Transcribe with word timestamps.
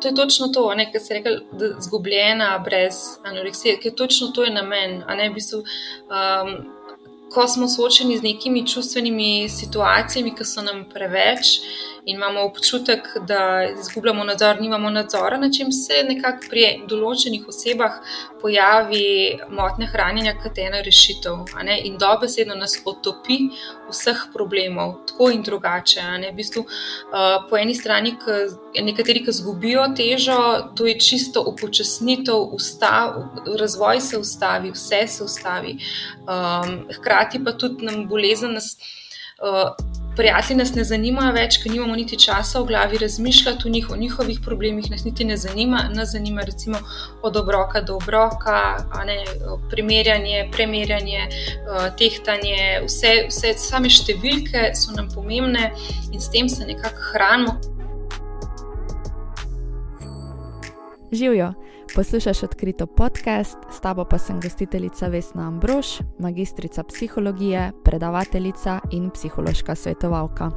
To 0.00 0.08
je 0.08 0.14
točno 0.14 0.48
to, 0.48 0.72
kar 0.92 1.00
se 1.00 1.14
reče, 1.14 1.30
da 1.52 1.64
je 1.64 1.74
zgubljena 1.80 2.58
brez 2.64 2.94
anoreksije, 3.24 3.78
ker 3.80 3.94
točno 3.94 4.28
to 4.28 4.44
je 4.44 4.52
namen. 4.54 5.02
Ne, 5.16 5.28
v 5.30 5.34
bistvu, 5.34 5.58
um, 5.60 6.54
ko 7.30 7.46
smo 7.48 7.68
soočeni 7.68 8.18
z 8.18 8.22
nekimi 8.22 8.66
čustvenimi 8.66 9.48
situacijami, 9.48 10.34
ki 10.34 10.44
so 10.44 10.62
nam 10.62 10.84
preveč, 10.90 11.60
in 12.04 12.16
imamo 12.16 12.40
občutek, 12.40 13.08
da 13.28 13.64
izgubljamo 13.80 14.24
nadzor, 14.24 14.60
nimamo 14.60 14.90
nadzora, 14.90 15.36
na 15.36 15.50
čem 15.52 15.72
se 15.72 16.02
nekako 16.08 16.48
pri 16.50 16.66
določenih 16.88 17.46
osebah 17.48 17.98
pojavi 18.40 19.38
motnja 19.48 19.88
hranjenja, 19.92 20.34
kot 20.42 20.58
ena 20.58 20.82
rešitev. 20.84 21.46
In 21.84 21.98
dobesedno 22.00 22.54
nas 22.54 22.76
otopi 22.84 23.38
vseh 23.90 24.26
problemov, 24.34 24.94
tako 25.08 25.30
in 25.34 25.42
drugače. 25.46 26.04
V 26.30 26.32
bistvu, 26.36 26.64
uh, 26.66 27.48
po 27.50 27.58
eni 27.58 27.74
strani, 27.74 28.14
ki 28.20 28.82
nekateri, 28.84 29.24
ki 29.24 29.34
izgubijo 29.34 29.88
težo, 29.96 30.38
to 30.76 30.86
je 30.86 30.98
čisto 31.00 31.44
upočasnitev, 31.52 32.54
ustav, 32.56 33.20
razvoj 33.60 34.00
se 34.00 34.18
ustavi, 34.18 34.72
vse 34.76 35.04
se 35.08 35.24
ustavi. 35.24 35.76
Um, 36.24 36.86
hkrati 36.96 37.44
pa 37.44 37.52
tudi 37.52 37.88
nam 37.88 38.06
bolezen 38.08 38.56
nas. 38.60 38.76
Uh, 39.40 39.86
prijatelji 40.16 40.56
nas 40.58 40.74
ne 40.74 40.84
zanimajo 40.84 41.32
več, 41.32 41.56
ker 41.62 41.72
nimamo 41.72 41.94
niti 41.96 42.18
časa 42.20 42.60
v 42.60 42.66
glavi 42.68 42.98
razmišljati 43.00 43.64
o, 43.66 43.70
njih, 43.72 43.86
o 43.90 43.96
njihovih 43.96 44.40
problemih, 44.44 44.90
nas 44.90 45.04
niti 45.04 45.24
ne 45.24 45.36
zanima. 45.36 45.86
Nas 45.94 46.12
zanima 46.12 46.42
recimo 46.44 46.78
od 47.22 47.36
obroka 47.36 47.80
do 47.80 47.96
obroka, 47.96 48.76
ne, 49.06 49.16
primerjanje, 49.70 50.48
premerjanje, 50.52 51.22
uh, 51.28 51.88
tehtanje, 51.96 52.82
vse, 52.84 53.14
vse 53.30 53.54
same 53.56 53.88
številke 53.88 54.74
so 54.76 54.92
nam 54.96 55.08
pomembne 55.14 55.70
in 56.12 56.20
s 56.20 56.28
tem 56.28 56.48
se 56.48 56.68
nekako 56.68 57.10
hranimo. 57.12 57.56
Živijo. 61.12 61.54
Poslušaj 61.94 62.32
odkrito 62.42 62.86
podcast, 62.86 63.58
s 63.72 63.80
tabo 63.80 64.04
pa 64.04 64.18
sem 64.18 64.40
gostiteljica 64.40 65.06
Vesna 65.06 65.48
Ambrož, 65.48 65.86
magistrica 66.18 66.82
psihologije, 66.82 67.72
predavateljica 67.84 68.80
in 68.90 69.10
psihološka 69.10 69.74
svetovalka. 69.74 70.50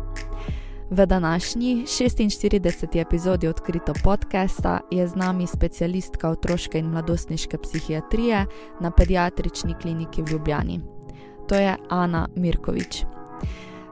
V 0.89 1.05
današnji 1.05 1.83
46. 1.85 3.01
epizodi 3.01 3.47
odkrito 3.47 3.93
podcasta 4.03 4.79
je 4.91 5.07
z 5.07 5.15
nami 5.15 5.47
specialistka 5.47 6.29
otroške 6.29 6.79
in 6.79 6.85
mladostniške 6.85 7.57
psihiatrije 7.57 8.45
na 8.79 8.91
pediatrični 8.91 9.73
kliniki 9.81 10.21
v 10.21 10.31
Ljubljani. 10.31 10.79
To 11.47 11.55
je 11.55 11.75
Ana 11.89 12.27
Mirkovič. 12.35 13.05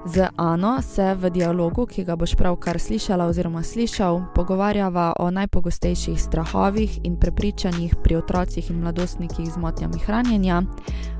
Z 0.05 0.27
Ano 0.37 0.81
se 0.81 1.15
v 1.15 1.29
dialogu, 1.29 1.85
ki 1.85 2.03
ga 2.03 2.15
boš 2.17 2.33
pravkar 2.33 2.79
slišala 2.81 3.27
oziroma 3.29 3.61
slišal, 3.61 4.33
pogovarjava 4.33 5.13
o 5.21 5.29
najpogostejših 5.29 6.17
strahovih 6.17 7.05
in 7.05 7.19
prepričanjih 7.21 7.95
pri 8.03 8.15
otrocih 8.15 8.71
in 8.71 8.81
mladostnikih 8.81 9.45
z 9.45 9.57
motnjami 9.61 9.99
hranjenja, 10.01 10.63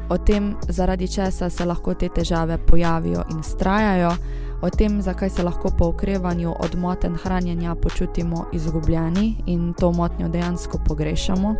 o 0.09 0.17
tem, 0.17 0.55
zaradi 0.67 1.07
česa 1.07 1.49
se 1.49 1.65
lahko 1.65 1.93
te 1.93 2.09
težave 2.09 2.57
pojavijo 2.57 3.21
in 3.29 3.43
strajajo, 3.43 4.15
o 4.61 4.69
tem, 4.69 5.01
zakaj 5.01 5.29
se 5.29 5.43
lahko 5.43 5.69
po 5.77 5.85
okrevanju 5.93 6.55
od 6.59 6.75
moten 6.75 7.15
hranjenja 7.15 7.75
počutimo 7.75 8.45
izgubljeni 8.53 9.43
in 9.45 9.73
to 9.73 9.91
motnjo 9.91 10.29
dejansko 10.29 10.81
pogrešamo. 10.87 11.55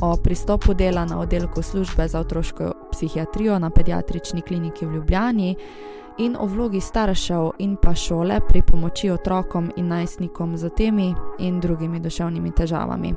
O 0.00 0.16
pristopu 0.16 0.74
dela 0.74 1.04
na 1.04 1.20
oddelku 1.20 1.62
službe 1.62 2.08
za 2.08 2.20
otroško 2.20 2.72
psihiatrijo 2.92 3.58
na 3.58 3.70
pediatrični 3.70 4.42
kliniki 4.42 4.86
v 4.86 4.94
Ljubljani, 4.94 5.56
in 6.18 6.36
o 6.40 6.46
vlogi 6.46 6.80
staršev 6.80 7.50
in 7.58 7.76
pa 7.82 7.94
šole 7.94 8.40
pri 8.48 8.62
pomoči 8.62 9.10
otrokom 9.10 9.70
in 9.76 9.88
najstnikom 9.88 10.56
z 10.56 10.70
temi 10.70 11.14
in 11.38 11.60
drugimi 11.60 12.00
duševnimi 12.00 12.52
težavami. 12.52 13.14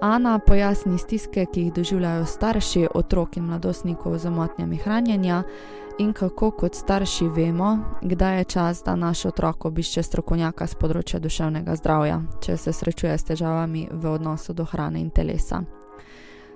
Ana 0.00 0.38
pojasni 0.38 0.98
stiske, 0.98 1.46
ki 1.46 1.60
jih 1.60 1.72
doživljajo 1.72 2.26
starši 2.26 2.86
otrok 2.94 3.36
in 3.36 3.44
mladostnikov 3.44 4.18
z 4.18 4.30
motnjami 4.30 4.76
hranjenja 4.76 5.42
in 5.98 6.12
kako 6.12 6.50
kot 6.50 6.74
starši 6.74 7.28
vemo, 7.28 7.78
kdaj 8.02 8.38
je 8.38 8.44
čas, 8.44 8.82
da 8.84 8.96
naš 8.96 9.24
otrok 9.24 9.64
obišče 9.64 10.02
strokovnjaka 10.02 10.66
z 10.66 10.74
področja 10.80 11.20
duševnega 11.20 11.76
zdravja, 11.76 12.22
če 12.40 12.56
se 12.56 12.72
srečuje 12.72 13.18
s 13.18 13.28
težavami 13.28 13.88
v 13.92 14.08
odnosu 14.08 14.56
do 14.56 14.64
hrane 14.64 15.00
in 15.00 15.10
telesa. 15.10 15.60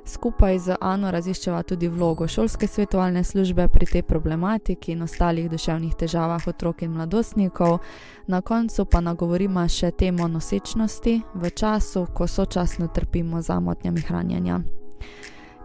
Skupaj 0.06 0.59
z 0.59 0.76
Ano 0.81 1.10
raziščeva 1.10 1.62
tudi 1.62 1.88
vlogo 1.88 2.28
šolske 2.28 2.66
svetovalne 2.66 3.25
službe 3.25 3.69
pri 3.69 3.87
tej 3.87 4.03
problematiki 4.03 4.92
in 4.92 5.03
ostalih 5.03 5.48
duševnih 5.50 5.94
težavah 5.97 6.44
otrok 6.48 6.82
in 6.82 6.92
mladostnikov, 6.92 7.78
na 8.26 8.41
koncu 8.41 8.84
pa 8.84 9.00
nagovorima 9.00 9.64
še 9.69 9.91
temo 9.91 10.28
nosečnosti 10.28 11.20
v 11.34 11.50
času, 11.50 12.06
ko 12.14 12.26
sočasno 12.26 12.88
trpimo 12.88 13.41
za 13.43 13.60
motnjami 13.60 14.00
hranjenja. 14.00 14.60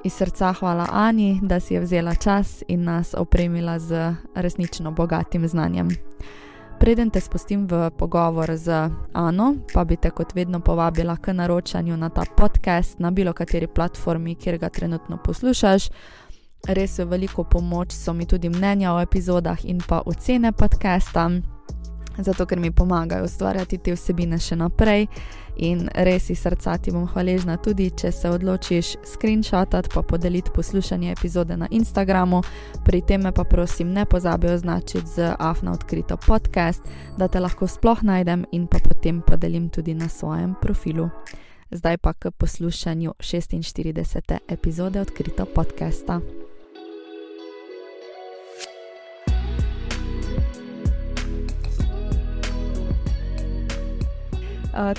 Iz 0.04 0.14
srca 0.14 0.54
hvala 0.54 0.88
Ani, 0.92 1.40
da 1.44 1.60
si 1.60 1.74
je 1.74 1.80
vzela 1.80 2.16
čas 2.16 2.64
in 2.68 2.84
nas 2.84 3.14
opremila 3.18 3.80
z 3.80 4.16
resnično 4.36 4.92
bogatim 4.92 5.48
znanjem. 5.48 5.90
Preden 6.80 7.10
te 7.10 7.20
spustim 7.20 7.68
v 7.68 7.92
pogovor 7.92 8.56
z 8.56 8.90
Ano, 9.14 9.56
pa 9.74 9.84
bi 9.84 9.98
te 9.98 10.10
kot 10.10 10.34
vedno 10.36 10.60
povabila 10.60 11.18
k 11.18 11.34
naročanju 11.34 11.98
na 11.98 12.10
ta 12.10 12.24
podcast 12.38 13.00
na 13.00 13.12
bilo 13.12 13.34
kateri 13.34 13.68
platformi, 13.68 14.36
kjer 14.36 14.58
ga 14.58 14.70
trenutno 14.70 15.18
poslušaš. 15.24 15.90
Res 16.68 17.00
je 17.00 17.06
veliko 17.06 17.44
pomoč, 17.44 17.92
so 17.92 18.14
mi 18.14 18.26
tudi 18.26 18.50
mnenja 18.50 18.94
o 18.94 19.02
epizodah 19.02 19.66
in 19.66 19.82
pa 19.88 20.02
ocene 20.06 20.52
podcasta 20.52 21.30
zato 22.24 22.46
ker 22.46 22.60
mi 22.60 22.72
pomagajo 22.72 23.24
ustvarjati 23.24 23.78
te 23.78 23.94
vsebine 23.94 24.40
še 24.40 24.56
naprej. 24.56 25.08
In 25.60 25.90
res 25.94 26.30
iz 26.30 26.40
srca 26.40 26.78
ti 26.78 26.92
bom 26.92 27.08
hvaležna 27.08 27.58
tudi, 27.60 27.90
če 27.92 28.12
se 28.16 28.30
odločiš 28.32 28.94
screenshotati 29.04 29.92
pa 29.94 30.02
podeliti 30.02 30.52
poslušanje 30.56 31.12
epizode 31.12 31.58
na 31.58 31.68
Instagramu. 31.72 32.42
Pri 32.86 33.02
tem 33.02 33.28
pa 33.36 33.44
prosim 33.44 33.92
ne 33.94 34.06
pozabi 34.06 34.48
označiti 34.48 35.08
z 35.08 35.36
Afna 35.40 35.74
odkrito 35.74 36.18
podcast, 36.18 36.82
da 37.18 37.28
te 37.28 37.40
lahko 37.40 37.68
sploh 37.68 38.04
najdem 38.04 38.46
in 38.52 38.68
pa 38.68 38.80
potem 38.80 39.22
podelim 39.22 39.70
tudi 39.70 39.94
na 39.94 40.08
svojem 40.10 40.56
profilu. 40.62 41.10
Zdaj 41.72 41.98
pa 41.98 42.14
k 42.14 42.32
poslušanju 42.32 43.14
46. 43.20 44.38
epizode 44.48 45.02
odkrito 45.02 45.46
podcasta. 45.46 46.39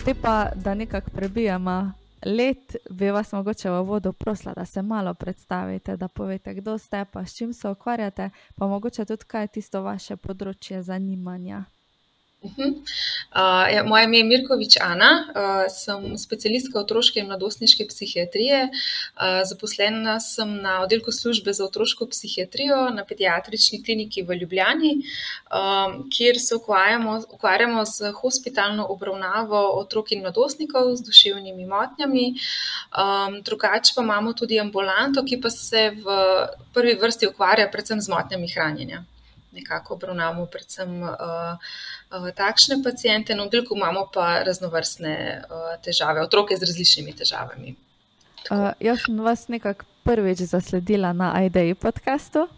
Te 0.05 0.15
pa, 0.15 0.51
da 0.55 0.75
nekako 0.75 1.11
prebijamo 1.11 1.93
let, 2.27 2.77
bi 2.91 3.11
vas 3.11 3.33
mogoče 3.33 3.71
v 3.71 3.83
vodo 3.83 4.13
prosila, 4.13 4.55
da 4.55 4.65
se 4.65 4.83
malo 4.83 5.15
predstavite, 5.15 5.97
da 5.97 6.09
povete, 6.09 6.55
kdo 6.55 6.79
ste, 6.79 7.05
pa 7.13 7.25
s 7.25 7.37
čim 7.37 7.53
se 7.53 7.69
ukvarjate, 7.69 8.31
pa 8.55 8.67
mogoče 8.67 9.05
tudi 9.05 9.25
kaj 9.25 9.43
je 9.43 9.49
tisto 9.49 9.83
vaše 9.83 10.17
področje 10.17 10.83
zanimanja. 10.83 11.65
Uh 12.43 12.51
-huh. 12.57 12.71
uh, 13.35 13.75
ja, 13.75 13.85
moje 13.85 14.05
ime 14.05 14.19
je 14.19 14.25
Mirkovič 14.25 14.77
Ana, 14.81 15.25
uh, 15.29 15.65
sem 15.69 16.19
specialistka 16.19 16.79
otroške 16.81 17.21
in 17.21 17.27
mladostniške 17.27 17.85
psihiatrije. 17.89 18.63
Uh, 18.65 19.49
zaposlena 19.49 20.21
sem 20.21 20.63
na 20.63 20.83
oddelku 20.83 21.13
službe 21.13 21.53
za 21.53 21.65
otroško 21.65 22.07
psihiatrijo 22.07 22.91
na 22.91 23.05
pediatrični 23.05 23.85
kliniki 23.85 24.23
v 24.23 24.35
Ljubljani, 24.35 24.93
um, 24.97 26.11
kjer 26.11 26.41
se 26.41 26.55
ukvarjamo, 26.55 27.23
ukvarjamo 27.31 27.85
z 27.85 28.13
hospitalno 28.23 28.87
obravnavo 28.89 29.61
otrok 29.81 30.13
in 30.13 30.21
mladostnikov 30.21 30.97
z 30.97 31.03
duševnimi 31.03 31.67
motnjami. 31.67 32.35
Um, 32.97 33.43
drugače 33.43 33.93
pa 33.97 34.03
imamo 34.03 34.33
tudi 34.33 34.61
ambulanto, 34.61 35.25
ki 35.25 35.41
pa 35.41 35.51
se 35.51 35.91
v 35.91 36.05
prvi 36.75 36.95
vrsti 36.95 37.27
ukvarja 37.27 37.69
predvsem 37.73 38.01
z 38.01 38.09
motnjami 38.09 38.49
hranjenja. 38.49 39.05
Nekako 39.53 39.95
obravnavamo 39.95 40.47
predvsem. 40.47 41.03
Uh, 41.03 41.59
takšne 42.11 42.83
pacijente, 42.85 43.35
na 43.35 43.45
oddelku 43.45 43.77
imamo 43.77 44.09
pa 44.15 44.43
raznovrstne 44.43 45.43
uh, 45.43 45.83
težave, 45.85 46.23
otroke 46.23 46.57
z 46.57 46.67
različnimi 46.67 47.13
težavami. 47.17 47.75
Uh, 48.51 48.73
jaz 48.81 49.05
sem 49.05 49.21
vas 49.21 49.49
nekako 49.49 49.85
prvič 50.03 50.39
zasledila 50.51 51.13
na 51.13 51.35
IDEI 51.45 51.75
podkastu. 51.75 52.49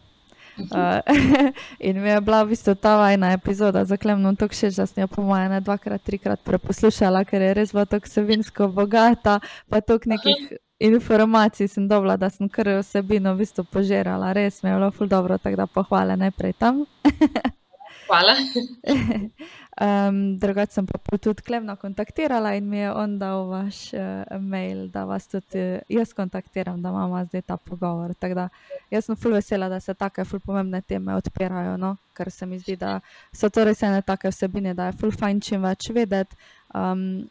Uh, 0.58 1.00
in 1.88 2.02
mi 2.02 2.08
je 2.08 2.20
bila 2.20 2.42
v 2.44 2.48
bistvu 2.48 2.74
ta 2.74 2.96
vajna 2.96 3.32
epizoda, 3.32 3.84
zaklemno 3.84 4.34
tako 4.36 4.54
še, 4.54 4.70
da 4.76 4.86
sem 4.86 5.02
jo 5.02 5.08
po 5.08 5.24
mojem 5.24 5.52
ne 5.52 5.60
dvakrat, 5.60 6.02
trikrat 6.04 6.40
preposlušala, 6.44 7.24
ker 7.24 7.42
je 7.42 7.54
res 7.56 7.72
bila 7.72 7.86
tako 7.88 8.08
vsebinsko 8.08 8.68
bogata, 8.68 9.40
pa 9.68 9.80
toliko 9.80 10.12
nekih 10.12 10.52
informacij 10.82 11.68
sem 11.68 11.88
dobila, 11.88 12.16
da 12.16 12.30
sem 12.30 12.48
kar 12.48 12.68
vsebino 12.80 13.34
v 13.34 13.44
bistvu 13.44 13.64
požirala. 13.64 14.32
Res 14.36 14.62
mi 14.62 14.70
je 14.70 14.76
bilo 14.76 14.92
ful 14.92 15.08
dobro, 15.08 15.38
tako 15.38 15.64
da 15.64 15.66
pohvale 15.66 16.16
najprej 16.20 16.56
tam. 16.60 16.84
Hvala. 18.06 18.34
um, 20.08 20.38
Drugače 20.38 20.72
sem 20.72 20.86
pa 20.86 21.18
tudi 21.18 21.42
Klemna 21.42 21.76
kontaktirala 21.76 22.54
in 22.54 22.68
mi 22.68 22.78
je 22.78 22.92
on 22.92 23.18
dal 23.18 23.46
vaš 23.48 23.92
uh, 23.94 24.00
mail, 24.40 24.88
da 24.88 25.04
vas 25.04 25.28
tudi 25.28 25.58
uh, 25.58 25.80
jaz 25.88 26.12
kontaktiram, 26.12 26.82
da 26.82 26.88
imamo 26.88 27.24
zdaj 27.24 27.42
ta 27.42 27.56
pogovor. 27.56 28.14
Da, 28.20 28.48
jaz 28.90 29.04
sem 29.04 29.16
ful 29.16 29.32
vesela, 29.32 29.68
da 29.68 29.80
se 29.80 29.94
take 29.94 30.24
ful 30.24 30.40
pomembne 30.40 30.80
teme 30.80 31.14
odpirajo, 31.14 31.76
no? 31.76 31.96
ker 32.16 32.30
se 32.30 32.46
mi 32.46 32.58
zdi, 32.58 32.76
da 32.76 33.00
so 33.32 33.48
to 33.48 33.64
res 33.64 33.82
ene 33.82 34.02
take 34.02 34.28
vsebine, 34.28 34.74
da 34.74 34.90
je 34.90 34.98
ful 35.00 35.12
fajn 35.12 35.40
čim 35.40 35.62
več 35.62 35.88
vedeti. 35.94 36.36
Um, 36.74 37.24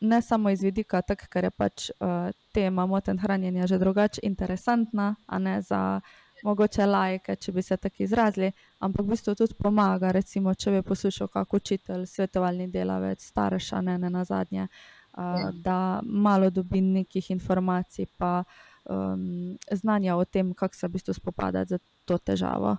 ne 0.00 0.22
samo 0.22 0.50
iz 0.50 0.62
vidika 0.62 1.02
tega, 1.02 1.26
ker 1.30 1.48
je 1.48 1.50
pač 1.50 1.88
uh, 1.94 2.30
tema 2.52 2.86
moten 2.86 3.18
hranjenja 3.18 3.66
že 3.66 3.78
drugače 3.78 4.20
interesantna, 4.22 5.14
a 5.26 5.38
ne 5.38 5.60
za 5.62 6.00
mogoče 6.44 6.86
lajke, 6.86 7.36
če 7.40 7.52
bi 7.52 7.62
se 7.62 7.76
tako 7.80 8.04
izrazili, 8.04 8.50
ampak 8.84 9.06
v 9.06 9.14
bistvu 9.14 9.34
tudi 9.38 9.56
pomaga, 9.58 10.12
recimo, 10.12 10.54
če 10.54 10.76
bi 10.76 10.82
poslušal 10.84 11.30
kako 11.32 11.60
učitelj, 11.62 12.06
svetovalni 12.10 12.68
delavec, 12.72 13.24
starš, 13.24 13.72
a 13.78 13.80
ne, 13.84 13.96
ne 13.98 14.10
na 14.12 14.24
zadnje, 14.28 14.68
uh, 14.68 15.24
ja. 15.40 15.50
da 15.64 15.78
malo 16.04 16.50
dobi 16.50 16.82
nekih 16.84 17.30
informacij, 17.30 18.10
pa 18.18 18.42
um, 18.84 19.56
znanja 19.70 20.16
o 20.16 20.24
tem, 20.24 20.52
kako 20.54 20.76
se 20.76 20.88
v 20.88 20.98
bistvu 20.98 21.16
spopadati 21.16 21.74
z 21.74 21.80
to 22.04 22.18
težavo. 22.18 22.76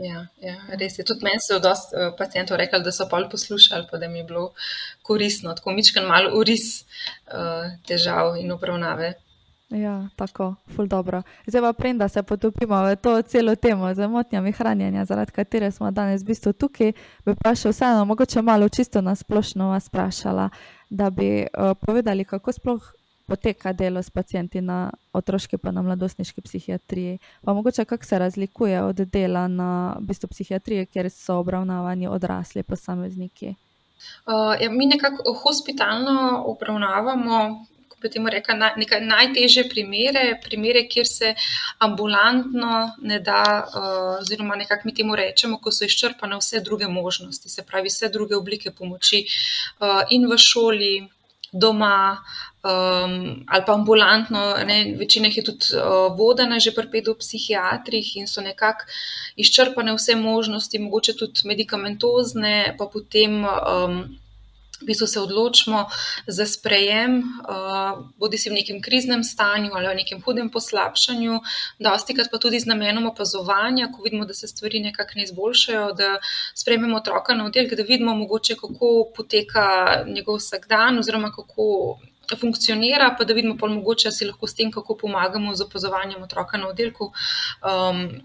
Ja, 0.00 0.26
ja, 0.40 0.54
res 0.78 0.98
je. 0.98 1.04
Tudi 1.04 1.26
meni 1.26 1.42
so 1.42 1.58
dosta 1.62 1.96
uh, 1.96 2.12
pacijentov 2.18 2.58
rekli, 2.58 2.82
da 2.82 2.92
so 2.94 3.06
pol 3.10 3.26
poslušali, 3.30 3.86
pa 3.90 3.98
da 3.98 4.08
mi 4.08 4.22
je 4.22 4.28
bilo 4.28 4.52
koristno, 5.06 5.54
tako 5.54 5.74
mičken 5.78 6.06
malo 6.06 6.34
uris 6.38 6.82
uh, 6.82 7.70
težav 7.86 8.38
in 8.40 8.50
obravnave. 8.54 9.14
Ja, 9.70 10.08
tako, 10.16 10.54
ful 10.76 10.86
dobro. 10.86 11.22
Zdaj 11.46 11.62
pa 11.62 11.72
prenda 11.72 12.08
se 12.08 12.22
potopimo 12.22 12.82
v 12.82 12.96
to 12.96 13.22
celo 13.22 13.54
temo 13.54 13.94
z 13.94 14.08
motnjami 14.08 14.52
hranjenja, 14.52 15.04
zaradi 15.04 15.32
katere 15.32 15.70
smo 15.70 15.90
danes 15.90 16.22
v 16.22 16.26
bistvu 16.26 16.52
tukaj, 16.52 16.92
bi 17.26 17.34
pa 17.38 17.54
še 17.54 17.70
vseeno 17.70 18.02
mogoče 18.04 18.42
malo 18.42 18.68
čisto 18.68 19.00
nasplošno 19.00 19.68
vas 19.70 19.86
vprašala, 19.86 20.48
da 20.90 21.10
bi 21.10 21.46
uh, 21.46 21.76
povedali, 21.78 22.24
kako 22.24 22.52
sploh 22.52 22.90
poteka 23.30 23.72
delo 23.72 24.02
s 24.02 24.10
pacijenti 24.10 24.60
na 24.60 24.90
otroški 25.12 25.58
pa 25.58 25.70
na 25.70 25.82
mladostniški 25.86 26.42
psihiatriji. 26.42 27.18
Pa 27.46 27.54
mogoče 27.54 27.84
kako 27.84 28.04
se 28.04 28.18
razlikuje 28.18 28.82
od 28.82 28.96
dela 28.96 29.48
na 29.48 29.94
v 30.00 30.06
bistvu, 30.10 30.28
psihiatriji, 30.34 30.86
kjer 30.86 31.10
so 31.10 31.38
obravnavani 31.38 32.08
odrasli 32.08 32.62
posamezniki. 32.62 33.54
Uh, 34.26 34.58
ja, 34.58 34.70
mi 34.70 34.86
nekako 34.86 35.34
hospitalno 35.44 36.42
obravnavamo. 36.46 37.66
Potem 38.02 38.26
reka 38.32 38.54
na, 38.54 38.72
najtežje 39.00 39.66
primere, 39.68 40.40
primere, 40.44 40.86
kjer 40.88 41.06
se 41.06 41.34
ambulantno 41.78 42.90
ne 43.02 43.20
da, 43.20 43.42
uh, 43.60 44.18
oziroma 44.20 44.56
nekako 44.56 44.88
mi 44.88 44.94
temu 44.94 45.16
rečemo, 45.16 45.60
ko 45.60 45.72
so 45.72 45.84
izčrpane 45.84 46.40
vse 46.40 46.60
druge 46.64 46.88
možnosti, 46.88 47.48
se 47.48 47.66
pravi, 47.66 47.88
vse 47.92 48.08
druge 48.08 48.36
oblike 48.36 48.70
pomoči 48.70 49.24
uh, 49.26 50.02
in 50.10 50.28
v 50.30 50.38
šoli, 50.38 50.94
doma, 51.52 52.22
um, 52.62 53.44
ali 53.46 53.62
pa 53.66 53.72
ambulantno, 53.74 54.54
ne, 54.66 54.94
večina 54.98 55.26
jih 55.26 55.36
je 55.36 55.44
tudi 55.44 55.66
uh, 55.74 56.16
vodena 56.16 56.58
že 56.58 56.70
pri 56.74 56.86
pedopsihiatrih 56.90 58.16
in 58.16 58.28
so 58.30 58.40
nekako 58.40 58.86
izčrpane 59.36 59.94
vse 59.94 60.16
možnosti, 60.16 60.78
mogoče 60.78 61.16
tudi 61.18 61.40
medicamentozne, 61.44 62.76
pa 62.78 62.86
potem. 62.86 63.44
Um, 63.44 64.18
V 64.80 64.86
bistvu 64.86 65.06
se 65.06 65.20
odločimo 65.20 65.86
za 66.26 66.46
sprejem, 66.46 67.20
uh, 67.20 68.00
bodi 68.16 68.38
si 68.38 68.50
v 68.50 68.56
nekem 68.56 68.80
kriznem 68.82 69.24
stanju 69.24 69.70
ali 69.74 69.88
v 69.88 69.98
nekem 70.00 70.22
hudem 70.24 70.50
poslabšanju, 70.50 71.40
dosti 71.78 72.14
krat 72.14 72.30
pa 72.32 72.38
tudi 72.38 72.60
z 72.60 72.66
namenom 72.66 73.06
opazovanja, 73.06 73.90
ko 73.92 74.02
vidimo, 74.02 74.24
da 74.24 74.34
se 74.34 74.48
stvari 74.48 74.80
nekako 74.80 75.12
ne 75.16 75.24
izboljšajo, 75.28 75.92
da 75.92 76.18
sprejmemo 76.54 76.96
otroka 76.96 77.34
na 77.34 77.44
oddelek, 77.46 77.74
da 77.76 77.82
vidimo 77.82 78.14
mogoče, 78.14 78.56
kako 78.56 79.10
poteka 79.16 79.66
njegov 80.06 80.40
vsakdan 80.40 80.98
oziroma 80.98 81.32
kako 81.32 81.98
funkcionira, 82.36 83.14
pa 83.18 83.24
da 83.24 83.34
vidimo, 83.34 83.56
pa 83.58 83.66
mogoče 83.66 84.12
si 84.12 84.24
lahko 84.24 84.46
s 84.46 84.54
tem, 84.54 84.70
kako 84.70 84.96
pomagamo 84.96 85.54
z 85.54 85.66
opazovanjem 85.66 86.22
otroka 86.22 86.58
na 86.58 86.68
oddelku. 86.68 87.12
Um, 87.62 88.22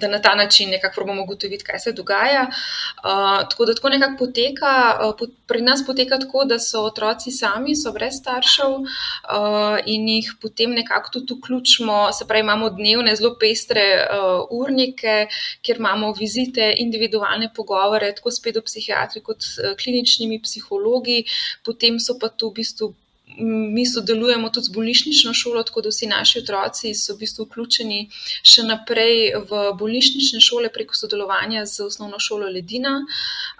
Da 0.00 0.08
na 0.08 0.20
ta 0.22 0.34
način 0.34 0.70
nekako 0.70 0.94
probamo 0.94 1.22
ugotoviti, 1.22 1.64
kaj 1.64 1.78
se 1.78 1.92
dogaja. 1.92 2.46
Uh, 2.46 3.48
tako 3.50 3.64
da 3.64 3.74
tako 3.74 3.88
nekako 3.88 4.16
poteka, 4.18 4.98
uh, 5.08 5.28
pri 5.46 5.62
nas 5.62 5.86
poteka 5.86 6.18
tako, 6.18 6.44
da 6.44 6.58
so 6.58 6.82
otroci 6.84 7.30
sami, 7.30 7.76
so 7.76 7.92
brez 7.92 8.18
staršev 8.20 8.70
uh, 8.70 9.78
in 9.86 10.08
jih 10.08 10.32
potem 10.42 10.70
nekako 10.70 11.10
tudi 11.10 11.34
vključimo. 11.38 12.12
Se 12.12 12.26
pravi, 12.26 12.44
imamo 12.44 12.70
dnevne, 12.70 13.16
zelo 13.16 13.36
pestre 13.40 13.86
uh, 14.02 14.44
urnike, 14.50 15.26
kjer 15.62 15.78
imamo 15.78 16.12
vizite, 16.12 16.74
individualne 16.78 17.50
pogovore, 17.54 18.12
tako 18.14 18.30
s 18.30 18.42
pedopsihiatri 18.42 19.22
kot 19.22 19.42
uh, 19.44 19.74
kliničnimi 19.82 20.40
psihologi, 20.42 21.24
potem 21.64 22.00
so 22.00 22.18
pa 22.20 22.28
tu 22.28 22.50
v 22.50 22.60
bistvu 22.60 22.94
mi 23.38 23.86
sodelujemo 23.86 24.50
tudi 24.50 24.66
z 24.66 24.72
bolnišnično 24.72 25.34
šolo, 25.34 25.62
tako 25.62 25.80
da 25.80 25.88
vsi 25.88 26.06
naši 26.06 26.38
otroci 26.38 26.94
so 26.94 27.14
v 27.14 27.18
bistvu 27.24 27.44
vključeni 27.46 27.98
še 28.42 28.64
naprej 28.66 29.34
v 29.50 29.62
bolnišnične 29.78 30.40
šole 30.40 30.70
preko 30.72 30.96
sodelovanja 30.96 31.66
z 31.66 31.84
osnovno 31.86 32.20
šolo 32.22 32.48
Ledina. 32.52 32.94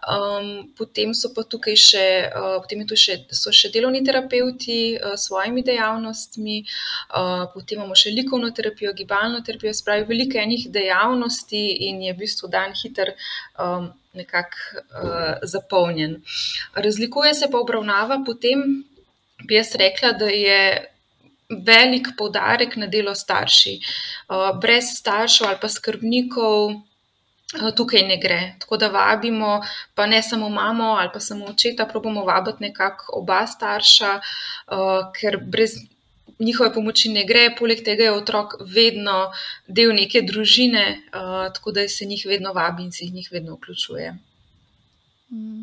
Um, 0.06 0.73
potem 0.78 1.14
so 1.14 1.32
pa 1.34 1.44
tukaj 1.44 1.76
še, 1.76 2.06
uh, 2.31 2.56
potem 2.62 2.87
tu 2.88 2.96
še, 2.96 3.19
so 3.34 3.52
še 3.52 3.73
delovni 3.75 4.05
terapeuti 4.06 4.96
uh, 4.96 5.14
s 5.17 5.28
svojimi 5.28 5.64
dejavnostmi, 5.67 6.62
uh, 6.62 7.46
potem 7.52 7.81
imamo 7.81 7.99
še 7.99 8.14
likovno 8.14 8.52
terapijo, 8.56 8.94
gibalno 8.96 9.43
terapijo, 9.44 9.75
spravi 9.75 10.08
veliko 10.08 10.40
enih 10.40 10.69
dejavnosti 10.72 11.62
in 11.90 12.02
je 12.06 12.14
v 12.14 12.20
bistvu 12.25 12.52
dan 12.52 12.76
hiter. 12.76 13.14
Um, 13.61 13.93
Nekako 14.17 14.81
uh, 14.81 15.43
zapolnjen. 15.44 16.14
Razlikuje 16.72 17.34
se 17.37 17.50
pa 17.52 17.58
obravnava 17.61 18.22
potem 18.25 18.62
bi 19.46 19.54
jaz 19.54 19.75
rekla, 19.78 20.12
da 20.12 20.28
je 20.32 20.60
velik 21.48 22.08
poudarek 22.19 22.76
na 22.76 22.87
delo 22.87 23.14
starši. 23.14 23.78
Uh, 24.28 24.60
brez 24.60 24.90
staršev 24.98 25.46
ali 25.46 25.58
pa 25.62 25.69
skrbnikov 25.69 26.70
uh, 26.75 27.70
tukaj 27.76 28.02
ne 28.02 28.19
gre. 28.22 28.40
Tako 28.60 28.76
da 28.76 28.88
vabimo, 28.88 29.60
pa 29.94 30.06
ne 30.06 30.22
samo 30.22 30.48
mamo 30.48 30.84
ali 30.84 31.10
pa 31.12 31.20
samo 31.20 31.46
očeta, 31.46 31.87
probamo 31.87 32.25
vabiti 32.25 32.62
nekako 32.69 33.20
oba 33.20 33.46
starša, 33.46 34.16
uh, 34.16 35.12
ker 35.20 35.38
brez. 35.43 35.78
Njihove 36.38 36.69
pomoči 36.75 37.08
ne 37.08 37.22
gre, 37.25 37.46
poleg 37.58 37.78
tega 37.84 38.04
je 38.04 38.12
otrok 38.12 38.58
vedno 38.60 39.31
del 39.66 39.94
neke 39.96 40.20
družine, 40.20 40.82
tako 41.54 41.72
da 41.72 41.87
se 41.88 42.04
jih 42.04 42.26
vedno 42.28 42.52
vabi 42.52 42.82
in 42.84 42.90
se 42.93 43.06
jih 43.06 43.31
vedno 43.32 43.54
vključuje. 43.54 44.10
Mm. 45.31 45.62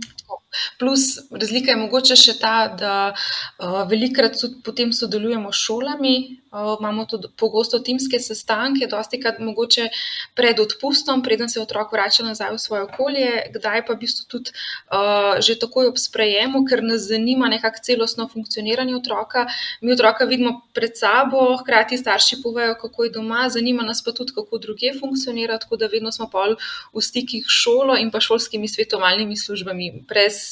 Plus, 0.79 1.19
razlika 1.31 1.71
je 1.71 1.77
mogoče 1.77 2.15
še 2.19 2.37
ta, 2.39 2.55
da 2.79 2.95
uh, 3.13 3.81
velikrat 3.89 4.37
tudi 4.39 4.61
potem 4.65 4.93
sodelujemo 4.93 5.51
s 5.51 5.61
šolami, 5.65 6.15
uh, 6.51 6.75
imamo 6.79 7.05
tudi 7.09 7.29
pogosto 7.39 7.79
timske 7.79 8.19
sestanke, 8.19 8.87
dosti 8.91 9.19
krat 9.21 9.39
mogoče 9.43 9.89
pred 10.37 10.59
odpustom, 10.59 11.23
preden 11.25 11.49
se 11.49 11.61
otrok 11.61 11.93
vrača 11.93 12.25
nazaj 12.27 12.53
v 12.53 12.61
svoje 12.61 12.83
okolje, 12.87 13.29
kdaj 13.55 13.85
pa 13.87 13.95
v 13.95 14.01
bistvu 14.03 14.27
tudi 14.29 14.53
uh, 14.53 15.39
že 15.43 15.57
takoj 15.59 15.91
ob 15.91 15.97
sprejemu, 16.01 16.63
ker 16.69 16.83
nas 16.85 17.07
zanima 17.09 17.49
nekako 17.51 17.83
celostno 17.83 18.27
funkcioniranje 18.31 18.95
otroka. 18.95 19.47
Mi 19.81 19.93
otroka 19.93 20.25
vidimo 20.29 20.61
pred 20.73 20.97
sabo, 20.97 21.57
hkrati 21.61 21.97
starši 21.97 22.41
povejo, 22.43 22.77
kako 22.81 23.07
je 23.07 23.13
doma, 23.17 23.47
zanima 23.49 23.83
nas 23.83 24.03
pa 24.03 24.11
tudi, 24.11 24.33
kako 24.35 24.57
druge 24.57 24.93
funkcionira, 24.99 25.57
tako 25.59 25.77
da 25.77 25.89
vedno 25.91 26.11
smo 26.11 26.29
pol 26.29 26.55
v 26.93 27.01
stikih 27.01 27.45
s 27.47 27.61
šolo 27.63 27.97
in 27.97 28.11
pa 28.11 28.21
šolskimi 28.21 28.67
svetovalnimi 28.67 29.37
službami. 29.37 29.91
Brez 30.07 30.42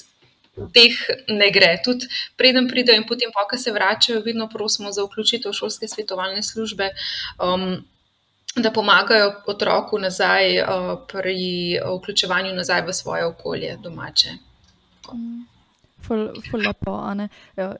teh 0.73 0.97
ne 1.29 1.51
gre. 1.51 1.77
Tudi 1.83 2.07
preden 2.37 2.67
pridejo 2.67 3.01
in 3.01 3.07
potem, 3.07 3.31
ko 3.31 3.57
se 3.57 3.71
vračajo, 3.71 4.23
vedno 4.25 4.49
prosimo 4.49 4.91
za 4.91 5.03
vključitev 5.03 5.53
šolske 5.53 5.87
svetovalne 5.87 6.43
službe. 6.43 6.91
Um, 7.39 7.83
Da 8.51 8.67
pomagajo 8.71 9.29
otroku 9.47 9.95
nazaj 9.99 10.57
uh, 10.59 10.65
pri 11.07 11.79
vključevanju 11.79 12.51
nazaj 12.53 12.81
v 12.83 12.93
svoje 12.93 13.25
okolje, 13.25 13.77
domače. 13.83 14.33
Mm. 15.13 15.45
Ful, 16.01 16.29
ful 16.49 16.63
lepo, 16.65 16.95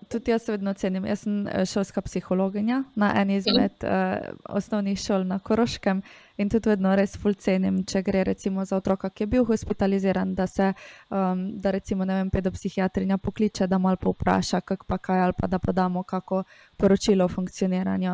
tudi 0.10 0.32
jaz 0.32 0.48
vedno 0.50 0.74
cenim. 0.74 1.06
Jaz 1.06 1.24
sem 1.25 1.48
eh, 1.48 1.66
šolska 1.66 2.01
psihologinja 2.01 2.84
na 2.96 3.13
eni 3.22 3.36
izmed 3.36 3.84
uh, 3.84 4.32
osnovnih 4.50 5.00
šol 5.00 5.25
na 5.28 5.40
Koroškem 5.40 6.01
in 6.41 6.50
tudi 6.50 6.69
vedno 6.69 6.93
res 6.98 7.15
ful 7.21 7.36
cenim, 7.38 7.81
če 7.88 8.01
gre 8.03 8.24
recimo 8.27 8.65
za 8.65 8.77
otroka, 8.81 9.10
ki 9.10 9.24
je 9.24 9.29
bil 9.36 9.45
hospitaliziran, 9.45 10.33
da 10.36 10.48
se, 10.48 10.71
um, 11.10 11.43
da 11.62 11.71
recimo, 11.71 12.05
ne 12.05 12.17
vem, 12.19 12.29
pedopsihiatrinja 12.33 13.17
pokliče, 13.21 13.67
da 13.67 13.77
malo 13.77 14.00
povpraša, 14.01 14.62
kako 14.65 14.88
pa 14.89 14.98
kaj, 14.98 15.21
ali 15.27 15.38
pa 15.38 15.48
da 15.48 15.60
podamo 15.60 16.03
kako 16.03 16.43
poročilo 16.77 17.25
o 17.25 17.31
funkcioniranju. 17.31 18.12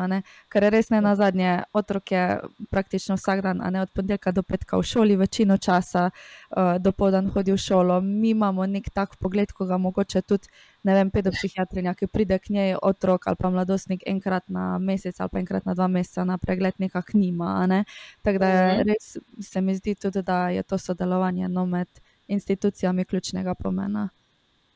Ker 0.52 0.64
je 0.64 0.70
res 0.70 0.90
ne 0.90 1.00
na 1.00 1.14
zadnje, 1.16 1.62
otrok 1.72 2.12
je 2.12 2.24
praktično 2.70 3.16
vsak 3.16 3.42
dan, 3.42 3.62
a 3.62 3.70
ne 3.70 3.82
od 3.82 3.92
ponedeljka 3.94 4.32
do 4.32 4.42
petka 4.42 4.78
v 4.78 4.82
šoli, 4.82 5.16
večino 5.16 5.56
časa 5.56 6.10
uh, 6.10 6.76
do 6.78 6.92
povdan 6.92 7.30
hodi 7.34 7.52
v 7.52 7.58
šolo. 7.58 8.00
Mi 8.00 8.30
imamo 8.30 8.66
nek 8.66 8.90
tak 8.94 9.16
pogled, 9.18 9.52
ko 9.52 9.66
ga 9.66 9.78
mogoče 9.78 10.22
tudi 10.22 10.48
ne 10.82 10.94
vem, 10.94 11.10
pedopsihiatrinja, 11.10 11.94
ki 11.98 12.06
pride 12.06 12.38
k 12.38 12.54
njej 12.54 12.76
otrok 12.82 13.26
ali 13.26 13.36
pa 13.40 13.50
mladostnik 13.50 14.04
enkrat 14.06 14.48
na 14.48 14.78
mesec 14.78 15.20
ali 15.20 15.32
pa 15.32 15.38
enkrat 15.38 15.66
na 15.66 15.74
dva 15.74 15.88
meseca 15.88 16.24
na 16.24 16.38
pregled, 16.38 16.74
nekako 16.78 17.18
nima. 17.18 17.66
Ne? 17.66 17.84
Tako 18.22 18.38
da 18.38 18.48
je, 18.48 18.68
mhm. 18.78 18.92
res 18.92 19.50
se 19.50 19.60
mi 19.60 19.74
zdi 19.74 19.94
tudi, 19.94 20.22
da 20.22 20.48
je 20.48 20.62
to 20.62 20.78
sodelovanje 20.78 21.48
no, 21.48 21.66
med 21.66 21.88
institucijami 22.28 23.04
ključnega 23.04 23.54
pomena. 23.54 24.08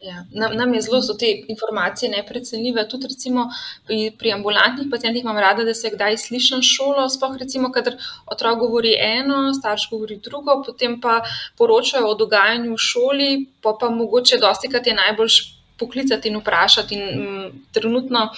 Ja, 0.02 0.24
nam, 0.34 0.56
nam 0.56 0.74
je 0.74 0.80
zelo 0.82 0.98
so 1.02 1.14
te 1.14 1.28
informacije 1.48 2.08
neprecenljive. 2.10 2.88
Tudi 2.88 3.06
recimo, 3.06 3.44
pri, 3.86 4.10
pri 4.18 4.32
ambulantnih 4.32 4.88
pacijentih 4.90 5.22
imam 5.22 5.38
rada, 5.38 5.62
da 5.64 5.74
se 5.74 5.92
kdaj 5.94 6.16
slišim 6.18 6.62
šolo. 6.62 7.04
Sploh 7.08 7.36
recimo, 7.38 7.70
kader 7.72 7.94
otrok 8.26 8.58
govori 8.58 8.96
eno, 8.98 9.54
starš 9.54 9.86
govori 9.90 10.18
drugo, 10.24 10.58
potem 10.66 11.00
pa 11.00 11.20
poročajo 11.58 12.10
o 12.10 12.18
dogajanju 12.18 12.74
v 12.74 12.82
šoli, 12.90 13.30
pa 13.62 13.76
pa 13.80 13.90
mogoče 13.90 14.42
dosti 14.42 14.72
krat 14.74 14.90
je 14.90 14.98
najbolj 14.98 15.38
poklicati 15.82 16.30
in 16.30 16.38
vprašati. 16.40 16.96
In, 16.96 17.02
m, 17.02 17.50
trenutno 17.74 18.28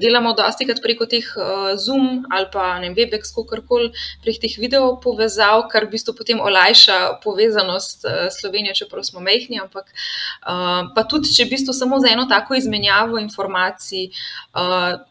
delamo 0.00 0.34
dosti 0.34 0.66
krat 0.68 0.82
preko 0.82 1.06
teh 1.10 1.28
uh, 1.36 1.70
Zoom 1.78 2.24
ali 2.32 2.50
pa 2.52 2.78
ne 2.80 2.90
vem, 2.90 2.96
Webex, 3.04 3.34
kako 3.36 3.60
koli, 3.68 3.90
prek 4.24 4.40
teh 4.42 4.58
video 4.58 4.94
povezav, 5.02 5.66
kar 5.72 5.86
v 5.86 5.94
bistvu 5.94 6.16
potem 6.16 6.40
olajša 6.40 7.20
povezanost 7.24 8.06
uh, 8.08 8.28
Slovenije, 8.32 8.78
čeprav 8.82 9.04
smo 9.06 9.20
mehni. 9.20 9.60
Ampak 9.60 9.90
uh, 9.92 10.90
pa 10.94 11.06
tudi, 11.08 11.32
če 11.34 11.46
v 11.46 11.54
bistvu 11.56 11.76
samo 11.76 12.00
za 12.00 12.12
eno 12.14 12.28
tako 12.30 12.56
izmenjavo 12.58 13.20
informacij. 13.22 14.08
Uh, 14.54 15.02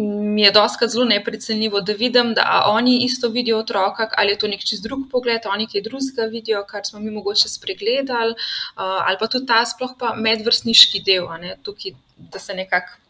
mi 0.00 0.42
je 0.42 0.50
doskrat 0.52 0.90
zelo 0.90 1.04
neprecenljivo, 1.04 1.80
da 1.80 1.92
vidim, 1.92 2.34
da 2.34 2.64
oni 2.66 2.98
isto 3.04 3.28
vidijo 3.28 3.58
otroka, 3.58 4.10
ali 4.16 4.30
je 4.30 4.38
to 4.38 4.48
nek 4.48 4.64
čist 4.64 4.82
drug 4.82 5.06
pogled, 5.10 5.46
oni 5.52 5.66
kaj 5.66 5.82
drugega 5.82 6.28
vidijo, 6.30 6.64
kar 6.68 6.84
smo 6.84 7.00
mi 7.00 7.10
mogoče 7.10 7.48
spregledali, 7.48 8.34
ali 8.74 9.16
pa 9.20 9.26
tudi 9.26 9.46
ta 9.46 9.64
sploh 9.66 9.96
pa 9.98 10.14
medvrstniški 10.14 11.02
del, 11.06 11.28
ne, 11.40 11.56
tukaj, 11.62 11.96
da 12.16 12.38
se 12.38 12.54
nekako. 12.54 13.02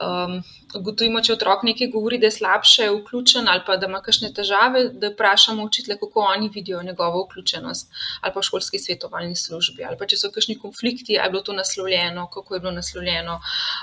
Um, 0.00 0.38
ugotovimo, 0.74 1.20
če 1.20 1.34
otrok 1.34 1.64
nekaj 1.66 1.90
govori, 1.92 2.16
da 2.18 2.30
je 2.30 2.32
slabše 2.38 2.86
vključen 2.94 3.48
ali 3.52 3.60
pa 3.66 3.74
da 3.76 3.84
ima 3.90 3.98
kakšne 4.00 4.30
težave, 4.32 4.86
da 4.96 5.10
vprašamo 5.12 5.66
učitele, 5.68 5.98
kako 6.00 6.24
oni 6.24 6.48
vidijo 6.54 6.80
njegovo 6.82 7.26
vključenost 7.26 7.92
ali 8.20 8.32
pa 8.32 8.40
v 8.40 8.48
šolski 8.48 8.78
svetovalni 8.78 9.36
službi, 9.36 9.84
ali 9.84 9.98
pa 10.00 10.08
če 10.08 10.16
so 10.16 10.30
kakšni 10.32 10.56
konflikti, 10.58 11.18
ali 11.18 11.28
je 11.28 11.34
bilo 11.34 11.42
to 11.42 11.52
naslovljeno, 11.52 12.30
kako 12.32 12.54
je 12.54 12.60
bilo 12.60 12.72
naslovljeno, 12.72 13.40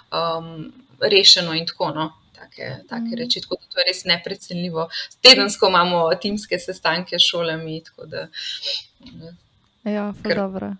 um, 0.10 0.74
rešeno 1.00 1.54
in 1.54 1.70
tako 1.70 1.92
naprej. 1.92 2.08
No 2.08 2.26
take, 2.48 2.72
take 2.89 3.12
mm. 3.12 3.20
reči. 3.20 3.44
Tako 3.46 3.60
da 3.62 3.72
to 3.74 3.82
je 3.82 3.88
res 3.92 4.04
neprecenljivo. 4.10 4.88
Tedensko 5.22 5.70
imamo 5.70 6.08
timske 6.22 6.60
sestanke 6.60 7.20
s 7.20 7.30
šolami. 7.30 7.82
Da, 8.08 8.27
ja, 9.84 10.12
ful 10.13 10.32
ker... 10.32 10.36
dobro. 10.36 10.74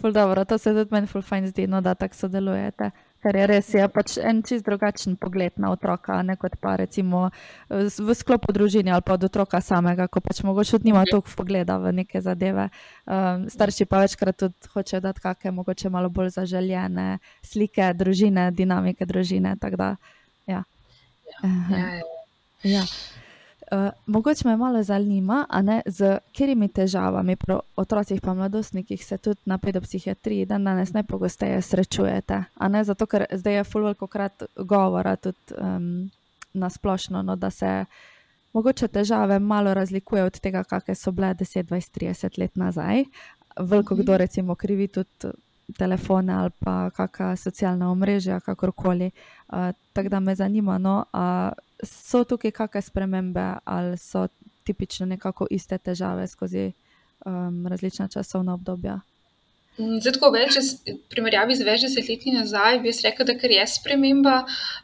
Ful 0.00 0.12
dobro. 0.12 0.44
To 0.44 0.58
se 0.58 0.74
tudi 0.74 0.94
meni 0.94 1.06
ful 1.06 1.22
fajn 1.22 1.50
zdi, 1.52 1.66
no, 1.70 1.80
da 1.80 1.94
tako 1.94 2.24
sodelujete. 2.24 2.90
Ker 3.24 3.38
je 3.38 3.44
res 3.48 3.68
je 3.72 3.84
pač 3.88 4.18
en 4.20 4.42
čist 4.44 4.66
drugačen 4.66 5.14
pogled 5.16 5.54
na 5.56 5.70
otroka, 5.72 6.18
ne 6.22 6.34
kot 6.36 6.58
pa 6.60 6.74
recimo 6.76 7.30
v 7.70 8.16
sklopu 8.18 8.52
družine 8.52 8.92
ali 8.92 9.04
pa 9.06 9.16
od 9.16 9.24
otroka 9.24 9.62
samega, 9.64 10.10
ko 10.12 10.20
pač 10.20 10.42
mogoče 10.44 10.82
nima 10.84 11.06
mhm. 11.06 11.10
toliko 11.12 11.32
pogleda 11.38 11.78
v 11.80 11.94
neke 12.02 12.20
zadeve. 12.20 12.68
Um, 13.08 13.46
starši 13.48 13.88
pa 13.88 14.02
večkrat 14.04 14.36
tudi 14.42 14.72
hočejo 14.74 15.00
dati 15.06 15.24
kakšne, 15.24 15.54
mogoče 15.56 15.88
malo 15.88 16.12
bolj 16.12 16.34
zaželjene 16.36 17.18
slike 17.40 17.94
družine, 17.96 18.50
dinamike 18.52 19.08
družine. 19.08 19.56
Da, 19.56 19.96
ja. 21.42 21.78
Ja, 21.78 22.02
ja. 22.62 22.84
Uh, 23.72 23.90
mogoče 24.06 24.48
me 24.48 24.56
malo 24.56 24.82
zanima, 24.82 25.46
z 25.86 26.18
katerimi 26.32 26.68
težavami 26.68 27.36
pri 27.36 27.56
otrocih 27.76 28.20
in 28.22 28.36
mladostnikih 28.36 29.06
se 29.06 29.18
tudi 29.18 29.40
na 29.44 29.58
pedopsihiatriji 29.58 30.46
dan 30.46 30.64
danes 30.64 30.92
najpogosteje 30.92 31.62
srečujete. 31.62 32.44
Zato, 32.84 33.06
ker 33.06 33.24
zdaj 33.32 33.54
je 33.54 33.64
fulvko 33.64 34.06
krat 34.06 34.42
govora 34.56 35.16
tudi 35.16 35.38
um, 35.58 36.10
na 36.52 36.70
splošno, 36.70 37.22
no, 37.22 37.36
da 37.36 37.50
se 37.50 37.84
mogoče 38.52 38.88
težave 38.88 39.38
malo 39.38 39.74
razlikujejo 39.74 40.26
od 40.26 40.40
tega, 40.40 40.64
kakšne 40.64 40.94
so 40.94 41.12
bile 41.12 41.34
10, 41.34 41.64
20, 41.64 41.98
30 42.00 42.38
let 42.38 42.56
nazaj. 42.56 43.04
Veliko 43.58 43.94
kdo 43.94 44.16
recimo 44.16 44.54
krivi 44.54 44.88
tudi 44.88 45.32
telefone 45.78 46.32
ali 46.32 46.50
pa 46.58 46.90
kakšna 46.90 47.36
socialna 47.36 47.90
omrežja, 47.90 48.40
kakorkoli. 48.40 49.10
Tako 49.92 50.08
da 50.08 50.20
me 50.20 50.34
zanima, 50.34 50.78
no, 50.78 51.04
so 51.82 52.24
tukaj 52.24 52.50
kakšne 52.50 52.82
spremembe 52.82 53.44
ali 53.64 53.98
so 53.98 54.26
tipično 54.64 55.06
nekako 55.06 55.46
iste 55.50 55.78
težave 55.78 56.26
skozi 56.26 56.72
um, 57.24 57.66
različna 57.66 58.08
časovna 58.08 58.54
obdobja. 58.54 59.00
Mm, 59.74 59.96
zdaj, 59.98 60.12
tako 60.14 60.28
več, 60.30 60.54
v 60.86 60.92
primerjavi 61.10 61.56
z 61.58 61.64
več 61.66 61.82
desetletji 61.82 62.30
nazaj, 62.36 62.76
bi 62.82 62.92
jaz 62.92 63.00
rekel, 63.02 63.26
da 63.26 63.34
je 63.34 63.64
sprememba. 63.72 64.34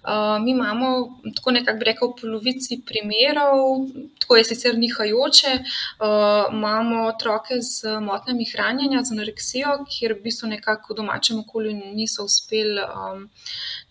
Uh, 0.03 0.35
mi 0.43 0.51
imamo, 0.51 1.21
tako 1.37 1.55
nekako 1.55 1.79
bi 1.79 1.87
rekel, 1.87 2.11
polovici 2.19 2.81
primerov, 2.89 3.85
tako 4.19 4.41
je 4.41 4.49
sicer 4.49 4.75
nihajoče, 4.83 5.53
uh, 5.63 6.51
imamo 6.51 7.05
otroke 7.07 7.61
z 7.63 8.01
motnjami 8.03 8.49
hranjenja, 8.51 9.05
z 9.07 9.15
anoreksijo, 9.15 9.77
kjer 9.87 10.17
v 10.19 10.25
bistvu 10.27 10.51
nekako 10.57 10.97
v 10.97 11.01
domačem 11.05 11.39
okolju 11.45 11.77
niso 11.95 12.27
uspeli, 12.27 12.83
um, 12.83 13.29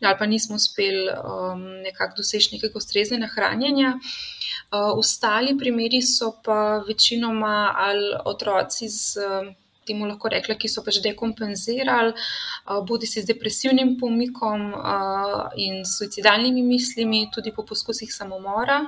ali 0.01 0.17
pa 0.19 0.25
nismo 0.25 0.55
uspeli 0.55 1.07
um, 1.11 1.63
nekako 1.83 2.21
doseči 2.21 2.55
nekega 2.55 2.77
ustreznega 2.77 3.27
hranjenja. 3.35 3.95
Uh, 4.69 4.93
ostali 4.97 5.57
primeri 5.57 6.01
so 6.01 6.33
pa 6.45 6.83
večinoma 6.87 7.73
ali 7.77 8.13
otroci 8.25 8.89
z. 8.89 9.17
Um, 9.17 9.55
temu 9.89 10.05
lahko 10.05 10.29
rekla, 10.29 10.53
ki 10.61 10.69
so 10.69 10.83
pač 10.85 10.99
dekompenzirali, 11.01 12.13
bodi 12.85 13.09
si 13.09 13.23
z 13.23 13.31
depresivnim 13.31 13.95
pomikom 13.97 14.67
in 15.57 15.81
suicidalnimi 15.87 16.61
mislimi, 16.65 17.25
tudi 17.33 17.53
po 17.55 17.65
poskusih 17.65 18.11
samomora. 18.13 18.83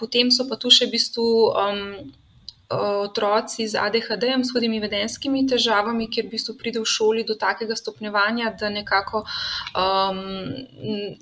Potem 0.00 0.32
so 0.34 0.48
pa 0.50 0.58
tu 0.58 0.74
še 0.74 0.90
v 0.90 0.96
bistvu. 0.98 1.28
Otroci 2.68 3.68
z 3.68 3.78
ADHD-jem, 3.78 4.44
s 4.44 4.50
hudimi 4.50 4.80
vedenskimi 4.82 5.44
težavami, 5.46 6.08
kjer 6.10 6.26
v 6.26 6.32
bistvu 6.34 6.54
pride 6.58 6.80
v 6.82 6.88
šoli 6.90 7.22
do 7.26 7.36
takega 7.38 7.76
stopnjevanja, 7.78 8.50
da 8.58 8.70
nekako 8.74 9.22
um, 9.22 10.18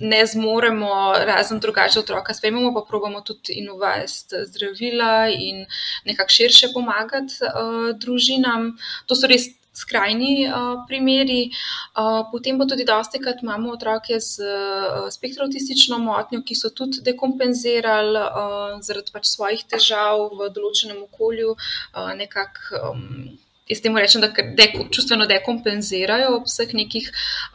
ne 0.00 0.22
zmoremo 0.26 0.94
razen 1.28 1.60
drugače 1.60 2.00
otroka 2.00 2.34
sprejmemo, 2.34 2.72
pa 2.74 2.84
probamo 2.88 3.20
tudi 3.20 3.58
in 3.60 3.68
uvesti 3.70 4.46
zdravila 4.48 5.28
in 5.28 5.66
nekako 6.08 6.32
širše 6.32 6.72
pomagati 6.72 7.44
uh, 7.44 7.92
družinam. 7.98 8.72
To 9.06 9.18
so 9.18 9.28
res 9.28 9.50
skrajni 9.75 10.47
uh, 10.47 10.85
primeri. 10.88 11.50
Uh, 11.99 12.23
potem 12.33 12.59
pa 12.59 12.66
tudi 12.71 12.87
dosti 12.87 13.19
krat 13.23 13.43
imamo 13.43 13.75
otroke 13.75 14.21
z 14.21 14.47
uh, 14.47 15.09
spektroautistično 15.11 15.99
motnjo, 15.99 16.43
ki 16.47 16.54
so 16.54 16.71
tudi 16.71 17.02
dekompenzirali 17.07 18.21
uh, 18.23 18.76
zaradi 18.87 19.14
pač 19.14 19.33
svojih 19.35 19.64
težav 19.75 20.28
v 20.38 20.50
določenem 20.54 21.02
okolju. 21.09 21.57
Uh, 21.95 22.12
nekako, 22.19 22.93
um, 22.93 23.35
Jaz 23.64 23.81
temu 23.81 23.97
rečem, 23.97 24.21
da 24.21 24.28
deko, 24.28 24.83
čustveno 24.93 25.25
dekompenzirajo 25.25 26.35
ob 26.37 26.45
vseh 26.45 26.75
nekih 26.76 27.07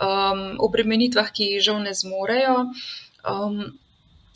um, 0.02 0.58
obremenitvah, 0.66 1.30
ki 1.30 1.52
jih 1.52 1.66
žal 1.68 1.84
ne 1.84 1.94
zmorejo. 1.94 2.56
Um, 3.22 3.60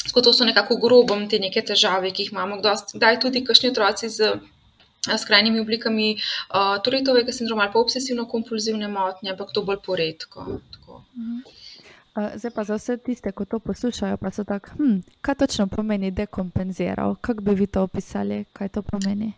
tako 0.03 0.21
to 0.21 0.33
so 0.37 0.45
nekako 0.45 0.77
grobom 0.77 1.25
te 1.31 1.39
neke 1.41 1.63
težave, 1.65 2.11
ki 2.13 2.27
jih 2.27 2.35
imamo. 2.35 2.59
Kdaj 2.61 3.17
tudi 3.25 3.41
kakšni 3.47 3.71
otroci 3.73 4.11
z 4.13 4.35
s 5.07 5.25
krajnimi 5.25 5.59
oblikami 5.59 6.15
uh, 6.15 6.83
Turitovega 6.83 7.31
sindroma 7.31 7.63
ali 7.63 7.73
pa 7.73 7.79
obsesivno-kompulzivne 7.79 8.87
motnje, 8.87 9.31
ampak 9.31 9.51
to 9.53 9.63
bolj 9.63 9.81
poredko. 9.85 10.45
Mhm. 11.17 11.39
Zdaj 12.35 12.51
pa 12.51 12.63
za 12.63 12.75
vse 12.75 12.97
tiste, 12.97 13.31
ki 13.31 13.45
to 13.49 13.59
poslušajo, 13.59 14.17
pa 14.17 14.31
so 14.31 14.43
tako, 14.43 14.69
hm, 14.77 14.99
kaj 15.21 15.35
točno 15.35 15.67
pomeni 15.67 16.11
dekompenziral? 16.11 17.15
Kako 17.15 17.41
bi 17.41 17.55
vi 17.55 17.67
to 17.67 17.81
opisali, 17.81 18.45
kaj 18.53 18.69
to 18.69 18.81
pomeni? 18.81 19.33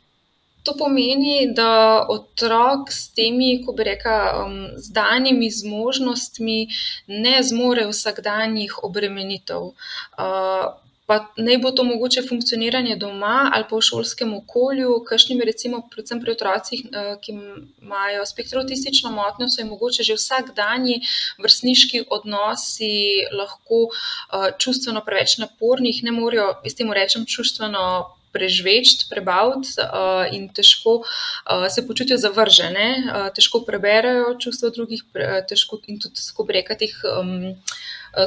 To 0.64 0.74
pomeni, 0.78 1.54
da 1.56 2.06
otrok 2.10 2.92
s 2.92 3.14
temi, 3.14 3.64
ko 3.66 3.72
bi 3.72 3.84
rekla, 3.84 4.46
um, 4.46 4.68
zdanimi 4.76 5.50
zmožnostmi 5.52 6.68
ne 7.08 7.44
zmore 7.44 7.88
vsakdanjih 7.88 8.84
obremenitev. 8.84 9.62
Uh, 9.62 10.74
pa 11.06 11.28
naj 11.38 11.58
bo 11.58 11.72
to 11.72 11.84
mogoče 11.84 12.22
funkcioniranje 12.30 12.96
doma 12.96 13.52
ali 13.54 13.66
pa 13.70 13.78
v 13.78 13.86
šolskem 13.86 14.34
okolju, 14.34 15.04
kakšnimi, 15.10 15.46
recimo, 15.46 15.82
predvsem 15.92 16.22
pri 16.22 16.34
otrocih, 16.34 16.82
eh, 16.86 17.14
ki 17.22 17.36
imajo 17.82 18.26
spektroautistično 18.26 19.12
motnjo, 19.12 19.50
so 19.50 19.62
jim 19.62 19.70
mogoče 19.70 20.04
že 20.04 20.18
vsakdanji 20.18 21.02
vrstniški 21.38 22.06
odnosi 22.10 23.26
lahko 23.32 23.86
uh, 23.86 24.50
čustveno 24.58 25.02
preveč 25.06 25.38
naporni, 25.38 25.94
ne 26.04 26.12
morejo, 26.12 26.54
s 26.66 26.76
tem 26.76 26.92
rečem, 26.92 27.26
čustveno. 27.26 28.12
Prežvečiti, 28.36 29.06
prebaviti 29.08 29.80
uh, 29.80 30.26
in 30.36 30.50
težko 30.52 30.98
uh, 31.00 31.70
se 31.72 31.86
počutijo 31.88 32.18
zavržene, 32.20 32.88
uh, 33.08 33.30
težko 33.32 33.62
preberejo 33.64 34.34
čustva 34.44 34.74
drugih, 34.76 35.06
pre, 35.14 35.40
težko 35.48 35.80
in 35.88 36.02
tudi, 36.04 36.20
kako 36.20 36.44
bi 36.44 36.58
rekel, 36.58 36.76
teh. 36.82 36.98
Um, 37.16 37.56
Eh, 37.56 37.56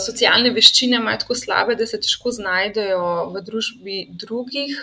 socialne 0.04 0.52
veščine 0.54 1.00
imajo 1.00 1.24
tako 1.24 1.36
slabe, 1.38 1.76
da 1.78 1.86
se 1.86 2.00
težko 2.00 2.32
znajdejo 2.34 3.04
v 3.34 3.44
družbi 3.46 4.00
drugih. 4.24 4.74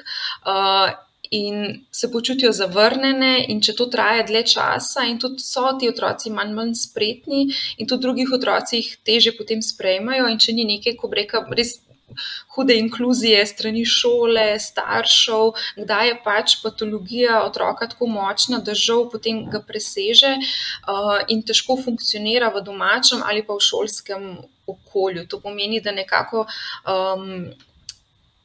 Uh, 0.46 0.94
In 1.32 1.86
se 1.92 2.12
počutijo 2.12 2.52
zavrnjene, 2.54 3.46
in 3.50 3.62
če 3.62 3.74
to 3.76 3.88
traja 3.92 4.24
dlje 4.28 4.44
časa, 4.52 5.06
in 5.10 5.18
tudi 5.20 5.42
so 5.42 5.72
ti 5.80 5.90
otroci 5.90 6.30
manj, 6.30 6.54
manj 6.54 6.76
spretni, 6.78 7.48
in 7.78 7.90
tudi 7.90 8.06
drugih 8.06 8.34
otroci 8.38 8.78
jih 8.78 8.92
teže 9.04 9.34
potem 9.38 9.64
sprejmajo. 9.66 10.28
In 10.30 10.38
če 10.40 10.54
ni 10.54 10.68
nekaj, 10.70 10.96
ko 11.02 11.10
reka, 11.12 11.42
res 11.58 11.80
hude 12.56 12.78
inkluzije 12.80 13.46
strani 13.46 13.86
šole, 13.86 14.60
staršev, 14.60 15.54
kdaj 15.78 16.08
je 16.08 16.18
pač 16.24 16.58
patologija 16.64 17.44
otroka 17.44 17.88
tako 17.92 18.08
močna, 18.08 18.60
da 18.60 18.76
žal 18.78 19.08
potem 19.12 19.44
ga 19.52 19.62
preseže 19.68 20.36
uh, 20.38 21.20
in 21.28 21.44
težko 21.44 21.78
funkcionira 21.84 22.52
v 22.56 22.64
domačem 22.66 23.24
ali 23.26 23.44
pa 23.46 23.58
v 23.58 23.68
šolskem 23.70 24.28
okolju. 24.68 25.28
To 25.30 25.40
pomeni, 25.42 25.82
da 25.82 25.92
nekako. 25.92 26.46
Um, 26.86 27.54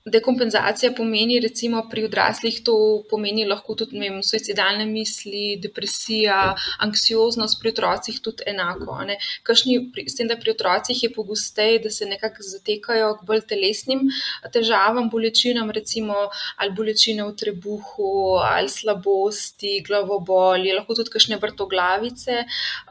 dekompenzacija 0.04 0.92
pomeni, 0.96 1.40
recimo 1.40 1.82
pri 1.90 2.04
odraslih, 2.04 2.60
to 2.64 2.74
pomeni 3.10 3.44
lahko 3.44 3.74
tudi 3.76 4.00
vem, 4.00 4.20
suicidalne 4.24 4.86
misli, 4.88 5.58
depresija, 5.60 6.54
anksioznost, 6.86 7.58
pri 7.60 7.72
otrocih 7.74 8.20
tudi 8.24 8.46
enako. 8.48 8.96
Kašni, 9.44 9.76
pri, 9.92 10.06
s 10.08 10.16
tem, 10.16 10.28
da 10.30 10.38
pri 10.40 10.54
otrocih 10.54 11.02
je 11.04 11.12
pogosteje, 11.12 11.82
da 11.84 11.90
se 11.90 12.08
nekako 12.08 12.46
zatekajo 12.46 13.12
k 13.20 13.28
bolj 13.28 13.44
telesnim 13.52 14.08
težavam, 14.52 15.10
bolečinam, 15.12 15.70
recimo 15.70 16.16
ali 16.56 16.72
bolečine 16.76 17.24
v 17.28 17.36
trebuhu, 17.36 18.40
ali 18.40 18.72
slabosti, 18.72 19.80
glavobolje, 19.86 20.74
lahko 20.74 20.96
tudi 20.96 21.12
kakšne 21.12 21.40
vrtoglavice. 21.42 22.44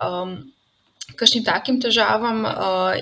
Um, 0.05 0.39
kakšnim 1.15 1.43
takim 1.43 1.79
težavam 1.81 2.43
uh, 2.45 2.53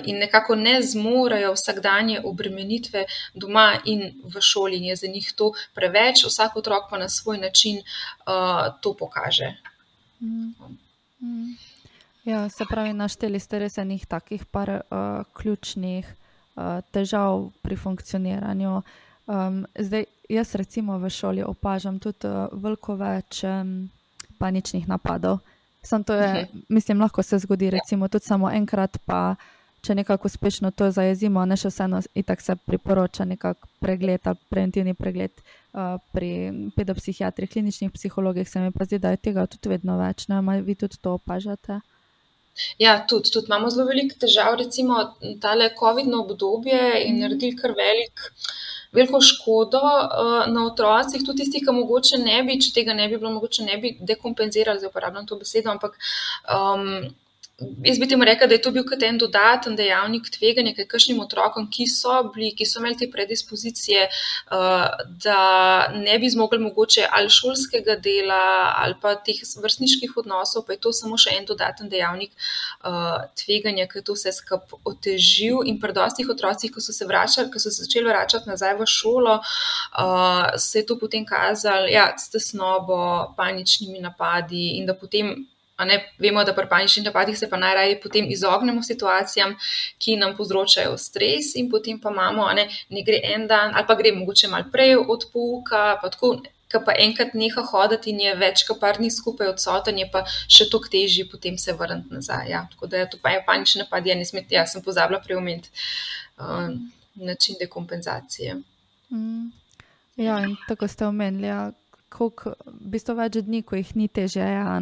in 0.04 0.18
nekako 0.18 0.54
ne 0.54 0.78
zmorejo 0.82 1.52
vsakdanje 1.52 2.20
obremenitve 2.24 3.04
doma 3.34 3.78
in 3.84 4.12
v 4.24 4.40
šoli, 4.40 4.76
in 4.76 4.90
je 4.92 4.96
za 4.96 5.06
njih 5.06 5.32
to 5.36 5.52
preveč, 5.74 6.24
vsak 6.26 6.56
otrok 6.56 6.90
pa 6.90 6.98
na 6.98 7.08
svoj 7.08 7.38
način 7.38 7.80
uh, 7.80 8.74
to 8.80 8.94
pokaže. 8.94 9.54
Ja, 12.24 12.48
se 12.48 12.64
pravi, 12.68 12.92
našteli 12.92 13.40
ste 13.40 13.58
res 13.58 13.78
enih 13.78 14.06
takih 14.06 14.44
par 14.44 14.70
uh, 14.70 15.24
ključnih 15.32 16.04
uh, 16.04 16.80
težav 16.92 17.50
pri 17.62 17.76
funkcioniranju. 17.76 18.82
Um, 19.26 19.64
zdaj, 19.78 20.04
jaz 20.28 20.54
recimo 20.54 20.98
v 20.98 21.10
šoli 21.10 21.42
opažam 21.42 21.98
tudi 21.98 22.28
uh, 22.28 22.48
veliko 22.52 22.96
več 23.00 23.44
um, 23.44 23.88
paničnih 24.38 24.88
napadov. 24.88 25.40
Sam 25.88 26.04
to 26.04 26.14
je, 26.14 26.28
mhm. 26.28 26.58
mislim, 26.68 27.00
lahko 27.00 27.22
se 27.22 27.38
zgodi, 27.38 27.70
recimo, 27.70 28.08
tudi 28.08 28.24
samo 28.24 28.50
enkrat, 28.52 28.98
pa 29.06 29.36
če 29.80 29.94
nekako 29.94 30.28
uspešno 30.28 30.70
to 30.76 30.90
zajezimo, 30.92 31.44
ne 31.48 31.56
še 31.56 31.70
vseeno, 31.72 32.00
itak 32.18 32.42
se 32.44 32.56
priporoča 32.66 33.24
nekako 33.24 33.70
pregled 33.80 34.26
ali 34.26 34.40
preventivni 34.50 34.94
pregled 34.98 35.32
uh, 35.40 35.96
pri 36.12 36.30
pedopsihiatrih, 36.76 37.50
kliničnih 37.52 37.94
psihologih, 37.94 38.48
se 38.48 38.60
mi 38.60 38.74
pa 38.74 38.84
zdi, 38.84 38.98
da 39.00 39.14
je 39.14 39.22
tega 39.30 39.46
tudi 39.46 39.72
vedno 39.72 39.96
več. 40.00 40.26
Ne, 40.28 40.42
vi 40.66 40.76
tudi 40.76 41.00
to 41.00 41.14
opažate? 41.16 41.80
Ja, 42.82 42.98
tudi, 43.08 43.30
tudi 43.30 43.46
imamo 43.48 43.70
zelo 43.70 43.86
veliko 43.88 44.18
težav, 44.18 44.58
recimo, 44.58 44.98
tale 45.40 45.70
COVID-no 45.78 46.24
obdobje 46.26 46.82
in 47.06 47.14
mhm. 47.14 47.24
naredili 47.24 47.56
kar 47.56 47.76
velik 47.78 48.28
veliko 48.92 49.20
škodo 49.20 49.80
uh, 49.84 50.42
na 50.52 50.66
otrocih, 50.66 51.22
tudi 51.26 51.44
tisti, 51.44 51.62
ki 51.64 51.74
mogoče 51.76 52.20
ne 52.24 52.42
bi, 52.46 52.58
če 52.62 52.74
tega 52.80 52.96
ne 52.96 53.08
bi 53.08 53.18
bilo, 53.18 53.32
mogoče 53.36 53.66
ne 53.68 53.78
bi 53.82 53.94
dekompenzirali, 54.00 54.80
zdaj 54.82 54.92
uporabljam 54.92 55.26
to 55.26 55.38
besedo, 55.40 55.72
ampak. 55.74 55.98
Um, 56.48 57.10
Jaz 57.58 57.98
bi 57.98 58.06
temu 58.08 58.22
rekel, 58.24 58.46
da 58.48 58.54
je 58.54 58.62
to 58.62 58.70
bil 58.70 58.84
kot 58.86 59.02
en 59.02 59.16
dodaten 59.18 59.74
dejavnik 59.74 60.28
tveganja, 60.30 60.76
kaj 60.76 60.86
kakšnim 60.92 61.18
otrokom, 61.24 61.64
ki 61.74 61.88
so 61.90 62.12
bili, 62.30 62.52
ki 62.54 62.66
so 62.70 62.78
imeli 62.78 62.94
te 63.00 63.08
predispozicije, 63.10 64.04
uh, 64.54 64.84
da 65.24 65.38
ne 65.96 66.14
bi 66.22 66.30
zmogli 66.30 66.60
mogoče 66.62 67.08
ali 67.18 67.34
šolskega 67.34 67.96
dela 68.04 68.38
ali 68.84 68.94
pa 69.02 69.16
teh 69.26 69.42
vrstniških 69.64 70.14
odnosov, 70.22 70.68
pa 70.68 70.76
je 70.76 70.82
to 70.86 70.94
samo 71.00 71.18
še 71.18 71.34
en 71.34 71.50
dodaten 71.50 71.90
dejavnik 71.90 72.30
uh, 72.30 73.26
tveganja, 73.42 73.88
ki 73.90 73.98
je 73.98 74.06
to 74.06 74.18
vse 74.20 74.36
skupaj 74.38 74.78
otežil. 74.94 75.66
In 75.66 75.82
pri 75.82 75.98
dostih 75.98 76.30
otrocih, 76.30 76.70
ko 76.70 76.78
so 76.78 76.94
se 76.94 77.10
vračali, 77.10 77.50
ko 77.50 77.58
so 77.58 77.74
se 77.74 77.88
začeli 77.88 78.06
vračati 78.06 78.54
nazaj 78.54 78.78
v 78.78 78.86
šolo, 78.86 79.38
uh, 79.42 80.46
se 80.54 80.84
je 80.84 80.86
to 80.86 81.00
potem 81.02 81.26
kazalo 81.26 81.90
ja, 81.90 82.12
s 82.14 82.30
tesnobo, 82.30 83.34
paničnimi 83.34 83.98
napadi 83.98 84.76
in 84.78 84.86
da 84.86 84.94
potem. 84.94 85.40
Ne, 85.84 85.98
vemo, 86.18 86.42
da 86.44 86.54
pri 86.54 86.66
paničnih 86.68 87.04
napadih 87.06 87.38
se 87.38 87.48
pa 87.50 87.56
najraje 87.56 88.00
potem 88.00 88.26
izognemo 88.30 88.82
situacijam, 88.82 89.54
ki 89.98 90.16
nam 90.16 90.34
povzročajo 90.36 90.96
stres, 90.98 91.54
in 91.54 91.70
potem 91.70 92.00
pa 92.00 92.10
imamo, 92.10 92.48
ne, 92.58 92.66
ne 92.90 93.02
gre 93.06 93.20
en 93.34 93.46
dan, 93.46 93.74
ali 93.74 93.86
pa 93.86 93.94
gre 93.94 94.12
mogoče 94.12 94.48
malo 94.48 94.72
prej 94.72 94.96
od 94.98 95.28
pouka, 95.32 95.84
pa 96.02 96.10
tako, 96.10 96.34
ki 96.68 96.82
pa 96.84 96.96
enkrat 96.98 97.34
neha 97.34 97.62
hoditi 97.70 98.10
in 98.10 98.20
je 98.26 98.34
več, 98.36 98.66
kot 98.68 98.80
par 98.80 98.98
dni 98.98 99.10
skupaj 99.14 99.54
odsoten, 99.54 100.02
je 100.02 100.10
pa 100.12 100.24
še 100.28 100.66
toliko 100.68 100.90
težje 100.92 101.28
potem 101.30 101.56
se 101.58 101.72
vrniti 101.72 102.12
nazaj. 102.12 102.50
Ja. 102.50 102.66
Tako 102.74 102.90
da 102.90 103.04
je 103.04 103.10
to 103.14 103.22
pa 103.22 103.36
je 103.36 103.44
panični 103.46 103.84
napad, 103.84 104.06
ja, 104.06 104.18
ne 104.18 104.26
smete, 104.26 104.58
jaz 104.58 104.74
sem 104.74 104.82
pozabila 104.84 105.22
preumeti 105.24 105.70
uh, 106.42 106.74
način 107.14 107.56
dekompenzacije. 107.60 108.60
Mm. 109.14 109.50
Ja, 110.18 110.42
in 110.42 110.56
tako 110.66 110.88
ste 110.90 111.06
omenili. 111.06 111.46
Ja 111.46 111.70
koliko, 112.08 112.52
v 112.66 112.90
bistvu 112.94 113.14
več 113.18 113.38
dni, 113.44 113.62
ko 113.62 113.76
jih 113.76 113.90
ni 113.96 114.08
teže, 114.08 114.40
ja, 114.40 114.78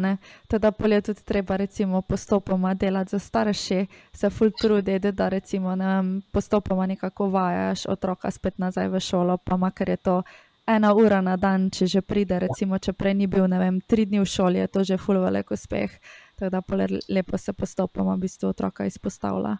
teda 0.47 0.71
polje 0.71 1.01
tudi 1.09 1.23
treba 1.27 1.57
recimo, 1.59 2.01
postopoma 2.01 2.73
delati 2.73 3.15
za 3.15 3.19
starše, 3.19 3.85
se 4.13 4.29
ful 4.29 4.51
trudi, 4.61 4.99
da 4.99 5.29
recimo, 5.29 5.75
ne 5.75 5.87
vem, 5.87 6.11
postopoma 6.31 6.87
nekako 6.87 7.29
vajaš 7.29 7.85
otroka 7.91 8.31
spet 8.31 8.57
nazaj 8.57 8.89
v 8.89 8.99
šolo, 8.99 9.37
pa 9.37 9.57
makar 9.57 9.89
je 9.89 9.97
to 9.97 10.21
ena 10.67 10.93
ura 10.95 11.21
na 11.21 11.37
dan, 11.37 11.69
če 11.71 11.87
že 11.87 12.01
pride, 12.01 12.39
recimo, 12.39 12.79
če 12.79 12.93
prej 12.93 13.15
ni 13.15 13.27
bil, 13.27 13.47
ne 13.47 13.59
vem, 13.59 13.79
tri 13.81 14.05
dni 14.05 14.19
v 14.23 14.27
šoli, 14.27 14.59
je 14.59 14.67
to 14.67 14.83
že 14.83 14.97
ful 14.97 15.19
velik 15.23 15.51
uspeh, 15.51 15.91
teda 16.39 16.61
polje 16.61 16.99
lepo 17.09 17.37
se 17.37 17.53
postopoma 17.53 18.15
v 18.15 18.27
bistvu 18.27 18.51
otroka 18.51 18.85
izpostavlja. 18.85 19.57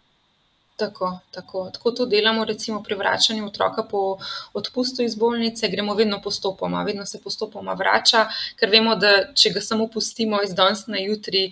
Tako, 0.78 1.18
tako, 1.30 1.70
tako 1.74 1.90
to 1.90 2.06
delamo, 2.06 2.44
recimo 2.44 2.82
pri 2.82 2.94
vračanju 2.94 3.46
otroka 3.46 3.82
po 3.82 4.18
odpustu 4.52 5.02
iz 5.02 5.16
bolnice, 5.18 5.68
gremo 5.68 5.94
vedno 5.94 6.20
postopoma, 6.22 6.82
vedno 6.86 7.06
se 7.06 7.18
postopoma 7.22 7.72
vrača, 7.74 8.28
ker 8.60 8.70
vemo, 8.70 8.94
da 8.94 9.10
če 9.34 9.50
ga 9.56 9.60
samo 9.60 9.88
pustimo 9.90 10.38
iz 10.44 10.54
danes 10.54 10.84
na 10.86 11.00
jutri, 11.02 11.48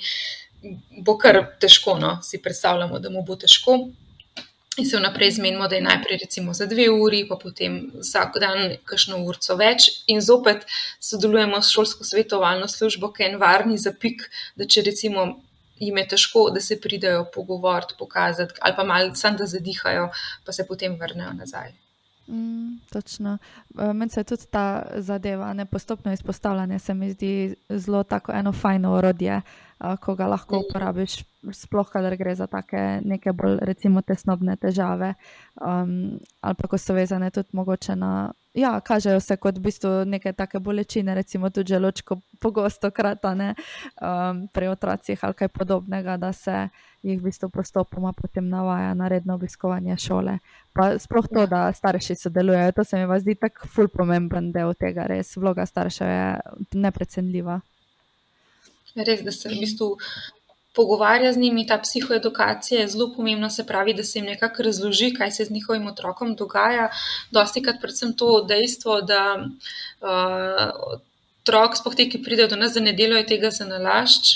bo 1.03 1.17
kar 1.19 1.41
težko. 1.61 1.97
No? 1.99 2.21
Si 2.23 2.39
predstavljamo, 2.43 3.03
da 3.03 3.11
mu 3.11 3.25
bo 3.27 3.35
težko. 3.37 3.81
In 4.77 4.87
se 4.87 5.01
vnaprej 5.01 5.31
zmenimo, 5.41 5.67
da 5.69 5.75
je 5.75 5.83
najprej 5.83 6.19
recimo 6.23 6.55
za 6.55 6.67
dve 6.71 6.87
uri, 6.93 7.25
pa 7.29 7.35
potem 7.41 7.81
vsak 7.99 8.39
dan 8.41 8.77
kakšno 8.85 9.23
urco 9.25 9.57
več, 9.57 9.89
in 10.07 10.21
zopet 10.21 10.69
sodelujemo 11.01 11.59
s 11.62 11.75
šolsko 11.75 12.05
svetovalno 12.05 12.69
službo, 12.69 13.11
ki 13.11 13.27
je 13.27 13.43
varni 13.43 13.79
zapik, 13.81 14.29
da 14.55 14.69
če 14.69 14.87
recimo 14.87 15.27
jim 15.79 15.99
je 15.99 16.09
težko, 16.09 16.51
da 16.55 16.61
se 16.61 16.81
pridejo 16.81 17.25
pogovoriti, 17.35 17.95
pokazati, 17.99 18.55
ali 18.61 18.77
pa 18.77 18.85
malo 18.85 19.15
samo 19.15 19.39
da 19.39 19.47
zadihajo, 19.47 20.09
pa 20.47 20.53
se 20.53 20.67
potem 20.67 20.99
vrnejo 21.01 21.33
nazaj. 21.33 21.73
Mm, 22.29 22.79
točno. 22.93 23.39
Meni 23.75 24.11
se 24.11 24.25
tudi 24.25 24.47
ta 24.51 24.83
zadeva, 24.97 25.53
ne 25.53 25.65
postopno 25.65 26.12
izpostavljanje, 26.12 26.79
se 26.79 26.95
mi 26.95 27.11
zdi 27.11 27.55
zelo 27.69 28.03
tako 28.03 28.33
eno 28.33 28.53
fajno 28.53 28.93
orodje, 28.93 29.41
ko 30.01 30.15
ga 30.15 30.27
lahko 30.27 30.57
mm. 30.57 30.62
uporabiš, 30.69 31.17
sploh, 31.53 31.89
kadar 31.93 32.17
gre 32.17 32.35
za 32.35 32.47
take 32.47 33.01
neke 33.05 33.33
bolj, 33.33 33.59
recimo, 33.61 34.03
tesnobne 34.03 34.57
težave, 34.57 35.15
um, 35.61 36.19
ali 36.41 36.55
pa 36.55 36.69
ko 36.69 36.79
so 36.79 36.95
vezane 36.95 37.31
tudi 37.31 37.49
mogoče 37.53 37.97
na 37.97 38.33
ja, 38.57 38.81
kažejo 38.81 39.21
se 39.21 39.37
kot 39.37 39.59
v 39.59 39.69
bistvu 39.69 39.90
neke 40.09 40.33
take 40.33 40.59
bolečine, 40.59 41.14
recimo 41.14 41.51
tudi 41.51 41.75
želočko, 41.75 42.16
pogosto 42.40 42.90
kratane 42.90 43.55
um, 43.55 44.47
pri 44.49 44.69
otrocih 44.69 45.25
ali 45.25 45.35
kaj 45.35 45.49
podobnega, 45.49 46.16
da 46.16 46.33
se 46.33 46.69
jih 47.03 47.21
v 47.21 47.29
bistvu 47.29 47.51
postopoma 47.53 48.12
potem 48.12 48.49
navaja 48.49 48.95
na 48.95 49.09
redno 49.09 49.35
obiskovanje 49.35 49.97
šole. 49.97 50.38
Pa 50.73 50.99
sploh 50.99 51.29
to, 51.29 51.47
da 51.47 51.73
starši 51.73 52.14
sodelujejo, 52.23 52.73
to 52.73 52.85
se 52.85 53.07
mi 53.07 53.21
zdi 53.21 53.35
tako 53.35 53.69
ful 53.69 53.88
pomemben 53.88 54.53
del 54.53 54.75
tega, 54.75 55.07
res 55.07 55.37
vloga 55.37 55.66
staršev 55.66 56.09
je 56.09 56.27
neprecenljiva. 56.81 57.61
Res, 58.97 59.21
da 59.21 59.33
se 59.33 59.53
v 59.53 59.61
bistvu 59.61 59.92
pogovarja 60.77 61.33
z 61.33 61.41
njimi, 61.41 61.67
ta 61.67 61.79
psihoedukacija 61.83 62.81
je 62.81 62.89
zelo 62.93 63.09
pomembna, 63.17 63.51
se 63.51 63.67
pravi, 63.67 63.95
da 63.95 64.05
se 64.05 64.19
jim 64.19 64.27
nekako 64.27 64.62
razloži, 64.62 65.12
kaj 65.15 65.31
se 65.31 65.45
z 65.45 65.53
njihovim 65.53 65.87
otrokom 65.87 66.35
dogaja. 66.37 66.89
Dosti 67.31 67.62
krat 67.62 67.81
predvsem 67.81 68.12
to 68.17 68.43
dejstvo, 68.49 69.01
da 69.03 69.23
uh, 69.41 70.91
otrok, 70.93 71.79
spoh 71.81 71.97
te, 71.97 72.09
ki 72.11 72.23
pridejo 72.23 72.53
do 72.53 72.61
nas, 72.61 72.77
da 72.77 72.85
ne 72.85 72.93
delajo 72.93 73.25
tega 73.29 73.51
za 73.51 73.65
nalašč, 73.69 74.35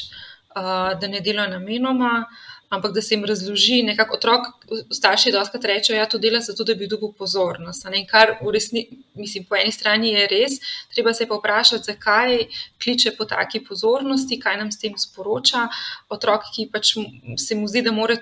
uh, 0.56 0.96
da 1.00 1.12
ne 1.12 1.20
delajo 1.20 1.58
namenoma. 1.58 2.14
Uh, 2.24 2.49
ampak 2.70 2.92
da 2.94 3.02
se 3.02 3.14
jim 3.14 3.24
razloži, 3.24 3.82
nekako 3.82 4.14
otrok, 4.14 4.46
starši 4.94 5.32
doskrat 5.34 5.64
rečejo, 5.64 5.96
ja, 5.98 6.06
to 6.06 6.18
dela 6.22 6.40
zato, 6.40 6.64
da 6.64 6.74
bi 6.78 6.86
dobil 6.86 7.10
pozornost. 7.18 7.86
Kar 8.10 8.36
v 8.40 8.52
resnici, 8.54 9.00
mislim, 9.18 9.44
po 9.44 9.58
eni 9.58 9.72
strani 9.74 10.12
je 10.14 10.26
res, 10.30 10.58
treba 10.94 11.14
se 11.14 11.26
pa 11.26 11.38
vprašati, 11.38 11.90
zakaj 11.90 12.36
kliče 12.82 13.16
po 13.18 13.26
taki 13.26 13.60
pozornosti, 13.66 14.38
kaj 14.40 14.60
nam 14.62 14.70
s 14.70 14.78
tem 14.78 14.94
sporoča. 14.98 15.66
Otrok, 16.08 16.46
ki 16.54 16.68
pač 16.72 16.94
se 17.36 17.58
mu 17.58 17.68
zdi, 17.68 17.82
da 17.82 17.92
more. 17.92 18.20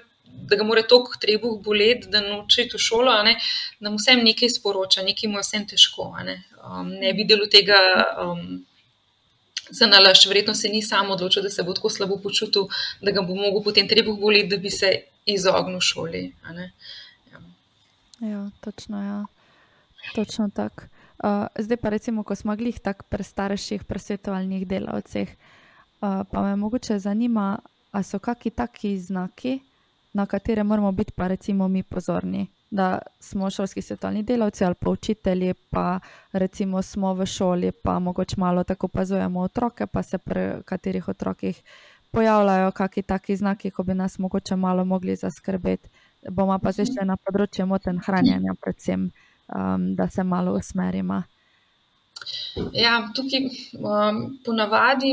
Da 0.48 0.54
ga 0.56 0.62
mora 0.62 0.84
toliko 0.86 1.16
trebuh 1.20 1.56
boleti, 1.64 2.06
da 2.12 2.20
noče 2.22 2.68
iti 2.68 2.76
v 2.76 2.80
šolo, 2.80 3.14
ne, 3.26 3.32
da 3.82 3.90
mu 3.90 3.98
vsem 3.98 4.20
nekaj 4.22 4.52
sporoča, 4.54 5.02
nekaj 5.02 5.28
mu 5.28 5.40
je 5.40 5.44
vsem 5.44 5.64
težko. 5.66 6.04
Ne, 6.24 6.36
um, 6.62 6.92
ne 6.92 7.10
bi 7.16 7.24
delo 7.26 7.48
tega 7.50 7.80
um, 8.22 8.60
za 9.70 9.86
nalašč. 9.86 10.26
Verjetno 10.26 10.54
se 10.54 10.68
ni 10.68 10.82
samo 10.82 11.12
odločil, 11.12 11.42
da 11.42 11.50
se 11.50 11.62
bo 11.62 11.74
tako 11.74 11.90
slabo 11.90 12.18
počutil, 12.22 12.68
da 13.00 13.10
ga 13.10 13.22
bo 13.22 13.34
mogel 13.34 13.62
potem 13.64 13.88
trebuh 13.88 14.18
boleti, 14.20 14.48
da 14.48 14.56
bi 14.56 14.70
se 14.70 14.92
izognil 15.26 15.80
šoli. 15.80 16.32
Ja. 16.44 16.68
ja, 18.28 18.50
točno, 18.60 19.02
ja. 19.02 19.24
točno 20.14 20.50
tako. 20.54 20.82
Uh, 21.18 21.46
zdaj 21.58 21.76
pa 21.76 21.88
recimo, 21.88 22.22
ko 22.22 22.34
smo 22.34 22.56
glih 22.56 22.78
tako 22.80 23.04
pri 23.08 23.24
starših, 23.24 23.84
pri 23.84 23.98
svetovalnih 23.98 24.66
delavcih, 24.66 25.28
uh, 26.00 26.22
pa 26.30 26.42
me 26.42 26.56
mogoče 26.56 26.98
zanima, 26.98 27.58
ali 27.90 28.04
so 28.04 28.18
kakšni 28.18 28.50
taki 28.50 28.98
znaki, 28.98 29.58
na 30.12 30.26
katere 30.26 30.62
moramo 30.62 30.92
biti 30.92 31.12
pa 31.12 31.26
recimo 31.28 31.68
mi 31.68 31.82
pozorni, 31.82 32.46
da 32.70 32.98
smo 33.20 33.50
šolski 33.50 33.82
svetovni 33.82 34.22
delavci 34.22 34.64
ali 34.64 34.74
pa 34.74 34.90
učitelji, 34.90 35.54
pa 35.70 36.00
recimo 36.32 36.82
smo 36.82 37.14
v 37.14 37.26
šoli, 37.26 37.72
pa 37.72 37.98
mogoče 37.98 38.36
malo 38.38 38.64
tako 38.64 38.86
opazujemo 38.86 39.40
otroke, 39.40 39.86
pa 39.86 40.02
se 40.02 40.18
pri 40.18 40.62
katerih 40.64 41.08
otrokih 41.08 41.62
pojavljajo 42.10 42.70
kakšni 42.70 43.02
taki 43.02 43.36
znaki, 43.36 43.70
ko 43.70 43.82
bi 43.82 43.94
nas 43.94 44.18
mogoče 44.18 44.56
malo 44.56 44.84
mogli 44.84 45.16
zaskrbeti. 45.16 45.88
Bomo 46.30 46.58
pa 46.58 46.72
zdaj 46.72 46.86
še 46.86 47.04
na 47.06 47.16
področju 47.16 47.66
moten 47.66 48.00
hranjenja, 48.04 48.54
predvsem, 48.60 49.10
um, 49.54 49.94
da 49.96 50.08
se 50.10 50.24
malo 50.24 50.56
usmerimo. 50.58 51.22
Ja, 52.74 52.96
tukaj 53.14 53.46
um, 53.78 54.22
ponavadi, 54.44 55.12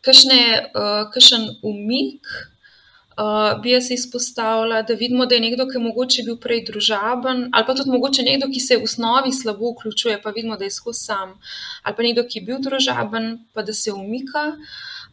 kakšen 0.00 1.42
uh, 1.50 1.66
umik 1.68 2.26
uh, 3.18 3.60
bi 3.62 3.70
jaz 3.70 3.90
izpostavila, 3.90 4.82
da 4.82 4.94
vidimo, 4.94 5.26
da 5.26 5.34
je 5.34 5.40
nekdo, 5.40 5.66
ki 5.68 5.76
je 5.76 5.84
mogoče 5.84 6.24
bil 6.26 6.36
prej 6.40 6.64
družaben, 6.70 7.48
ali 7.52 7.66
pa 7.66 7.74
tudi 7.74 7.90
mogoče 7.90 8.22
nekdo, 8.22 8.50
ki 8.52 8.60
se 8.60 8.78
v 8.78 8.86
osnovi 8.86 9.32
slabo 9.32 9.72
vključuje, 9.72 10.20
pa 10.22 10.30
vidimo, 10.36 10.56
da 10.56 10.64
je 10.64 10.76
skozi 10.76 11.04
sam, 11.10 11.34
ali 11.82 11.96
pa 11.96 12.06
nekdo, 12.06 12.24
ki 12.28 12.38
je 12.38 12.44
bil 12.46 12.62
družaben, 12.62 13.32
pa 13.52 13.62
da 13.62 13.74
se 13.74 13.92
umika. 13.92 14.52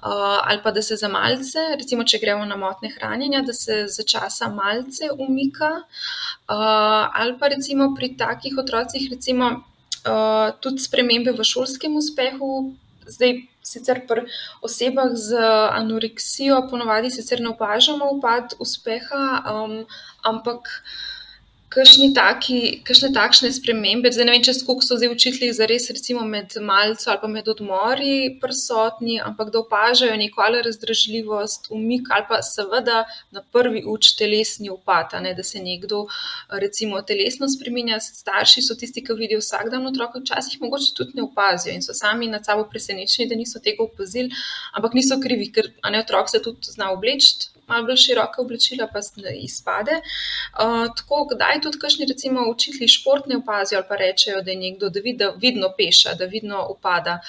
Uh, 0.06 0.38
ali 0.44 0.60
pa 0.62 0.70
da 0.72 0.82
se 0.86 0.96
za 1.00 1.08
malce, 1.10 1.62
recimo, 1.80 2.04
če 2.04 2.20
gremo 2.22 2.44
na 2.46 2.58
motne 2.60 2.92
hranjenja, 2.94 3.40
da 3.42 3.54
se 3.58 3.86
za 3.90 4.04
časa 4.04 4.52
malce 4.54 5.08
umika, 5.18 5.70
uh, 5.82 7.08
ali 7.10 7.34
pa 7.40 7.48
recimo 7.50 7.88
pri 7.98 8.12
takih 8.20 8.60
otrocih, 8.62 9.08
recimo, 9.10 9.48
uh, 10.06 10.52
tudi 10.62 10.84
spremembe 10.84 11.34
v 11.34 11.48
šolskem 11.48 11.96
uspehu, 11.98 12.76
zdaj 13.08 13.40
sicer 13.66 14.04
pri 14.08 14.28
osebah 14.62 15.16
z 15.18 15.42
anoreksijo 15.74 16.62
ponovadi 16.70 17.10
ne 17.42 17.50
opažamo 17.50 18.12
upad 18.14 18.54
uspeha, 18.60 19.26
um, 19.54 19.86
ampak 20.24 20.70
kakšni 21.76 22.14
taki, 22.16 22.60
kakšne 22.88 23.12
takšne 23.12 23.52
spremembe. 23.52 24.08
Zdaj 24.12 24.28
ne 24.28 24.36
vem, 24.36 24.44
če 24.48 24.54
so 24.56 24.96
zdaj 24.96 25.12
učitelji 25.12 25.54
za 25.58 25.68
res, 25.68 25.90
recimo 25.92 26.24
med 26.24 26.56
malce 26.64 27.10
ali 27.12 27.20
pa 27.22 27.28
med 27.28 27.50
odmori 27.52 28.38
prisotni, 28.42 29.18
ampak 29.20 29.52
da 29.52 29.60
opažajo 29.60 30.16
neko 30.16 30.42
ali 30.42 30.62
razdražljivost, 30.64 31.68
umik 31.76 32.08
ali 32.16 32.28
pa 32.30 32.40
seveda 32.42 33.04
na 33.36 33.44
prvi 33.52 33.84
uč 33.86 34.14
telesni 34.16 34.72
upad, 34.72 35.18
ne, 35.22 35.34
da 35.36 35.44
se 35.44 35.60
nekdo 35.60 36.06
recimo 36.50 37.02
telesno 37.02 37.50
spremenja. 37.52 38.00
Starši 38.00 38.64
so 38.64 38.78
tisti, 38.80 39.04
ki 39.04 39.18
vidijo 39.20 39.42
vsak 39.44 39.70
dan 39.74 39.88
otroka, 39.88 40.22
včasih 40.24 40.62
mogoče 40.62 40.94
tudi 40.96 41.20
ne 41.20 41.26
opazijo 41.28 41.76
in 41.76 41.84
so 41.84 41.94
sami 41.94 42.30
nad 42.32 42.46
sabo 42.46 42.64
presenečeni, 42.72 43.28
da 43.30 43.36
niso 43.36 43.60
tega 43.60 43.84
opazili, 43.84 44.32
ampak 44.74 44.96
niso 44.96 45.20
krivi, 45.22 45.52
ker 45.52 45.74
ne 45.92 46.00
otrok 46.00 46.32
se 46.32 46.42
tudi 46.44 46.72
zna 46.72 46.94
obleči 46.96 47.55
malo 47.68 47.86
bolj 47.88 47.98
široke 47.98 48.42
oblačila, 48.42 48.88
pa 48.94 49.02
izpade. 49.42 50.00
Uh, 50.02 50.86
tako, 50.98 51.26
kdaj 51.34 51.62
tudi 51.62 51.80
kakšni, 51.82 52.06
recimo, 52.10 52.46
učitelji 52.52 52.88
športne 52.88 53.38
opazijo 53.38 53.80
ali 53.80 53.88
pa 53.90 53.96
rečejo, 53.96 54.42
da 54.42 54.52
je 54.52 54.58
nekdo, 54.58 54.90
da, 54.90 55.00
vid, 55.00 55.18
da 55.18 55.30
vidno 55.42 55.72
peša, 55.78 56.14
da 56.14 56.26
vidno 56.26 56.66
upada, 56.70 57.20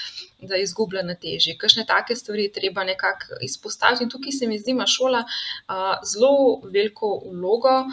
da 0.41 0.57
izgublja 0.57 1.03
na 1.03 1.15
teži. 1.15 1.57
Kakšne 1.59 1.87
take 1.87 2.17
stvari 2.17 2.51
treba 2.53 2.85
nekako 2.85 3.41
izpostaviti. 3.43 4.05
In 4.05 4.11
tukaj 4.11 4.33
se 4.33 4.47
mi 4.47 4.59
zdi, 4.59 4.71
ima 4.71 4.87
šola 4.87 5.25
uh, 5.25 5.85
zelo 6.05 6.61
veliko 6.65 7.21
vlogo, 7.33 7.85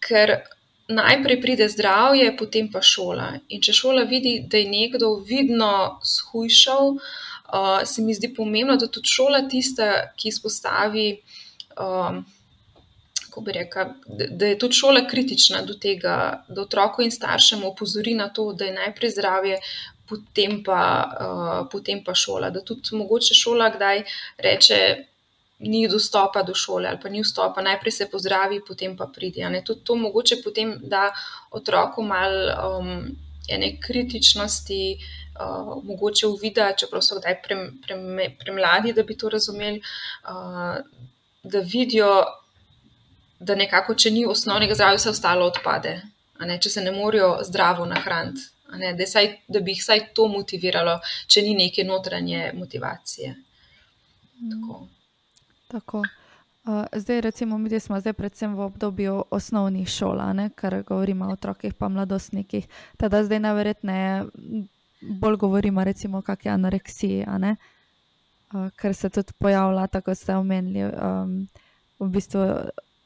ker. 0.00 0.36
Najprej 0.84 1.38
pride 1.40 1.64
zdravje, 1.72 2.26
potem 2.36 2.66
pa 2.68 2.82
šola. 2.84 3.30
In 3.48 3.62
če 3.64 3.72
šola 3.72 4.02
vidi, 4.04 4.34
da 4.52 4.60
je 4.60 4.66
nekdo 4.68 5.14
vidno 5.24 5.70
shujšal, 6.04 6.90
uh, 6.92 7.80
se 7.88 8.02
mi 8.02 8.12
zdi 8.14 8.34
pomembno, 8.36 8.76
da 8.76 8.90
tudi 8.92 9.08
šola 9.08 9.46
tista, 9.48 9.86
ki 10.20 10.28
izpostavi 10.28 11.06
um, 11.80 12.24
rekel, 13.46 13.84
da, 14.06 14.26
da 14.30 14.46
je 14.46 14.58
tudi 14.58 14.74
šola 14.74 15.06
kritična 15.10 15.62
do 15.62 15.74
tega, 15.74 16.44
da 16.48 16.62
otroku 16.62 17.02
in 17.02 17.10
staršem 17.10 17.64
opozori 17.64 18.14
na 18.14 18.28
to, 18.28 18.52
da 18.52 18.64
je 18.64 18.74
najprej 18.74 19.10
zdravje, 19.10 19.58
potem 20.08 20.62
pa, 20.64 20.82
uh, 21.20 21.66
potem 21.72 22.04
pa 22.04 22.14
šola. 22.14 22.50
Da 22.50 22.60
tudi 22.60 22.96
mogoče 22.96 23.34
šola 23.34 23.70
kdaj 23.74 24.04
reče. 24.38 24.78
Ni 25.64 25.86
dostopa 25.88 26.42
do 26.42 26.52
šole, 26.54 26.88
ali 26.90 26.98
pa 27.00 27.08
ni 27.08 27.20
vstopa, 27.22 27.62
najprej 27.62 27.92
se 27.92 28.06
pozdravi, 28.10 28.58
potem 28.66 28.96
pa 28.96 29.06
pridi. 29.06 29.44
Tudi 29.64 29.84
to 29.84 29.94
mogoče 29.96 30.40
potem 30.44 30.74
da 30.82 31.12
otroku 31.50 32.02
malo 32.02 32.80
um, 32.80 32.90
ene 33.48 33.68
kritičnosti, 33.80 34.98
uh, 35.38 35.78
mogoče 35.84 36.26
uvida, 36.26 36.72
čeprav 36.76 37.02
so 37.06 37.20
kdaj 37.20 37.38
premladi, 37.42 37.78
pre, 37.86 38.36
pre 38.42 38.92
da 38.92 39.02
bi 39.02 39.16
to 39.16 39.28
razumeli, 39.28 39.80
uh, 40.26 40.82
da 41.44 41.60
vidijo, 41.60 42.24
da 43.38 43.54
nekako, 43.54 43.94
če 43.94 44.10
ni 44.10 44.24
osnovnega 44.26 44.74
zdravja, 44.74 44.98
vse 44.98 45.12
ostalo 45.12 45.46
odpade. 45.52 46.00
Če 46.60 46.70
se 46.70 46.82
ne 46.82 46.92
morejo 46.92 47.36
zdravo 47.46 47.86
nahraniti, 47.86 48.48
da, 48.98 49.06
saj, 49.06 49.30
da 49.48 49.60
bi 49.60 49.74
jih 49.74 49.82
vsaj 49.82 50.02
to 50.16 50.26
motiviralo, 50.28 50.98
če 51.30 51.44
ni 51.46 51.54
neke 51.54 51.84
notranje 51.84 52.50
motivacije. 52.56 53.34
Tako. 54.50 54.80
Tako. 55.70 56.02
Uh, 56.64 56.86
zdaj, 56.96 57.20
recimo, 57.20 57.58
mi 57.58 57.80
smo 57.80 58.00
zdaj 58.00 58.16
predvsem 58.16 58.54
v 58.56 58.64
obdobju 58.64 59.24
osnovnih 59.30 59.88
šol, 59.88 60.20
kar 60.54 60.82
govorimo 60.82 61.28
o 61.28 61.36
otrokih, 61.36 61.74
pa 61.74 61.88
mladostnikih. 61.88 62.66
Teda 62.96 63.24
zdaj 63.24 63.40
najverjetneje 63.40 64.24
bolj 65.20 65.36
govorimo 65.36 65.84
recimo, 65.84 66.18
o 66.18 66.22
kakšni 66.22 66.50
anoreksiji. 66.50 67.24
Uh, 67.28 67.56
ker 68.76 68.94
se 68.94 69.10
tudi 69.10 69.32
pojavlja, 69.38 69.86
tako 69.86 70.14
ste 70.14 70.36
omenili, 70.36 70.84
um, 70.84 71.46
v 71.98 72.08
bistvu 72.08 72.40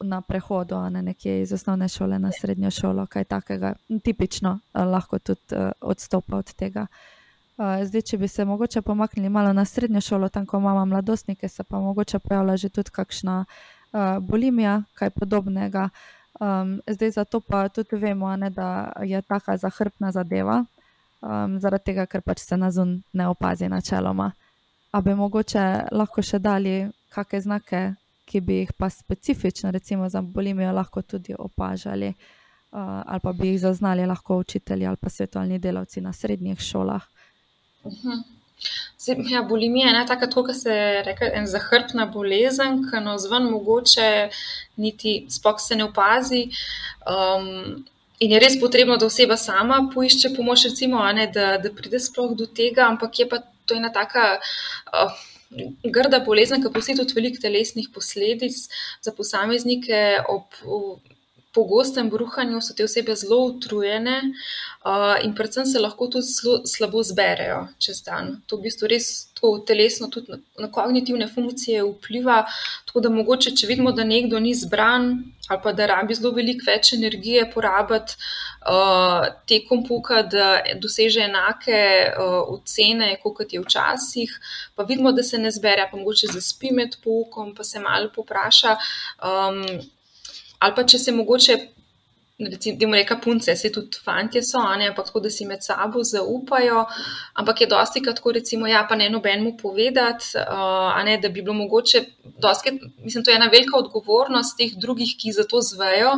na 0.00 0.20
prehodu, 0.20 0.78
ne 0.90 1.02
nekje 1.02 1.42
iz 1.42 1.52
osnovne 1.52 1.88
šole 1.88 2.18
na 2.18 2.30
srednjo 2.32 2.70
šolo, 2.70 3.06
kaj 3.06 3.24
takega, 3.24 3.74
tipično 4.04 4.58
uh, 4.58 4.84
lahko 4.84 5.18
tudi 5.18 5.56
uh, 5.56 5.70
odstopa 5.80 6.36
od 6.36 6.52
tega. 6.54 6.86
Uh, 7.58 7.82
zdaj, 7.84 8.02
če 8.02 8.18
bi 8.18 8.28
se 8.28 8.44
mogoče 8.44 8.82
pomaknili 8.82 9.28
malo 9.28 9.52
na 9.52 9.64
srednjo 9.64 10.00
šolo, 10.00 10.28
tam, 10.28 10.46
ko 10.46 10.58
imamo 10.58 10.84
mladostnike, 10.86 11.48
se 11.48 11.64
pa 11.64 11.80
mogoče 11.80 12.18
pojavlja 12.18 12.56
že 12.56 12.68
tudi 12.68 12.90
kakšna 12.90 13.44
uh, 13.44 14.18
bulimija, 14.20 14.82
kaj 14.94 15.10
podobnega. 15.10 15.88
Um, 16.40 16.80
zdaj, 16.86 17.10
zato 17.10 17.40
pa 17.40 17.68
tudi 17.68 17.96
vemo, 17.96 18.36
ne, 18.36 18.50
da 18.50 18.92
je 19.02 19.22
taka 19.22 19.56
zahrbna 19.56 20.12
zadeva, 20.12 20.64
um, 21.20 21.58
zaradi 21.60 21.84
tega, 21.84 22.06
ker 22.06 22.22
pač 22.22 22.44
se 22.46 22.56
nazun 22.56 23.02
ne 23.12 23.26
opazi 23.28 23.68
načeloma. 23.68 24.32
A 24.90 25.00
bi 25.00 25.14
mogoče 25.14 25.64
lahko 25.92 26.22
še 26.22 26.38
dali 26.38 26.88
kakšne 27.12 27.40
znake, 27.40 27.82
ki 28.28 28.40
bi 28.44 28.62
jih 28.62 28.72
pa 28.76 28.90
specifično, 28.90 29.70
recimo 29.70 30.08
za 30.08 30.22
bolimijo, 30.22 30.72
lahko 30.72 31.02
tudi 31.02 31.34
opažali, 31.38 32.08
uh, 32.08 33.02
ali 33.06 33.20
pa 33.22 33.32
bi 33.32 33.52
jih 33.52 33.60
zaznali 33.60 34.06
lahko 34.06 34.38
učitelji 34.38 34.86
ali 34.86 34.96
pa 34.96 35.10
svetovni 35.10 35.58
delavci 35.58 36.00
na 36.00 36.12
srednjih 36.12 36.60
šolah. 36.60 37.06
Mhm. 37.86 38.26
Se, 38.96 39.16
ja, 39.30 39.42
bulimija 39.42 39.86
je 39.86 39.90
ena 39.90 40.06
taka, 40.06 40.26
kot 40.30 40.50
se 40.54 40.74
reče, 41.06 41.30
en 41.34 41.46
zahrbna 41.46 42.06
bolezen, 42.10 42.80
ki 42.90 43.00
no 43.04 43.14
zven 43.18 43.46
mogoče 43.52 44.08
niti 44.76 45.12
spok 45.30 45.60
se 45.62 45.76
ne 45.76 45.84
opazi. 45.84 46.48
Um, 47.06 47.84
in 48.18 48.34
je 48.34 48.40
res 48.42 48.58
potrebno, 48.60 48.96
da 48.98 49.06
oseba 49.06 49.36
sama 49.36 49.78
poišče 49.94 50.32
pomoč, 50.36 50.64
recimo, 50.64 51.04
ne, 51.14 51.28
da, 51.34 51.52
da 51.62 51.70
pride 51.70 52.00
sploh 52.02 52.34
do 52.34 52.48
tega, 52.50 52.88
ampak 52.90 53.20
je 53.22 53.28
pa 53.30 53.38
to 53.68 53.76
je 53.76 53.82
ena 53.82 53.92
taka 53.94 54.38
uh, 54.92 55.26
grda 55.96 56.20
bolezen, 56.24 56.62
ki 56.62 56.72
pusti 56.74 56.96
tudi 56.98 57.16
veliko 57.16 57.40
telesnih 57.42 57.88
posledic 57.94 58.56
za 59.04 59.14
posameznike. 59.16 60.24
Ob 60.28 60.60
pogostem 61.54 62.10
bruhanju 62.10 62.60
so 62.60 62.74
te 62.74 62.84
osebe 62.84 63.14
zelo 63.16 63.38
utrujene 63.46 64.16
uh, 64.84 65.16
in 65.24 65.34
predvsem 65.34 65.66
se 65.66 65.80
lahko 65.80 66.06
tudi 66.06 66.26
slo, 66.26 66.60
slabo 66.66 67.02
zberejo 67.02 67.66
čez 67.78 68.02
dan. 68.06 68.36
To 68.46 68.58
v 68.58 68.68
bistvu 68.68 68.90
res 68.92 69.08
tako 69.34 69.58
telesno, 69.66 70.10
tudi 70.12 70.32
na, 70.32 70.38
na 70.58 70.68
kognitivne 70.72 71.28
funkcije 71.30 71.82
vpliva. 71.86 72.42
Tako 72.86 73.00
da 73.00 73.10
mogoče, 73.14 73.54
če 73.56 73.70
vidimo, 73.70 73.92
da 73.92 74.04
nekdo 74.04 74.40
ni 74.40 74.54
zbran 74.54 75.10
ali 75.48 75.60
pa 75.62 75.72
da 75.72 75.86
rabi 75.88 76.12
zelo 76.14 76.34
veliko 76.36 76.66
več 76.66 76.90
energije 76.92 77.46
porabiti 77.54 78.18
uh, 78.68 79.24
tekom 79.48 79.80
puka, 79.86 80.20
da 80.22 80.48
doseže 80.76 81.22
enake 81.24 81.78
uh, 82.10 82.50
ocene, 82.52 83.14
kot 83.22 83.52
je 83.52 83.62
včasih, 83.62 84.34
pa 84.76 84.84
vidimo, 84.84 85.12
da 85.12 85.24
se 85.24 85.40
ne 85.40 85.48
zbere, 85.50 85.88
pa 85.90 85.96
mogoče 85.96 86.28
zaspi 86.34 86.74
med 86.76 86.98
pukom, 87.04 87.54
pa 87.56 87.64
se 87.64 87.80
malo 87.80 88.12
popraša. 88.14 88.76
Ali 90.58 90.74
pa 90.74 90.84
če 90.84 90.98
se 90.98 91.12
mogoče 91.12 91.58
recimo, 92.38 92.94
reka 92.94 93.16
punce, 93.16 93.56
se 93.56 93.72
tudi 93.72 93.98
fantje 94.04 94.42
so, 94.42 94.60
ne, 94.78 94.88
ampak 94.88 95.06
tako, 95.06 95.20
da 95.20 95.30
si 95.30 95.46
med 95.46 95.62
sabo 95.62 96.02
zaupajo. 96.04 96.84
Ampak 97.34 97.60
je 97.60 97.66
dosti 97.66 98.02
kratko, 98.02 98.32
recimo, 98.32 98.66
ja, 98.66 98.84
pa 98.88 98.96
ne 98.96 99.08
nobenemu 99.10 99.56
povedati, 99.58 100.38
uh, 100.38 101.04
ne, 101.04 101.18
da 101.18 101.28
bi 101.28 101.42
bilo 101.42 101.54
mogoče, 101.58 102.04
dosti, 102.38 102.78
mislim, 103.02 103.24
to 103.24 103.30
je 103.30 103.36
ena 103.36 103.50
velika 103.52 103.76
odgovornost 103.78 104.56
teh 104.58 104.76
drugih, 104.78 105.16
ki 105.18 105.32
za 105.32 105.44
to 105.50 105.60
zvejo, 105.60 106.14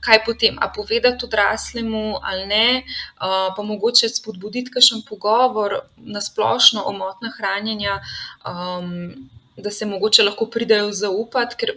kaj 0.00 0.24
potem, 0.26 0.58
a 0.60 0.72
povedati 0.74 1.24
odraslemu 1.24 2.18
ali 2.22 2.46
ne, 2.46 2.82
uh, 2.82 3.54
pa 3.56 3.62
mogoče 3.62 4.08
spodbuditi 4.08 4.74
kakšen 4.74 5.04
pogovor 5.08 5.78
na 5.96 6.20
splošno 6.20 6.82
o 6.86 6.92
motnah 6.92 7.36
hranjenja. 7.38 8.00
Um, 8.42 9.30
da 9.62 9.70
se 9.70 9.86
mogoče 9.86 10.22
lahko 10.22 10.46
pridejo 10.46 10.92
zaupati, 10.92 11.56
ker 11.56 11.72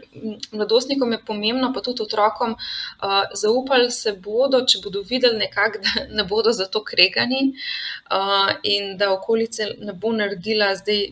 mladostnikom 0.52 1.12
je 1.12 1.19
pomembno, 1.26 1.72
pa 1.74 1.82
tudi 1.82 2.04
otrokom, 2.04 2.56
uh, 2.56 3.24
zaupali 3.36 3.91
se 3.91 4.13
bodo, 4.13 4.63
če 4.65 4.82
bodo 4.84 5.04
videli 5.10 5.38
nekako, 5.46 5.84
da 5.84 6.06
ne 6.17 6.28
bodo 6.30 6.52
za 6.52 6.67
to 6.67 6.84
kregani 6.84 7.54
uh, 7.54 8.54
in 8.63 8.96
da 8.98 9.12
okolice 9.13 9.74
ne 9.80 9.93
bo 9.93 10.13
naredila 10.13 10.74
zdaj. 10.80 11.12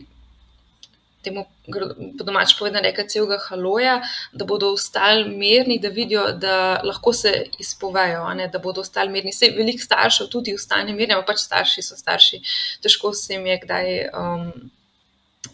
Temu, 1.22 1.44
po 2.18 2.24
domač 2.26 2.56
povedano, 2.58 2.82
reka 2.82 3.04
celega 3.06 3.36
haloja, 3.44 4.00
da 4.34 4.42
bodo 4.42 4.72
ostali 4.74 5.28
mirni, 5.30 5.76
da 5.78 5.92
vidijo, 5.94 6.24
da 6.34 6.80
lahko 6.82 7.12
se 7.14 7.30
izpovejo, 7.62 8.24
ne, 8.34 8.48
da 8.50 8.58
bodo 8.58 8.82
ostali 8.82 9.14
mirni. 9.14 9.30
Vse 9.30 9.52
veliko 9.54 9.86
staršev 9.86 10.32
tudi 10.34 10.56
ostane 10.58 10.90
ampak 10.90 11.36
pač 11.36 11.44
starši 11.46 11.86
so 11.86 11.94
starši, 11.94 12.42
težko 12.82 13.14
se 13.14 13.36
jim 13.36 13.46
je 13.46 13.58
kdaj. 13.62 13.92
Um, 14.18 14.72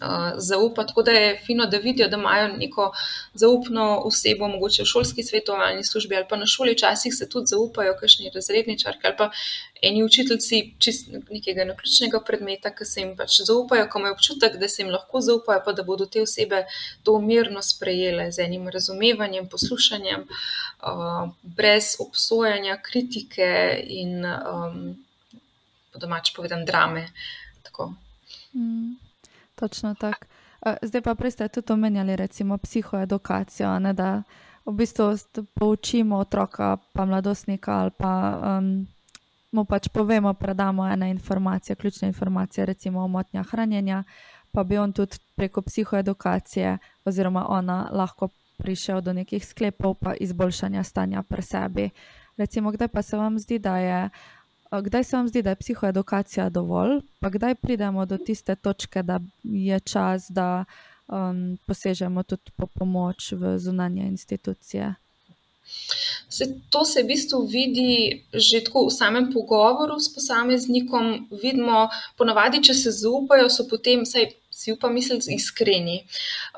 uh, 0.00 0.32
zaupati. 0.36 0.88
Tako 0.88 1.02
da 1.02 1.10
je 1.10 1.40
fino, 1.46 1.66
da 1.66 1.78
vidijo, 1.78 2.08
da 2.08 2.16
imajo 2.16 2.48
neko 2.48 2.92
zaupno 3.34 4.02
osebo, 4.04 4.48
mogoče 4.48 4.82
v 4.82 4.86
šolski 4.86 5.22
svetovalni 5.22 5.84
službi 5.84 6.16
ali 6.16 6.26
pa 6.28 6.36
na 6.36 6.46
šoli, 6.46 6.72
včasih 6.72 7.14
se 7.14 7.28
tudi 7.28 7.46
zaupajo, 7.46 7.96
kakšni 8.00 8.30
razredničarki 8.34 9.06
ali 9.06 9.16
pa 9.16 9.30
eni 9.82 10.04
učiteljci 10.04 10.74
nekega 11.30 11.64
naključnega 11.64 12.20
predmeta, 12.26 12.74
ki 12.74 12.84
se 12.84 13.00
jim 13.00 13.16
pač 13.16 13.40
zaupajo, 13.46 13.88
ko 13.90 13.98
imajo 13.98 14.14
občutek, 14.14 14.56
da 14.58 14.68
se 14.68 14.82
jim 14.82 14.92
lahko 14.92 15.20
zaupajo, 15.20 15.62
pa 15.64 15.72
da 15.72 15.82
bodo 15.82 16.06
te 16.06 16.22
osebe 16.22 16.64
to 17.02 17.18
mirno 17.20 17.62
sprejele 17.62 18.30
z 18.32 18.44
enim 18.46 18.68
razumevanjem, 18.68 19.48
poslušanjem, 19.48 20.26
uh, 20.82 21.30
brez 21.42 21.94
obsojanja, 22.00 22.78
kritike 22.82 23.50
in 23.86 24.24
um, 24.24 24.96
po 25.92 25.98
domač 25.98 26.34
povedan 26.36 26.64
drame. 26.64 27.08
Tako. 27.62 27.92
Mm. 28.54 29.07
Točno 29.58 29.94
tako. 29.94 30.26
Zdaj 30.82 31.02
pa 31.02 31.14
prej 31.14 31.30
ste 31.30 31.48
tudi 31.48 31.72
omenjali, 31.72 32.16
recimo, 32.16 32.58
psihoedukacijo, 32.58 33.78
ne, 33.78 33.92
da 33.92 34.22
v 34.66 34.72
bistvu 34.72 35.14
poučimo 35.54 36.18
otroka, 36.18 36.76
pa 36.92 37.04
mladostnika, 37.04 37.72
ali 37.72 37.90
pa 37.98 38.12
um, 38.58 38.86
mu 39.52 39.64
pač 39.64 39.88
povemo, 39.88 40.34
predamo 40.34 40.86
ene 40.86 41.10
informacije, 41.10 41.76
ključne 41.76 42.08
informacije, 42.08 42.66
recimo 42.66 43.04
o 43.04 43.08
motnjah 43.08 43.46
hranjenja, 43.46 44.02
pa 44.52 44.64
bi 44.64 44.78
on 44.78 44.92
tudi 44.92 45.16
preko 45.34 45.62
psihoedukacije, 45.62 46.78
oziroma 47.04 47.46
ona, 47.48 47.88
lahko 47.92 48.28
prišel 48.58 49.00
do 49.00 49.12
nekih 49.12 49.46
sklepov, 49.46 49.94
pa 49.94 50.14
izboljšanja 50.14 50.82
stanja 50.82 51.22
pri 51.22 51.42
sebi. 51.42 51.90
Recimo, 52.36 52.70
kdaj 52.72 52.88
pa 52.88 53.02
se 53.02 53.16
vam 53.16 53.38
zdi, 53.38 53.58
da 53.58 53.78
je. 53.78 54.10
Kdaj 54.70 55.04
se 55.04 55.16
vam 55.16 55.28
zdi, 55.28 55.42
da 55.42 55.50
je 55.50 55.56
psihoedukacija 55.56 56.48
dovolj, 56.48 57.00
pa 57.20 57.30
kdaj 57.30 57.54
pridemo 57.54 58.06
do 58.06 58.18
tiste 58.18 58.56
točke, 58.56 59.02
da 59.02 59.20
je 59.42 59.80
čas, 59.80 60.28
da 60.28 60.64
um, 61.08 61.58
posežemo 61.66 62.22
tudi 62.22 62.52
po 62.56 62.66
pomoč 62.66 63.32
v 63.32 63.58
zunanje 63.58 64.06
institucije? 64.06 64.94
Se, 66.28 66.44
to 66.70 66.84
se 66.84 67.02
v 67.02 67.06
bistvu 67.06 67.42
vidi 67.46 68.24
že 68.32 68.62
tako 68.64 68.86
v 68.86 68.92
samem 68.92 69.32
pogovoru 69.32 69.98
s 70.00 70.08
posameznikom. 70.14 71.28
Vidimo, 71.42 71.88
ponavadi, 72.16 72.62
če 72.64 72.74
se 72.74 72.92
zaupajo, 72.92 73.48
so 73.52 73.66
potem, 73.68 74.04
saj 74.08 74.30
si 74.58 74.72
upam, 74.74 74.94
misliti 74.94 75.34
iskreni. 75.34 76.02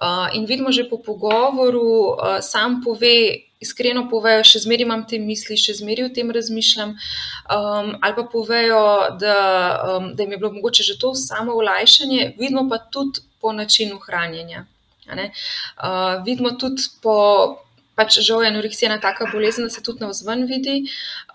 Uh, 0.00 0.32
in 0.32 0.46
vidimo 0.48 0.72
že 0.72 0.88
po 0.88 0.96
pogovoru, 1.04 2.16
uh, 2.16 2.40
sam 2.40 2.80
pove 2.84 3.44
iskreno 3.60 4.06
povejo, 4.08 4.44
še 4.46 4.62
zmeraj 4.64 4.86
imam 4.86 5.02
te 5.08 5.18
misli, 5.20 5.58
še 5.60 5.76
zmeraj 5.82 6.08
o 6.08 6.12
tem 6.16 6.32
razmišljam, 6.32 6.94
um, 6.96 7.90
ali 8.00 8.16
pa 8.16 8.24
povejo, 8.32 8.82
da, 9.20 9.36
um, 9.98 10.12
da 10.16 10.24
jim 10.24 10.32
je 10.32 10.40
bilo 10.40 10.52
mogoče 10.56 10.86
že 10.86 10.96
to 11.02 11.12
samo 11.14 11.58
olajšanje, 11.60 12.34
vidimo 12.40 12.64
pa 12.70 12.80
tudi 12.80 13.20
po 13.40 13.52
načinu 13.52 14.00
hranjenja. 14.00 14.64
Uh, 15.10 16.22
vidimo 16.24 16.54
tudi 16.56 16.88
po 17.02 17.16
pač 18.00 18.16
žal 18.24 18.40
je 18.42 18.48
anoreksija 18.48 18.88
ena 18.88 19.00
taka 19.00 19.28
bolezen, 19.28 19.68
da 19.68 19.72
se 19.72 19.82
tudi 19.84 20.00
na 20.00 20.08
vzven 20.08 20.46
vidi. 20.48 20.76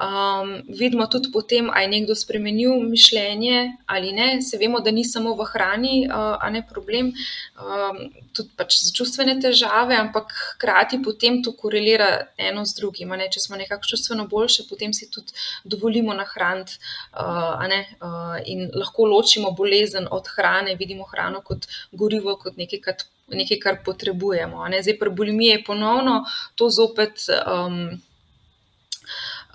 Um, 0.01 0.55
vidimo 0.81 1.05
tudi 1.11 1.29
potem, 1.31 1.69
ali 1.69 1.85
je 1.85 1.91
nekdo 1.93 2.15
spremenil 2.17 2.79
mišljenje 2.89 3.77
ali 3.85 4.11
ne. 4.17 4.41
Se 4.41 4.57
vemo, 4.57 4.81
da 4.81 4.91
ni 4.91 5.05
samo 5.05 5.35
v 5.37 5.45
hrani, 5.51 5.95
uh, 6.09 6.35
a 6.41 6.49
ne 6.49 6.63
problem, 6.65 7.11
um, 7.61 8.01
tudi 8.33 8.49
pač 8.57 8.79
za 8.81 8.93
čustvene 8.97 9.37
težave, 9.41 9.97
ampak 9.99 10.33
hkrati 10.55 11.01
potem 11.05 11.41
to 11.45 11.53
korelira 11.53 12.09
eno 12.37 12.65
z 12.65 12.79
drugim. 12.81 13.13
Ne? 13.13 13.29
Če 13.29 13.45
smo 13.45 13.61
nekako 13.61 13.85
čustveno 13.93 14.27
boljše, 14.31 14.65
potem 14.69 14.93
si 14.93 15.09
tudi 15.11 15.37
dovolimo 15.63 16.17
nahraniti 16.17 16.79
uh, 17.13 17.61
uh, 17.61 18.37
in 18.49 18.71
lahko 18.73 19.05
ločimo 19.11 19.53
bolezen 19.53 20.09
od 20.11 20.33
hrane, 20.33 20.75
vidimo 20.79 21.05
hrano 21.11 21.45
kot 21.45 21.69
gorivo, 21.93 22.39
kot 22.41 22.57
nekaj, 22.57 22.81
kar 22.81 23.05
nekaj, 23.27 23.59
kar 23.59 23.79
potrebujemo. 23.85 24.67
Ne? 24.69 24.83
Zdaj, 24.83 24.99
pri 24.99 25.09
bulimiji 25.09 25.57
je 25.57 25.63
ponovno 25.63 26.23
to 26.55 26.69
zopet. 26.69 27.25
Um, 27.45 28.01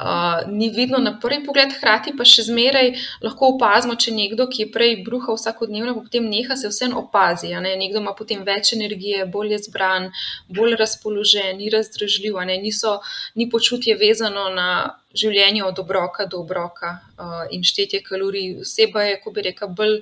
Uh, 0.00 0.48
ni 0.48 0.70
vidno 0.70 0.98
na 0.98 1.10
prvi 1.20 1.42
pogled, 1.44 1.74
hkrati 1.76 2.14
pa 2.16 2.24
še 2.24 2.46
zmeraj 2.46 2.86
lahko 3.20 3.50
opazimo, 3.52 3.98
če 4.00 4.14
nekdo, 4.16 4.46
ki 4.48 4.62
je 4.62 4.68
prej 4.72 4.94
bruhal 5.04 5.36
vsakodnevno, 5.36 5.92
potem 6.00 6.24
neha, 6.24 6.56
se 6.56 6.70
vseeno 6.72 7.02
opazi. 7.02 7.50
Nekdo 7.52 8.00
ima 8.00 8.14
potem 8.16 8.40
več 8.46 8.72
energije, 8.72 9.26
bolj 9.28 9.52
je 9.52 9.58
zbran, 9.66 10.08
bolj 10.48 10.78
razpoložen, 10.80 11.60
ni 11.60 11.68
razdržljiv, 11.74 12.40
Niso, 12.62 12.94
ni 13.36 13.50
počutje 13.50 13.98
vezano 14.00 14.48
na 14.54 14.70
življenje 15.12 15.66
od 15.68 15.84
obroka 15.84 16.24
do 16.24 16.40
obroka 16.46 16.96
uh, 16.96 17.44
in 17.52 17.60
štetje 17.60 18.00
kalorij. 18.00 18.62
Oseba 18.64 19.04
je, 19.04 19.20
ko 19.20 19.36
bi 19.36 19.44
rekel, 19.50 19.68
bolj 19.68 20.00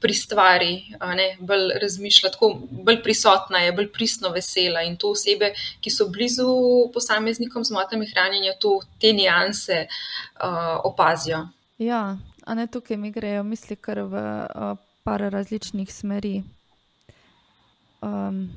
pri 0.00 0.14
stvari, 0.14 0.72
ne, 1.16 1.36
bolj 1.40 1.72
razmišlja, 1.82 2.30
tako 2.30 2.52
bolj 2.70 3.02
prisotna 3.02 3.58
je, 3.58 3.72
bolj 3.72 3.90
pristno 3.92 4.30
vesela. 4.30 4.82
In 4.86 4.96
to 4.96 5.10
osebe, 5.10 5.52
ki 5.80 5.90
so 5.90 6.08
blizu 6.12 6.48
posameznikom 6.94 7.64
z 7.64 7.74
motnjami 7.74 8.06
hranjenja, 8.12 8.54
to, 8.60 8.78
te 9.00 9.12
nianse 9.12 9.86
uh, 9.88 10.78
opazijo. 10.84 11.46
Ja, 11.78 12.16
a 12.44 12.54
ne 12.54 12.66
tukaj 12.66 12.96
mi 12.96 13.10
grejo 13.10 13.42
misli 13.42 13.76
kar 13.76 14.00
v 14.06 14.22
uh, 14.22 14.78
par 15.02 15.24
različnih 15.32 15.90
smeri. 15.94 16.42
Um, 18.00 18.48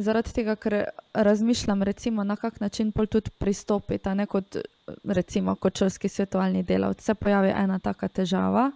zaradi 0.00 0.32
tega, 0.32 0.56
ker 0.56 0.84
razmišljam, 1.14 1.82
recimo, 1.82 2.24
na 2.24 2.36
kak 2.36 2.60
način 2.60 2.92
pol 2.92 3.06
tudi 3.06 3.30
pristopiti, 3.38 4.14
ne 4.14 4.26
kot 4.26 4.56
recimo 5.04 5.54
kot 5.54 5.74
črski 5.74 6.08
svetovalni 6.08 6.62
delavci. 6.62 7.04
Se 7.04 7.14
pojavi 7.14 7.52
ena 7.56 7.78
taka 7.78 8.08
težava 8.08 8.70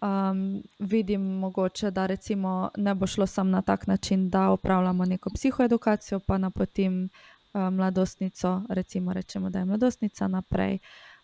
um, 0.00 0.62
vidim, 0.78 1.22
mogoče, 1.22 1.90
da 1.90 2.06
recimo 2.06 2.70
ne 2.76 2.94
bo 2.94 3.06
šlo 3.06 3.26
samo 3.26 3.50
na 3.50 3.62
tak 3.62 3.86
način, 3.86 4.30
da 4.30 4.50
upravljamo 4.50 5.04
neko 5.04 5.30
psihoedukacijo, 5.34 6.20
pa 6.20 6.38
napotim 6.38 7.08
uh, 7.52 7.60
mladostnico, 7.60 8.62
recimo, 8.68 9.12
rečemo, 9.12 9.50
da 9.50 9.58
je 9.58 9.64
mladostnica 9.64 10.28
naprej. 10.28 10.78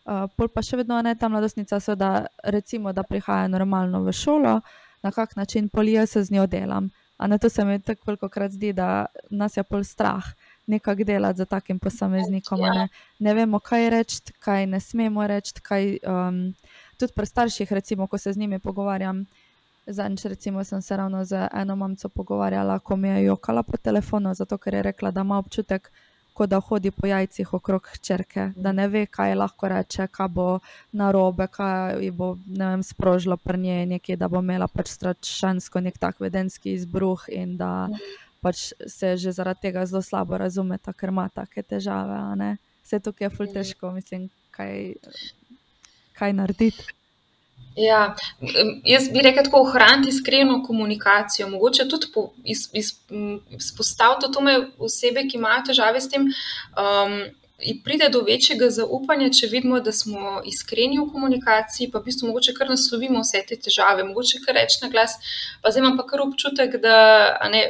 Uh, 0.04 0.30
pol 0.36 0.48
pa 0.48 0.62
še 0.62 0.76
vedno 0.76 1.02
ne 1.02 1.14
ta 1.14 1.28
mladostnica, 1.28 1.80
seveda, 1.80 2.26
recimo, 2.44 2.92
da 2.92 3.02
prihaja 3.02 3.48
normalno 3.48 4.02
v 4.04 4.12
šolo, 4.12 4.60
na 5.02 5.10
kak 5.10 5.36
način 5.36 5.68
pol 5.68 5.88
jaz 5.88 6.10
se 6.10 6.24
z 6.24 6.32
njo 6.32 6.46
delam. 6.46 6.90
A 7.16 7.26
na 7.26 7.38
to 7.38 7.48
se 7.48 7.64
mi 7.64 7.80
tako 7.80 8.02
velikokrat 8.06 8.52
zdi, 8.52 8.72
da 8.72 9.06
nas 9.30 9.56
je 9.56 9.62
pol 9.62 9.84
strah 9.84 10.24
nekako 10.66 11.04
delati 11.04 11.38
z 11.38 11.46
takim 11.46 11.78
posameznikom. 11.78 12.60
Ne, 12.60 12.88
ne 13.18 13.34
vemo, 13.34 13.60
kaj 13.60 13.90
reči, 13.90 14.20
kaj 14.38 14.66
ne 14.66 14.80
smemo 14.80 15.26
reči, 15.26 15.60
kaj. 15.62 15.98
Um, 16.02 16.54
tudi 16.94 17.12
pri 17.16 17.26
starših, 17.26 17.72
recimo, 17.72 18.06
ko 18.06 18.18
se 18.18 18.32
z 18.32 18.38
njimi 18.38 18.58
pogovarjam. 18.58 19.26
Zadnjič, 19.86 20.24
recimo, 20.24 20.64
sem 20.64 20.82
se 20.82 20.96
ravno 20.96 21.24
z 21.24 21.48
eno 21.52 21.76
mamico 21.76 22.08
pogovarjala, 22.08 22.78
ko 22.78 22.96
mi 22.96 23.08
je 23.08 23.24
jokala 23.24 23.62
po 23.62 23.76
telefonu, 23.76 24.34
zato 24.34 24.58
ker 24.58 24.74
je 24.74 24.82
rekla, 24.82 25.10
da 25.10 25.20
ima 25.20 25.38
občutek, 25.38 25.90
kot 26.34 26.50
da 26.50 26.60
hodi 26.60 26.90
po 26.90 27.06
jajcih 27.06 27.52
okrog 27.54 27.88
črke, 28.00 28.48
da 28.56 28.72
ne 28.72 28.88
ve, 28.88 29.04
kaj 29.06 29.34
lahko 29.34 29.68
reče, 29.68 30.06
kaj 30.06 30.28
bo 30.28 30.46
na 30.92 31.10
robe, 31.14 31.46
kaj 31.46 32.10
bo 32.10 32.34
vem, 32.46 32.82
sprožilo 32.82 33.36
pri 33.36 33.58
njej, 33.58 33.86
nekaj, 33.86 34.16
da 34.16 34.28
bo 34.28 34.42
imela 34.42 34.68
pač 34.68 34.90
strašansko 34.96 35.80
nek 35.80 35.98
tak 35.98 36.20
vedenski 36.20 36.74
izbruh 36.74 37.28
in 37.28 37.56
da 37.56 37.88
pač 38.42 38.72
se 38.86 39.16
že 39.16 39.32
zaradi 39.32 39.68
tega 39.68 39.86
zelo 39.86 40.02
slabo 40.02 40.38
razume, 40.38 40.78
ker 40.78 41.14
ima 41.14 41.28
take 41.28 41.62
težave. 41.62 42.18
Vse 42.84 43.00
tukaj 43.00 43.26
je 43.26 43.30
ful 43.36 43.52
težko, 43.52 43.92
mislim, 43.94 44.28
kaj 44.50 44.94
kaj 46.18 46.32
narediti. 46.32 46.84
Ja, 47.76 48.14
jaz 48.86 49.08
bi 49.10 49.22
rekel, 49.22 49.44
tako 49.44 49.64
ohraniti 49.66 50.12
iskreno 50.14 50.60
komunikacijo, 50.62 51.48
mogoče 51.50 51.88
tudi 51.90 52.06
izpostaviti 53.50 54.30
to 54.32 54.40
me 54.40 54.58
osebe, 54.78 55.26
ki 55.30 55.40
imajo 55.40 55.64
težave 55.72 56.00
s 56.00 56.10
tem. 56.10 56.30
Um, 56.78 57.18
In 57.64 57.78
pride 57.84 58.08
do 58.10 58.20
večjega 58.26 58.66
zaupanja, 58.74 59.28
če 59.32 59.46
vidimo, 59.48 59.78
da 59.80 59.92
smo 59.94 60.40
iskreni 60.44 60.98
v 60.98 61.06
komunikaciji, 61.12 61.86
pa 61.92 62.00
v 62.02 62.10
bistvu 62.10 62.28
mogoče 62.28 62.52
kar 62.56 62.68
naslovimo 62.68 63.22
vse 63.22 63.44
te 63.48 63.56
težave, 63.56 64.02
mogoče 64.04 64.40
kar 64.42 64.58
reči 64.58 64.82
na 64.82 64.90
glas. 64.92 65.14
Pa 65.62 65.70
zdaj 65.70 65.84
imam 65.84 65.96
pa 65.96 66.04
kar 66.08 66.24
občutek, 66.26 66.74
da 66.82 66.96
ne, 67.52 67.62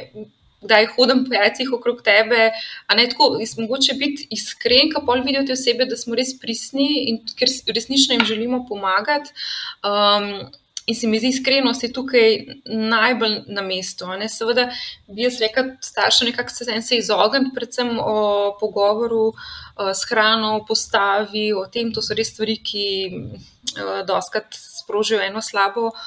kdaj 0.65 0.89
hodim 0.95 1.23
po 1.25 1.37
jajcih 1.37 1.71
okrog 1.77 2.01
tebe. 2.05 2.49
Ne, 2.97 3.07
tako, 3.11 3.31
mogoče 3.61 3.95
biti 4.01 4.27
iskren, 4.35 4.91
ko 4.93 5.05
pol 5.07 5.23
vidijo 5.25 5.45
te 5.47 5.55
osebe, 5.55 5.87
da 5.89 5.97
smo 5.97 6.17
res 6.17 6.35
pristni 6.41 6.89
in 7.09 7.23
ker 7.39 7.51
resnično 7.75 8.17
jim 8.17 8.27
želimo 8.27 8.65
pomagati. 8.69 9.33
Um, 9.85 10.51
In 10.85 10.93
se 10.95 11.07
mi 11.07 11.17
zdi, 11.17 11.31
iskrenost 11.33 11.83
je 11.83 11.87
tukaj 11.93 12.35
najbolj 12.65 13.39
na 13.49 13.63
mestu. 13.65 14.05
Ne? 14.19 14.27
Seveda, 14.29 14.67
bi 15.09 15.23
jaz 15.25 15.39
rekel, 15.41 15.71
staršem 15.81 16.29
nekako 16.29 16.53
se, 16.53 16.81
se 16.81 16.99
izogniti, 16.99 17.55
predvsem 17.55 17.89
o 17.99 18.53
pogovoru 18.59 19.31
s 19.81 20.05
hrano, 20.09 20.51
o 20.59 20.65
postavi, 20.67 21.47
o 21.57 21.65
tem, 21.73 21.89
to 21.93 22.05
so 22.05 22.13
res 22.13 22.29
stvari, 22.35 22.59
ki 22.61 22.85
uh, 23.09 24.05
doskrat 24.05 24.53
sprožijo 24.53 25.23
eno 25.25 25.41
slabo 25.41 25.87
uh, 25.89 26.05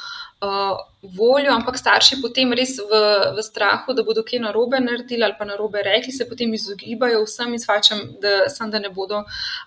voljo, 1.02 1.50
ampak 1.50 1.78
starši 1.78 2.20
potem 2.22 2.52
res 2.54 2.76
v, 2.78 2.98
v 3.36 3.42
strahu, 3.42 3.94
da 3.94 4.04
bodo 4.06 4.22
kaj 4.22 4.42
narobe 4.44 4.78
naredili 4.80 5.24
ali 5.26 5.34
pa 5.38 5.44
narobe 5.44 5.82
rekli, 5.82 6.12
se 6.12 6.28
potem 6.28 6.54
izogibajo 6.54 7.24
vsem 7.24 7.54
in 7.54 7.62
svačam, 7.62 8.02
da, 8.22 8.48
sam, 8.48 8.70
da 8.70 8.78
ne 8.78 8.90
bodo 8.90 9.24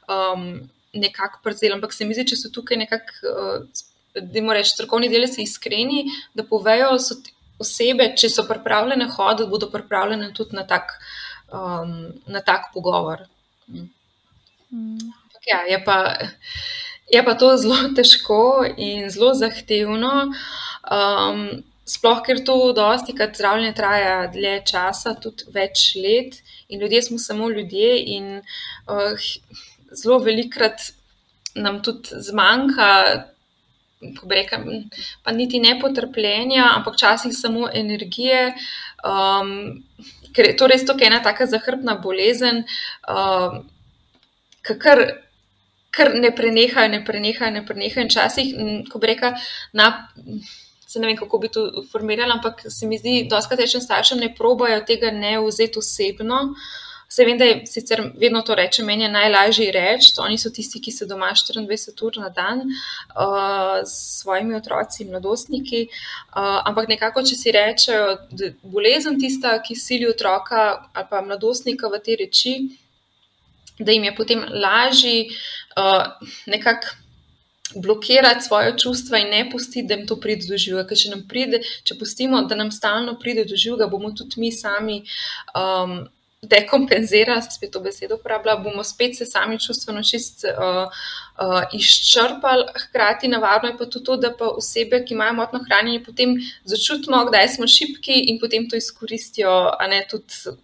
um, 0.08 0.46
nekako 0.94 1.42
przeli. 1.44 1.74
Ampak 1.76 1.94
se 1.94 2.06
mi 2.06 2.16
zdi, 2.16 2.30
če 2.32 2.40
so 2.40 2.54
tukaj 2.54 2.80
nekako. 2.86 3.32
Uh, 3.36 3.88
da 4.12 4.42
morajo 4.44 4.68
strokovni 4.68 5.08
delavci 5.08 5.46
iskreni, 5.46 6.02
da 6.36 6.44
povejo 6.44 6.98
osebe, 7.64 8.10
če 8.18 8.30
so 8.30 8.44
pripravljene 8.48 9.08
hoditi, 9.14 9.50
bodo 9.50 9.70
pripravljene 9.72 10.34
tudi 10.36 10.58
na 10.58 10.66
tak, 10.68 10.92
um, 11.48 11.94
na 12.28 12.42
tak 12.44 12.74
pogovor. 12.74 13.24
Mm. 13.72 13.88
Ja, 15.48 15.62
je, 15.70 15.80
pa, 15.84 15.96
je 17.12 17.24
pa 17.26 17.36
to 17.36 17.56
zelo 17.58 17.78
težko 17.98 18.66
in 18.78 19.10
zelo 19.10 19.34
zahtevno. 19.38 20.32
Um, 20.92 21.44
sploh, 21.86 22.22
ker 22.24 22.40
to 22.46 22.56
dosti, 22.78 23.16
kar 23.18 23.34
zdravljenje 23.36 23.74
traja 23.76 24.16
dlje 24.32 24.54
časa, 24.70 25.16
tudi 25.20 25.50
več 25.52 25.92
let, 26.00 26.38
in 26.72 26.80
ljudje 26.80 27.02
smo 27.10 27.20
samo 27.20 27.50
ljudje, 27.52 27.92
in 28.16 28.30
uh, 28.40 29.28
zelo 29.92 30.22
velikrat 30.24 30.92
nam 31.56 31.82
tudi 31.84 32.22
zmanjka 32.24 32.92
ko 34.18 34.28
bi 34.28 34.36
rekel, 34.36 34.66
pa 35.24 35.32
niti 35.32 35.60
ne 35.62 35.76
potrpljenja, 35.82 36.72
ampak 36.76 36.96
včasih 36.96 37.34
samo 37.38 37.68
energije. 37.74 38.54
Um, 39.06 39.84
ker 40.34 40.52
je 40.52 40.56
to 40.58 40.70
res 40.72 40.86
tako 40.88 41.06
ena 41.06 41.22
taka 41.24 41.46
zahrbna 41.50 41.98
bolezen, 42.02 42.64
um, 43.10 43.62
kar, 44.66 45.04
kar 45.92 46.14
ne 46.16 46.32
prenehajo, 46.36 46.90
ne 46.90 47.04
prenehajo, 47.06 47.52
ne 47.52 47.66
prenehajo. 47.66 48.06
In 48.06 48.12
včasih, 48.12 48.54
ko 48.92 49.00
bi 49.00 49.14
rekel, 49.14 49.36
na. 49.74 49.92
Se 50.92 51.00
ne 51.00 51.08
vem, 51.08 51.16
kako 51.16 51.38
bi 51.40 51.48
to 51.48 51.62
formirala, 51.88 52.36
ampak 52.36 52.66
se 52.68 52.88
mi 52.88 52.98
zdi, 53.00 53.22
da 53.24 53.38
dosta 53.38 53.56
rečem 53.56 53.80
staršem, 53.80 54.20
ne 54.20 54.34
probojajo 54.36 54.82
tega 54.88 55.12
ne 55.16 55.38
vzeti 55.40 55.80
osebno. 55.80 56.42
Se 57.12 57.24
vem, 57.28 57.38
da 57.40 57.48
je 57.48 57.62
sicer 57.68 58.02
vedno 58.20 58.42
to 58.48 58.56
reče, 58.56 58.84
meni 58.88 59.04
je 59.04 59.12
najlažje 59.12 59.72
reči, 59.76 60.12
oni 60.24 60.38
so 60.40 60.52
tisti, 60.52 60.80
ki 60.84 60.92
so 60.96 61.08
doma 61.08 61.32
24 61.36 62.06
ur 62.08 62.20
na 62.24 62.30
dan 62.32 62.62
uh, 62.64 63.82
s 63.84 64.22
svojimi 64.22 64.56
otroci 64.56 65.04
in 65.04 65.12
mladostniki. 65.12 65.82
Uh, 65.88 66.60
ampak 66.68 66.88
nekako, 66.92 67.24
če 67.28 67.40
si 67.40 67.56
rečejo, 67.56 68.14
da 68.32 68.48
je 68.48 68.54
bolezen 68.64 69.20
tista, 69.20 69.58
ki 69.64 69.76
sili 69.76 70.08
otroka 70.08 70.62
ali 70.94 71.10
pa 71.10 71.20
mladostnika 71.24 71.92
v 71.92 72.00
te 72.04 72.16
reči, 72.20 72.56
da 73.80 73.92
jim 73.92 74.04
je 74.04 74.16
potem 74.16 74.46
lažje 74.64 75.28
uh, 75.78 76.32
nekako. 76.48 76.98
Blokirati 77.72 78.44
svoje 78.44 78.74
čustva 78.78 79.22
in 79.22 79.30
ne 79.32 79.46
pustiti, 79.48 79.86
da 79.88 79.96
jim 79.96 80.02
to 80.08 80.18
pride 80.20 80.44
do 80.44 80.58
živega. 80.60 80.90
Ker 80.90 81.00
če 81.00 81.12
nam 81.14 81.22
pride, 81.24 81.62
če 81.88 81.96
pustimo, 81.96 82.42
da 82.44 82.58
nam 82.60 82.68
stalno 82.68 83.14
pride 83.20 83.46
do 83.48 83.56
živega, 83.56 83.88
bomo 83.88 84.12
tudi 84.12 84.42
mi 84.44 84.50
sami 84.52 84.98
um, 85.56 85.94
dekompenzirali, 86.42 87.42
spet 87.42 87.72
to 87.72 87.80
besedo 87.80 88.16
uporabljam, 88.16 88.64
bomo 88.64 88.84
spet 88.84 89.18
se 89.18 89.26
sami 89.26 89.60
čustveno 89.60 90.02
čist 90.04 90.46
uh, 90.50 90.90
uh, 91.38 91.62
izčrpali. 91.74 92.66
Hkrati 92.76 93.28
navadno 93.28 93.70
je 93.70 93.78
pa 93.78 93.86
tudi 93.86 94.06
to, 94.06 94.18
da 94.18 94.34
pa 94.38 94.50
osebe, 94.50 95.04
ki 95.06 95.14
imajo 95.14 95.34
motno 95.34 95.62
hranjenje, 95.66 96.04
potem 96.04 96.36
začutimo, 96.66 97.26
kdaj 97.30 97.48
smo 97.56 97.68
šipki 97.68 98.24
in 98.34 98.40
potem 98.40 98.70
to 98.70 98.76
izkoristijo, 98.76 99.54
a 99.80 99.88
ne 99.88 100.02
tudi 100.10 100.58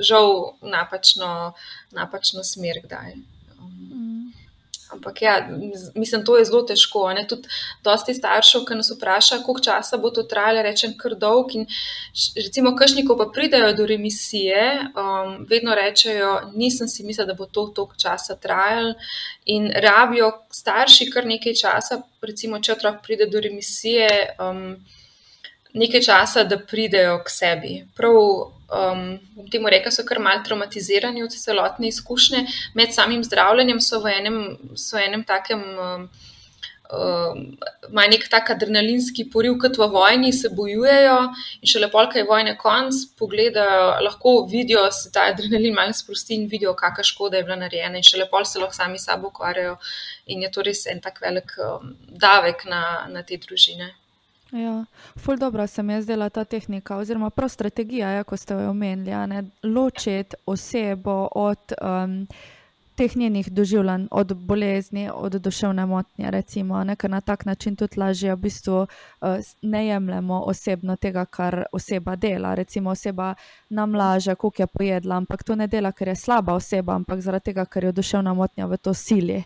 žal 0.00 0.54
napačno, 0.62 1.52
napačno 1.92 2.44
smer, 2.44 2.80
kdaj. 2.84 3.20
Ampak, 4.92 5.22
ja, 5.22 5.48
mislim, 5.94 6.24
to 6.24 6.38
je 6.38 6.44
zelo 6.44 6.62
težko. 6.62 7.04
Tudi 7.28 7.48
dosti 7.84 8.14
staršev, 8.16 8.64
ki 8.68 8.78
nas 8.78 8.90
vprašajo, 8.94 9.42
koliko 9.44 9.64
časa 9.64 9.98
bo 10.00 10.10
to 10.10 10.22
trajalo, 10.24 10.62
rečem, 10.64 10.94
kar 10.98 11.14
dolg. 11.14 11.52
In 11.58 11.66
recimo, 12.36 12.72
kašni, 12.76 13.04
ko 13.06 13.16
pa 13.18 13.28
pridejo 13.34 13.72
do 13.76 13.86
remisije, 13.86 14.62
um, 14.96 15.34
vedno 15.50 15.76
rečejo, 15.76 16.32
nisem 16.54 16.88
si 16.88 17.04
mislila, 17.04 17.28
da 17.32 17.36
bo 17.36 17.46
to 17.46 17.66
toliko 17.76 18.00
časa 18.00 18.36
trajalo. 18.40 18.94
In 19.44 19.68
rabijo 19.76 20.32
starši 20.50 21.10
kar 21.12 21.28
nekaj 21.28 21.58
časa, 21.60 22.02
recimo, 22.22 22.60
če 22.60 22.78
otrok 22.78 23.02
pride 23.04 23.28
do 23.28 23.44
remisije. 23.44 24.08
Um, 24.40 24.78
nekaj 25.74 26.02
časa, 26.02 26.44
da 26.44 26.58
pridejo 26.58 27.18
k 27.24 27.32
sebi. 27.32 27.74
Prav, 27.96 28.16
um, 28.68 29.04
temu 29.52 29.70
rekel, 29.72 29.92
so 29.92 30.04
kar 30.08 30.20
mal 30.22 30.42
traumatizirani 30.44 31.22
od 31.22 31.34
celotne 31.34 31.88
izkušnje. 31.88 32.46
Med 32.74 32.94
samim 32.94 33.24
zdravljenjem 33.24 33.80
so 33.80 34.00
v 34.04 34.16
enem, 34.20 34.42
so 34.76 34.98
enem 35.00 35.24
takem. 35.24 35.64
Um, 35.78 36.10
Imajo 36.88 38.06
um, 38.08 38.12
nek 38.14 38.22
tak 38.32 38.48
adrenalinski 38.54 39.26
poriv, 39.28 39.58
kot 39.60 39.76
v 39.76 39.90
vojni, 39.92 40.30
se 40.32 40.48
bojujejo, 40.56 41.18
in 41.60 41.68
še 41.68 41.82
lepo, 41.82 42.00
kaj 42.08 42.22
je 42.22 42.26
vojne 42.30 42.54
konc, 42.56 43.02
pogledajo, 43.20 43.90
lahko 44.06 44.32
vidijo, 44.48 44.86
se 44.96 45.12
ta 45.12 45.26
adrenalin 45.28 45.76
malo 45.76 45.92
sprosti 45.92 46.38
in 46.38 46.46
vidijo, 46.48 46.72
kakšna 46.78 47.04
škoda 47.10 47.36
je 47.36 47.44
bila 47.44 47.58
narejena, 47.60 48.00
in 48.00 48.08
še 48.08 48.22
lepo 48.22 48.40
se 48.40 48.62
lahko 48.62 48.72
sami 48.72 48.96
sabo 48.96 49.28
ukvarjajo. 49.28 49.76
In 50.32 50.46
je 50.46 50.52
to 50.54 50.64
res 50.64 50.86
en 50.88 51.04
tak 51.04 51.20
velik 51.20 51.52
um, 51.60 51.92
davek 52.08 52.64
na, 52.72 52.82
na 53.12 53.20
te 53.20 53.36
družine. 53.36 53.92
Ja, 54.52 54.84
ful 55.16 55.36
dobro 55.36 55.66
se 55.66 55.82
mi 55.82 55.92
je 55.92 56.02
zdela 56.02 56.28
ta 56.28 56.44
tehnika, 56.44 56.96
oziroma 56.96 57.30
prav 57.30 57.48
strategija, 57.48 58.08
ja, 58.08 58.24
ko 58.24 58.36
ste 58.36 58.54
jo 58.54 58.70
omenili, 58.70 59.10
ja, 59.10 59.26
ločiti 59.62 60.36
osebo 60.46 61.28
od 61.34 61.72
um, 61.82 62.26
teh 62.94 63.16
njenih 63.16 63.52
doživljanj, 63.52 64.06
od 64.10 64.32
bolezni, 64.36 65.10
od 65.14 65.32
duševne 65.32 65.86
motnje, 65.86 66.30
recimo, 66.30 66.84
ne, 66.84 66.96
na 67.08 67.20
tak 67.20 67.44
način 67.44 67.76
tudi 67.76 68.00
lažje 68.00 68.34
v 68.34 68.38
bistvu 68.38 68.78
uh, 68.80 68.88
ne 69.62 69.86
jemljemo 69.86 70.40
osebno 70.40 70.96
tega, 70.96 71.24
kar 71.24 71.64
oseba 71.72 72.16
dela. 72.16 72.54
Recimo 72.54 72.90
oseba 72.90 73.34
nam 73.68 73.94
laže, 73.94 74.34
koliko 74.34 74.62
je 74.62 74.66
pojedla, 74.66 75.16
ampak 75.16 75.44
to 75.44 75.54
ne 75.54 75.66
dela, 75.66 75.92
ker 75.92 76.08
je 76.08 76.16
slaba 76.16 76.54
oseba, 76.54 76.94
ampak 76.94 77.20
zaradi 77.20 77.44
tega, 77.44 77.64
ker 77.64 77.84
je 77.84 77.92
duševna 77.92 78.34
motnja 78.34 78.66
v 78.66 78.76
to 78.76 78.94
sili. 78.94 79.44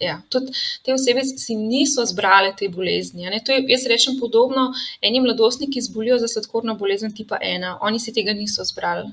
Ja, 0.00 0.16
tudi 0.28 0.50
te 0.82 0.92
osebe 0.92 1.22
si 1.24 1.54
niso 1.54 2.02
zbrale 2.04 2.50
te 2.58 2.66
bolezni. 2.68 3.22
Je, 3.22 3.60
jaz 3.68 3.84
rečem 3.86 4.16
podobno, 4.18 4.72
eni 5.00 5.20
mladostniki 5.22 5.80
zbolijo 5.80 6.18
za 6.18 6.28
sladkorno 6.28 6.74
bolezen 6.74 7.14
tipa 7.14 7.38
1, 7.38 7.76
oni 7.80 8.00
si 8.02 8.12
tega 8.12 8.34
niso 8.34 8.64
zbrali, 8.66 9.06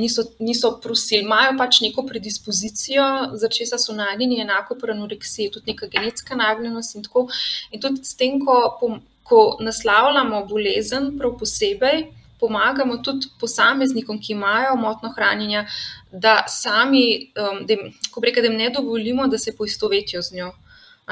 niso, 0.00 0.24
niso 0.38 0.72
prosili, 0.82 1.20
imajo 1.20 1.58
pač 1.58 1.82
neko 1.84 2.06
predispozicijo, 2.08 3.04
za 3.36 3.48
česa 3.52 3.78
so 3.78 3.92
nagnjeni, 3.92 4.40
enako 4.40 4.78
pri 4.80 4.96
anoreksiji, 4.96 5.50
tudi 5.52 5.74
neka 5.74 5.90
genetska 5.92 6.34
nagnjenost 6.34 6.96
in 6.96 7.04
tako. 7.04 7.28
In 7.70 7.84
tudi 7.84 8.04
s 8.04 8.16
tem, 8.16 8.40
ko, 8.40 8.56
ko 9.22 9.42
naslavljamo 9.60 10.46
bolezen, 10.48 11.12
prav 11.18 11.36
posebej 11.38 12.06
pomagamo 12.40 12.98
tudi 13.02 13.30
posameznikom, 13.40 14.20
ki 14.20 14.32
imajo 14.32 14.76
motno 14.76 15.12
hranjenje, 15.14 15.64
da 16.12 16.44
sami, 16.48 17.32
um, 17.36 17.64
da 17.66 17.74
jim, 17.74 17.90
ko 18.10 18.20
reka, 18.24 18.40
da 18.40 18.50
jim 18.50 18.58
ne 18.58 18.70
dovolimo, 18.70 19.26
da 19.26 19.38
se 19.38 19.56
poistovetijo 19.56 20.22
z 20.22 20.36
njo. 20.36 20.52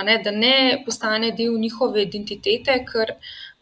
Ne, 0.04 0.18
da 0.24 0.30
ne 0.34 0.82
postane 0.84 1.30
del 1.38 1.54
njihove 1.58 2.02
identitete, 2.02 2.80
ker 2.88 3.12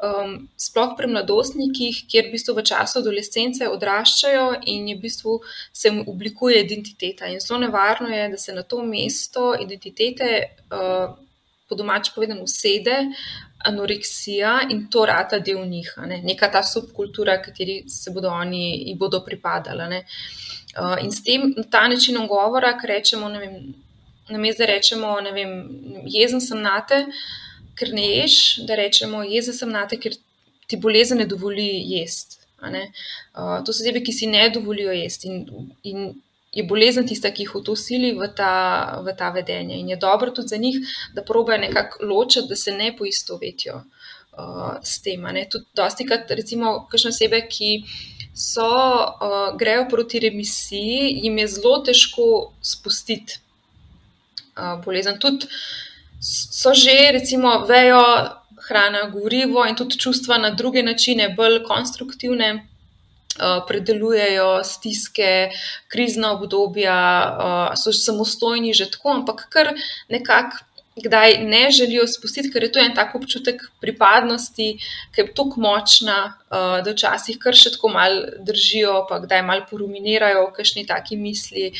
um, 0.01 0.37
sploh 0.57 0.95
pri 0.97 1.11
mladostnikih, 1.13 1.99
kjer 2.09 2.31
v, 2.31 2.33
bistvu 2.33 2.55
v 2.57 2.65
času 2.71 3.03
adolescence 3.03 3.69
odraščajo 3.69 4.47
in 4.73 4.89
v 4.95 5.01
bistvu 5.03 5.35
se 5.77 5.91
jim 5.91 6.01
oblikuje 6.09 6.63
identiteta. 6.65 7.29
In 7.29 7.41
zelo 7.41 7.61
nevarno 7.67 8.09
je, 8.09 8.31
da 8.33 8.41
se 8.41 8.57
na 8.57 8.65
to 8.65 8.81
mesto 8.87 9.53
identitete, 9.61 10.31
uh, 10.73 11.13
po 11.69 11.77
domač 11.77 12.11
povedano, 12.15 12.49
usede 12.49 12.97
anoreksija 13.65 14.61
in 14.71 14.87
to 14.91 15.05
rata 15.07 15.39
del 15.39 15.65
njih, 15.69 15.93
ne? 16.07 16.21
neka 16.25 16.51
ta 16.51 16.63
subkultura, 16.63 17.41
kateri 17.43 17.83
se 17.89 18.11
bodo 18.11 18.31
oni 18.31 18.95
bodo 18.99 19.23
pripadali. 19.25 20.03
Uh, 20.73 20.97
in 21.05 21.13
s 21.13 21.23
tem 21.23 21.53
ta 21.71 21.87
način 21.89 22.17
govora, 22.27 22.77
ki 22.79 22.87
rečemo, 22.87 23.29
ne 23.29 23.39
vem, 23.39 23.57
na 24.31 24.39
mestu 24.39 24.67
rečemo, 24.67 25.21
ne 25.21 25.33
vem, 25.33 25.51
jezen 26.09 26.41
sem 26.41 26.61
na 26.63 26.81
te, 26.89 27.05
ker 27.77 27.93
ne 27.93 28.07
ješ, 28.07 28.37
da 28.69 28.77
rečemo, 28.81 29.23
jezen 29.29 29.55
sem 29.55 29.71
na 29.71 29.87
te, 29.89 29.99
ker 30.01 30.17
ti 30.67 30.79
bolezen 30.81 31.21
ne 31.21 31.27
dovoli 31.29 31.69
jesti. 31.93 32.39
Uh, 32.63 33.59
to 33.67 33.73
so 33.73 33.83
osebe, 33.83 34.01
ki 34.07 34.13
si 34.15 34.29
ne 34.31 34.47
dovolijo 34.55 34.95
jesti. 34.95 35.29
In, 35.29 35.73
in 35.83 36.13
je 36.53 36.65
bolezen 36.69 37.07
tista, 37.09 37.31
ki 37.33 37.47
jih 37.47 37.55
v 37.55 37.63
to 37.65 37.75
sili 37.77 38.13
v 38.17 38.29
ta, 38.37 39.01
v 39.05 39.15
ta 39.17 39.31
vedenje. 39.33 39.79
In 39.81 39.89
je 39.89 39.97
dobro 39.97 40.31
tudi 40.31 40.53
za 40.53 40.57
njih, 40.57 40.81
da 41.15 41.25
probejo 41.25 41.59
nekako 41.59 42.07
ločiti, 42.07 42.49
da 42.49 42.57
se 42.57 42.73
ne 42.73 42.91
poistovetijo 42.97 43.77
uh, 43.77 44.75
s 44.83 45.01
tem. 45.03 45.25
Tudi, 45.51 45.65
dosti 45.75 46.07
krat, 46.07 46.31
recimo, 46.31 46.75
kakšne 46.91 47.15
osebe, 47.15 47.41
ki 47.49 47.85
so, 48.35 48.69
uh, 48.69 49.57
grejo 49.59 49.87
proti 49.89 50.21
remisiji, 50.21 51.25
jim 51.25 51.39
je 51.39 51.49
zelo 51.49 51.79
težko 51.87 52.29
spustiti 52.61 53.41
uh, 54.57 54.77
bolezen. 54.85 55.19
Tudi 55.19 55.49
so 56.21 56.75
že, 56.75 57.13
recimo, 57.13 57.65
vejo. 57.69 58.05
hrana, 58.63 59.11
gorivo 59.11 59.65
in 59.67 59.75
tudi 59.75 59.99
čustva 59.99 60.37
na 60.39 60.51
druge 60.55 60.85
načine, 60.87 61.29
bolj 61.35 61.65
konstruktivne. 61.67 62.72
Uh, 63.33 63.63
predelujejo 63.65 64.61
stiske, 64.65 65.49
krizna 65.89 66.35
obdobja, 66.35 66.97
uh, 67.33 67.77
so 67.81 67.89
samostojni 67.97 68.75
že 68.77 68.91
tako, 68.93 69.15
ampak 69.17 69.47
kar 69.49 69.71
nekako 70.13 70.61
kdaj 70.97 71.39
ne 71.49 71.71
želijo 71.71 72.05
spustiti, 72.07 72.51
ker 72.53 72.63
je 72.63 72.73
to 72.73 72.81
en 72.81 72.93
tak 72.95 73.15
občutek 73.15 73.63
pripadnosti, 73.81 74.67
ki 75.15 75.21
je 75.21 75.35
tako 75.35 75.61
močna, 75.65 76.19
uh, 76.51 76.83
da 76.85 76.93
včasih 76.93 77.39
kar 77.41 77.57
še 77.57 77.73
tako 77.77 77.89
mal 77.95 78.19
držijo, 78.45 79.07
pa 79.09 79.23
kdaj 79.23 79.41
mal 79.49 79.65
poruminirajo 79.71 80.51
kakšni 80.53 80.85
taki 80.87 81.17
misli, 81.17 81.71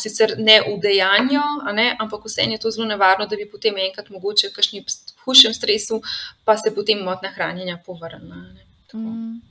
sicer 0.00 0.38
ne 0.38 0.60
v 0.64 0.78
dejanju, 0.80 1.44
ne, 1.76 1.90
ampak 2.00 2.24
vseeno 2.24 2.56
je 2.56 2.62
to 2.64 2.72
zelo 2.72 2.88
nevarno, 2.88 3.28
da 3.28 3.36
bi 3.36 3.44
potem 3.44 3.76
enkrat 3.84 4.08
mogoče 4.08 4.48
v 4.48 4.56
kakšni 4.56 4.84
hujšem 5.26 5.52
stresu, 5.52 6.00
pa 6.48 6.56
se 6.56 6.72
potem 6.72 7.04
motna 7.04 7.28
hranjenja 7.36 7.76
povrnila. 7.84 8.46
Mm. 8.96 9.47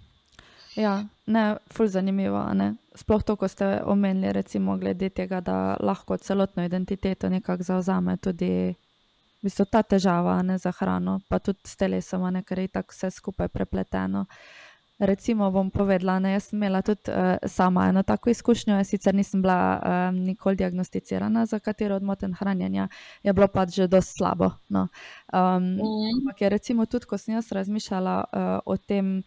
Ja, 0.78 1.06
ne, 1.26 1.56
ful 1.74 1.88
zanimivo. 1.90 2.44
Ne? 2.54 2.76
Sploh 2.96 3.24
to, 3.26 3.36
ko 3.36 3.48
ste 3.50 3.80
omenili, 3.86 4.30
recimo, 4.34 4.78
glede 4.78 5.10
tega, 5.10 5.42
da 5.42 5.78
lahko 5.80 6.18
celotno 6.18 6.66
identiteto 6.66 7.30
nekako 7.30 7.64
zauzame 7.64 8.18
tudi 8.18 8.52
v 9.38 9.46
bistvu 9.46 9.66
ta 9.72 9.82
težava 9.84 10.42
ne, 10.46 10.58
za 10.58 10.72
hrano, 10.72 11.20
pa 11.30 11.40
tudi 11.40 11.66
s 11.66 11.78
telesom, 11.78 12.26
ne, 12.34 12.44
ker 12.46 12.60
je 12.60 12.74
tako 12.78 12.94
vse 12.94 13.12
skupaj 13.12 13.50
prepleteno. 13.54 14.26
Recimo, 15.00 15.52
bom 15.54 15.70
povedala, 15.70 16.18
da 16.20 16.40
sem 16.42 16.58
imela 16.58 16.82
tudi 16.82 17.14
uh, 17.14 17.38
sama 17.46 17.86
eno 17.90 18.02
tako 18.04 18.30
izkušnjo, 18.34 18.80
jaz 18.80 18.90
sicer 18.90 19.16
nisem 19.16 19.42
bila 19.42 19.78
uh, 19.78 20.16
nikoli 20.16 20.56
diagnosticirana 20.58 21.46
za 21.46 21.60
katero 21.60 21.96
od 21.96 22.04
moten 22.04 22.34
hranjenja, 22.34 22.88
je 23.24 23.34
bilo 23.34 23.48
pač 23.48 23.76
že 23.76 23.88
dosti 23.88 24.18
slabo. 24.18 24.50
No. 24.70 24.88
Um, 25.34 25.78
mm. 25.78 26.18
Ampak 26.18 26.42
je 26.42 26.50
recimo 26.50 26.86
tudi, 26.86 27.06
ko 27.06 27.18
sem 27.18 27.36
jaz 27.36 27.52
razmišljala 27.52 28.24
uh, 28.26 28.60
o 28.66 28.78
tem, 28.78 29.22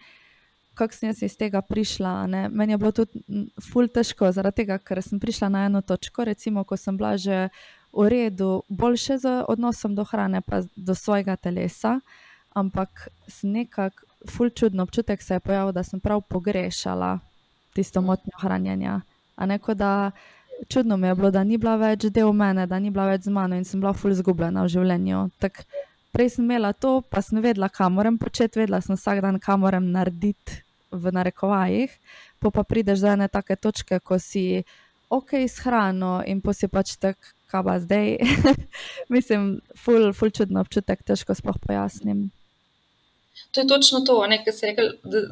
kako 0.81 0.97
sem 0.97 1.11
jaz 1.12 1.22
iz 1.22 1.37
tega 1.37 1.61
prišla, 1.61 2.14
ne, 2.33 2.47
meni 2.49 2.74
je 2.74 2.81
bilo 2.81 2.93
tudi 2.97 3.20
ful 3.70 3.89
težko, 3.93 4.33
zaradi 4.33 4.62
tega, 4.62 4.78
ker 4.81 5.03
sem 5.05 5.20
prišla 5.20 5.53
na 5.53 5.66
eno 5.68 5.83
točko, 5.85 6.24
recimo, 6.24 6.64
ko 6.64 6.78
sem 6.81 6.97
bila 6.97 7.16
že 7.20 7.49
v 7.93 8.07
redu, 8.09 8.62
boljše 8.68 9.18
z 9.18 9.35
odnosom 9.51 9.95
do 9.99 10.05
hrane, 10.09 10.41
pa 10.47 10.62
do 10.76 10.95
svojega 10.95 11.37
telesa, 11.37 11.99
ampak 12.55 13.09
nekako 13.43 14.07
ful 14.28 14.51
čudno 14.51 14.83
občutek 14.83 15.22
se 15.22 15.35
je 15.35 15.41
pojavil, 15.41 15.72
da 15.72 15.83
sem 15.83 16.01
prav 16.01 16.20
pogrešala 16.20 17.18
tisto 17.74 18.01
motnjo 18.03 18.39
hranjenja. 18.41 19.01
Neko 19.41 19.74
da 19.74 20.11
čudno 20.68 20.97
mi 20.97 21.07
je 21.07 21.14
bilo, 21.14 21.31
da 21.31 21.45
ni 21.45 21.59
bila 21.59 21.76
več 21.76 22.05
del 22.12 22.33
mene, 22.33 22.66
da 22.66 22.78
ni 22.78 22.91
bila 22.91 23.07
več 23.07 23.24
z 23.28 23.33
mano 23.33 23.57
in 23.57 23.64
sem 23.64 23.81
bila 23.81 23.93
ful 23.93 24.12
zgubljena 24.14 24.64
v 24.64 24.72
življenju. 24.74 25.28
Tak, 25.41 25.64
prej 26.12 26.37
sem 26.37 26.45
imela 26.45 26.72
to, 26.72 27.01
pa 27.01 27.22
sem 27.22 27.41
vedela, 27.41 27.68
kam 27.68 27.97
moram 27.97 28.18
početi, 28.18 28.61
vedela 28.61 28.81
sem 28.85 28.97
vsak 28.97 29.22
dan, 29.24 29.41
kam 29.41 29.64
moram 29.64 29.91
narediti 29.93 30.61
v 30.91 31.12
narekovajih. 31.12 31.91
Po 32.38 32.51
pa 32.51 32.64
prideš 32.64 33.05
do 33.05 33.11
ene 33.12 33.28
take 33.28 33.57
točke, 33.57 34.01
ko 34.01 34.18
si 34.18 34.62
ok 35.11 35.45
s 35.47 35.62
hrano 35.64 36.20
in 36.26 36.41
pa 36.41 36.55
si 36.55 36.68
pač 36.68 36.97
tako 36.99 37.34
kaj 37.51 37.62
pa 37.66 37.78
zdaj. 37.82 38.18
Mislim, 39.14 39.61
ful, 39.74 40.12
ful 40.14 40.30
čudno 40.30 40.62
občutek, 40.62 41.03
težko 41.03 41.34
sploh 41.34 41.59
pojasnim. 41.59 42.30
To 43.51 43.61
je 43.61 43.66
točno 43.66 44.01
to, 44.07 44.20
kar 44.45 44.55
se 44.55 44.66
reče, 44.66 44.82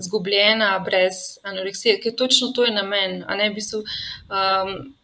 zgubljena 0.02 0.78
brez 0.82 1.38
anoreksije, 1.42 2.00
ker 2.02 2.14
točno 2.18 2.48
to 2.48 2.64
je 2.64 2.74
namen. 2.74 3.22
V 3.22 3.54
bistvu, 3.54 3.84
um, 3.84 4.94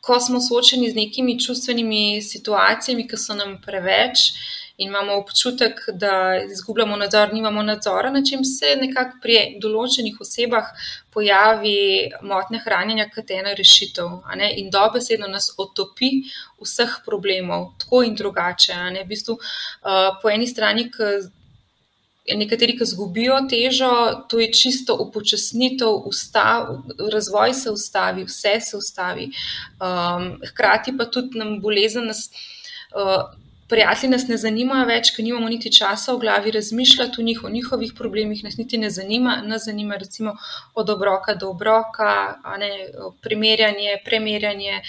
ko 0.00 0.20
smo 0.20 0.40
soočeni 0.40 0.90
z 0.90 0.94
nekimi 0.94 1.38
čustvenimi 1.40 2.22
situacijami, 2.22 3.08
ki 3.08 3.18
so 3.18 3.34
nam 3.34 3.58
preveč, 3.64 4.30
uh, 4.30 4.59
in 4.80 4.88
imamo 4.88 5.16
občutek, 5.20 5.80
da 5.92 6.12
izgubljamo 6.52 6.96
nadzor, 6.96 7.34
nimamo 7.34 7.62
nadzora, 7.62 8.10
na 8.10 8.22
čem 8.24 8.44
se 8.44 8.74
nekako 8.80 9.18
pri 9.22 9.36
določenih 9.60 10.16
osebah 10.24 10.70
pojavi 11.12 12.10
motnja 12.24 12.62
hranjenja 12.64 13.10
kot 13.14 13.30
ena 13.36 13.52
rešitev. 13.58 14.22
In 14.56 14.70
dobesedno 14.72 15.28
nas 15.28 15.50
otopi 15.58 16.10
vseh 16.64 16.96
problemov, 17.04 17.74
tako 17.82 18.00
in 18.08 18.16
drugače. 18.16 18.78
V 19.02 19.04
bistvu, 19.10 19.36
uh, 19.36 20.16
po 20.22 20.32
eni 20.32 20.48
strani, 20.48 20.88
Nekateri, 22.30 22.76
ki 22.78 22.84
izgubijo 22.84 23.38
težo, 23.50 23.90
to 24.30 24.38
je 24.38 24.52
čisto 24.54 24.94
upočasnitev, 25.02 26.04
ustav, 26.06 26.68
razvoj 27.12 27.54
se 27.58 27.72
ustavi, 27.74 28.26
vse 28.28 28.52
se 28.60 28.76
ustavi. 28.76 29.30
Um, 29.80 30.36
hkrati 30.52 30.94
pa 30.98 31.08
tudi 31.10 31.40
nam 31.40 31.56
bolezen 31.64 32.06
nas, 32.06 32.28
uh, 32.94 33.32
prijatelji 33.70 34.10
nas 34.10 34.26
ne 34.28 34.36
zanimajo 34.36 34.86
več, 34.88 35.12
ker 35.14 35.24
nimamo 35.24 35.48
niti 35.48 35.70
časa 35.72 36.12
v 36.16 36.20
glavi 36.24 36.50
razmišljati 36.56 37.20
o, 37.20 37.24
njih, 37.24 37.42
o 37.46 37.50
njihovih 37.50 37.92
problemih, 37.96 38.42
nas 38.44 38.56
niti 38.58 38.78
ne 38.78 38.90
zanima. 38.90 39.36
Nas 39.46 39.64
zanima 39.68 39.96
recimo 40.00 40.34
od 40.74 40.90
obroka 40.90 41.34
do 41.34 41.52
obroka, 41.54 42.10
ne, 42.58 42.70
primerjanje, 43.22 44.00
premerjanje, 44.04 44.80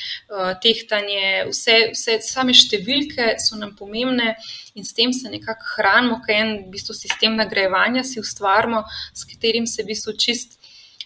tehtanje, 0.63 1.27
vse, 1.51 1.77
vse 1.93 2.17
same 2.25 2.55
številke 2.57 3.35
so 3.39 3.59
nam 3.59 3.75
pomembne 3.77 4.33
in 4.73 4.87
s 4.87 4.95
tem 4.97 5.13
se 5.13 5.29
nekako 5.29 5.75
hranimo, 5.75 6.21
kaj 6.25 6.35
je 6.35 6.41
en 6.45 6.55
v 6.63 6.71
bistvu 6.73 6.95
sistem 6.97 7.37
nagrajevanja, 7.37 8.03
si 8.07 8.19
ustvarjamo, 8.23 8.81
s 9.13 9.27
katerim 9.29 9.67
se 9.69 9.83
v 9.83 9.91
bistvu 9.93 10.17
čist. 10.17 10.57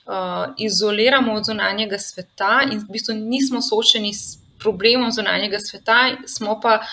Uh, 0.06 0.52
izoliramo 0.62 1.34
od 1.34 1.48
zunanjega 1.48 1.98
sveta, 1.98 2.60
in 2.70 2.84
v 2.84 2.94
bistvu 2.94 3.16
nismo 3.18 3.58
soočeni 3.66 4.12
s 4.14 4.36
problemom 4.62 5.10
zunanjega 5.10 5.58
sveta, 5.58 5.96
smo 6.30 6.60
pa 6.62 6.76
uh, 6.78 6.92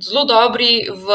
zelo 0.00 0.24
dobri 0.24 0.88
v 0.90 1.06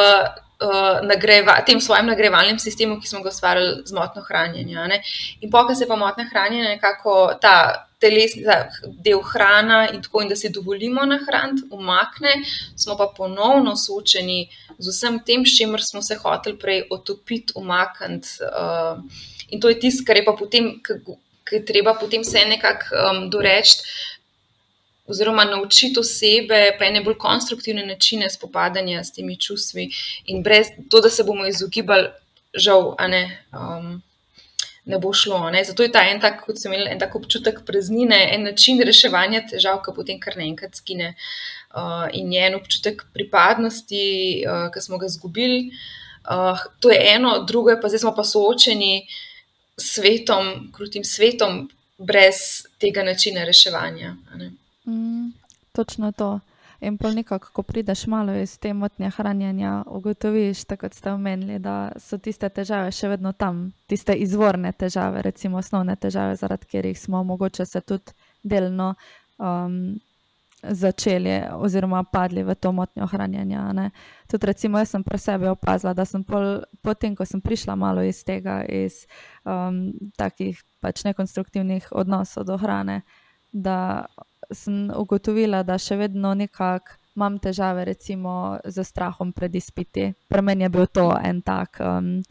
uh, 0.60 1.00
nagrajeva, 1.08 1.62
tem 1.66 1.82
svojem 1.82 2.08
nagrajevalnem 2.08 2.60
sistemu, 2.60 3.00
ki 3.00 3.08
smo 3.08 3.22
ga 3.24 3.30
ustvarjali 3.30 3.84
z 3.86 3.96
motno 3.96 4.24
hranjenjem. 4.28 4.98
In 5.42 5.52
pokaj 5.52 5.76
se 5.76 5.88
pa 5.88 5.96
motna 5.96 6.28
hranjenja 6.30 6.76
nekako 6.76 7.36
ta. 7.42 7.86
Telesni 8.00 8.46
del 9.04 9.20
hrana, 9.20 9.90
in 9.92 10.00
tako, 10.00 10.22
in 10.24 10.30
da 10.32 10.36
si 10.40 10.48
dovolimo 10.56 11.04
nahraniti, 11.04 11.66
umakne, 11.76 12.32
smo 12.80 12.96
pa 12.96 13.10
ponovno 13.12 13.74
soočeni 13.76 14.46
z 14.78 14.94
vsem 14.94 15.18
tem, 15.28 15.44
s 15.44 15.58
čimer 15.58 15.84
smo 15.84 16.00
se 16.02 16.16
hoteli 16.16 16.56
prej 16.56 16.86
otopiti, 16.96 17.52
umakniti. 17.60 18.40
Uh, 18.40 19.04
in 19.50 19.60
to 19.60 19.68
je 19.68 19.80
tisto, 19.84 20.06
kar 20.08 20.16
je 20.16 20.24
pa 20.24 20.32
potem, 20.40 20.78
ki 20.80 21.60
je 21.60 21.66
treba 21.66 21.92
potem 22.00 22.24
vse 22.24 22.46
nekako 22.48 22.96
um, 22.96 23.20
doreči, 23.30 23.84
oziroma 25.10 25.43
naučiti 25.43 25.99
osebe, 25.99 26.76
pa 26.80 26.86
ene 26.86 27.01
bolj 27.01 27.18
konstruktivne 27.18 27.86
načine 27.86 28.30
spopadanja 28.30 29.03
s 29.03 29.14
temi 29.16 29.38
čustvi, 29.38 29.89
in 30.26 30.43
brez 30.43 30.72
to, 30.89 31.01
da 31.01 31.10
se 31.10 31.24
bomo 31.24 31.47
izogibali, 31.47 32.10
žal, 32.53 32.95
ne, 33.10 33.24
um, 33.53 34.01
ne 34.86 34.99
bo 34.99 35.14
šlo. 35.14 35.49
Ne. 35.49 35.64
Zato 35.64 35.84
je 35.84 35.91
ta 35.91 36.03
en 36.10 36.22
tak, 36.22 36.43
kot 36.45 36.57
sem 36.57 36.74
imel, 36.74 36.88
en 36.89 36.99
tak 36.99 37.16
občutek 37.16 37.62
praznine, 37.66 38.20
en 38.34 38.47
način 38.49 38.82
reševanja 38.86 39.43
težav, 39.51 39.82
ki 39.86 39.93
potem 39.95 40.20
kar 40.22 40.38
naenkrat 40.39 40.78
skine. 40.82 41.14
Uh, 41.70 42.07
in 42.18 42.32
je 42.34 42.45
en 42.47 42.55
občutek 42.57 43.03
pripadnosti, 43.14 44.05
uh, 44.49 44.70
ki 44.74 44.82
smo 44.82 44.97
ga 44.97 45.05
izgubili. 45.05 45.68
Uh, 46.26 46.57
to 46.82 46.89
je 46.89 46.97
eno, 47.14 47.43
drugo 47.45 47.70
je 47.70 47.82
pa 47.82 47.89
zdaj 47.89 48.01
smo 48.05 48.16
pa 48.16 48.26
soočeni 48.26 49.05
s 49.78 49.93
svetom, 49.95 50.72
krutim 50.74 51.05
svetom, 51.05 51.68
brez 51.97 52.66
tega 52.82 53.03
načina 53.03 53.45
reševanja. 53.45 54.16
Mm, 54.34 54.55
točno 55.72 56.12
to. 56.12 56.40
In 56.82 56.98
pa 56.98 57.12
nekako, 57.12 57.50
ko 57.54 57.64
prideš 57.64 58.06
malo 58.08 58.34
iz 58.34 58.58
te 58.58 58.74
motnje 58.74 59.10
hranjenja, 59.10 59.84
ugotoviš, 59.88 60.64
tako 60.64 60.88
kot 60.88 60.94
ste 60.94 61.12
omenili, 61.12 61.60
da 61.60 61.92
so 62.00 62.18
tiste 62.18 62.50
težave 62.50 62.92
še 62.96 63.10
vedno 63.12 63.34
tam, 63.36 63.74
tiste 63.88 64.16
izvorne 64.16 64.72
težave, 64.72 65.22
recimo 65.22 65.60
osnovne 65.60 65.96
težave, 65.96 66.38
zaradi 66.40 66.66
katerih 66.66 67.00
smo 67.00 67.24
mogoče 67.24 67.66
se 67.66 67.82
tudi 67.82 68.16
delno 68.44 68.94
um, 69.38 70.00
začeli 70.64 71.42
oziroma 71.56 72.04
padli 72.04 72.44
v 72.44 72.56
to 72.56 72.72
motnjo 72.72 73.08
hranjenja. 73.08 73.74
Ne. 73.74 73.90
Tudi, 74.32 74.48
recimo, 74.48 74.80
jaz 74.80 74.96
sem 74.96 75.04
pri 75.04 75.20
sebi 75.20 75.48
opazila, 75.52 75.94
da 75.94 76.06
sem 76.06 76.24
pol, 76.24 76.64
potem, 76.82 77.16
ko 77.16 77.26
sem 77.26 77.42
prišla 77.42 77.76
malo 77.76 78.04
iz 78.04 78.24
tega, 78.24 78.62
iz 78.64 79.04
um, 79.44 79.92
takih 80.18 80.64
pač 80.80 81.04
nekonstruktivnih 81.04 81.92
odnosov 81.92 82.48
do 82.48 82.58
hrane, 82.58 83.02
da 83.52 84.08
sem 84.52 84.89
ugotovila, 84.95 85.64
da 85.64 85.78
še 85.78 85.97
vedno 86.00 86.34
nekako 86.34 86.97
imam 87.16 87.39
težave, 87.39 87.84
recimo, 87.86 88.60
z 88.64 88.84
strahom 88.84 89.34
pred 89.36 89.56
izpiti. 89.56 90.14
Pri 90.30 90.41
meni 90.41 90.64
je 90.64 90.70
bil 90.72 90.88
to 90.88 91.12
en 91.24 91.41
tak. 91.41 91.82
Um, 91.84 92.22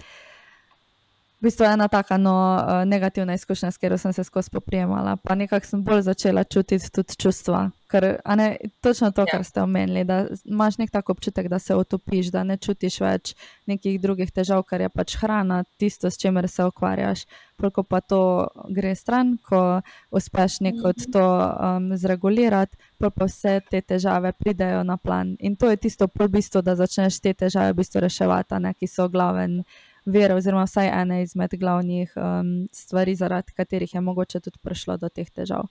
v 1.38 1.46
bistvu 1.46 1.64
ena 1.64 1.88
taka 1.88 2.16
no, 2.18 2.34
eh, 2.58 2.84
negativna 2.84 3.34
izkušnja, 3.34 3.70
s 3.70 3.78
katero 3.78 3.98
sem 3.98 4.12
se 4.12 4.24
skozi 4.24 4.50
poprijemala. 4.50 5.16
Pa 5.16 5.34
nekako 5.34 5.66
sem 5.66 5.84
bolj 5.84 6.02
začela 6.02 6.44
čutiti 6.44 6.90
tudi 6.90 7.16
čustva. 7.16 7.70
Ker, 7.88 8.18
ne, 8.36 8.56
točno 8.80 9.10
to, 9.10 9.20
ja. 9.20 9.26
kar 9.30 9.44
ste 9.44 9.62
omenili, 9.62 10.04
da 10.04 10.26
imaš 10.44 10.76
nek 10.78 10.90
tak 10.90 11.08
občutek, 11.08 11.48
da 11.48 11.58
se 11.58 11.74
otopiš, 11.74 12.28
da 12.34 12.42
ne 12.44 12.56
čutiš 12.56 13.00
več 13.00 13.32
nekih 13.66 14.00
drugih 14.00 14.32
težav, 14.32 14.62
kar 14.68 14.80
je 14.80 14.90
pač 14.92 15.16
hrana, 15.16 15.62
tisto, 15.80 16.10
s 16.10 16.20
čimer 16.20 16.48
se 16.48 16.66
ukvarjaš. 16.68 17.24
Ko 17.72 17.82
pa 17.82 18.00
to 18.00 18.48
gre 18.68 18.92
stran, 18.94 19.38
ko 19.42 19.80
uspeš 20.10 20.60
neko 20.60 20.88
od 20.88 21.06
to 21.12 21.24
um, 21.24 21.88
zregulirati, 21.96 22.76
pa 22.98 23.08
vse 23.24 23.60
te 23.70 23.80
težave 23.80 24.32
pridejo 24.32 24.82
na 24.84 24.96
plan. 24.96 25.36
In 25.40 25.56
to 25.56 25.70
je 25.70 25.76
tisto, 25.76 26.10
v 26.18 26.28
bistvu, 26.28 26.62
da 26.62 26.76
začneš 26.76 27.22
te 27.24 27.32
težave 27.32 27.72
v 27.72 27.80
bistvu 27.80 28.04
reševati, 28.04 28.60
ne, 28.60 28.74
ki 28.74 28.86
so 28.86 29.08
glaven 29.08 29.62
vere, 30.08 30.34
oziroma 30.34 30.64
vsaj 30.66 30.88
ena 31.02 31.20
izmed 31.22 31.54
glavnih 31.60 32.12
um, 32.16 32.54
stvari, 32.72 33.14
zaradi 33.14 33.52
katerih 33.56 33.94
je 33.94 34.00
mogoče 34.00 34.40
tudi 34.40 34.58
prišlo 34.62 34.96
do 34.96 35.08
teh 35.08 35.28
težav. 35.30 35.68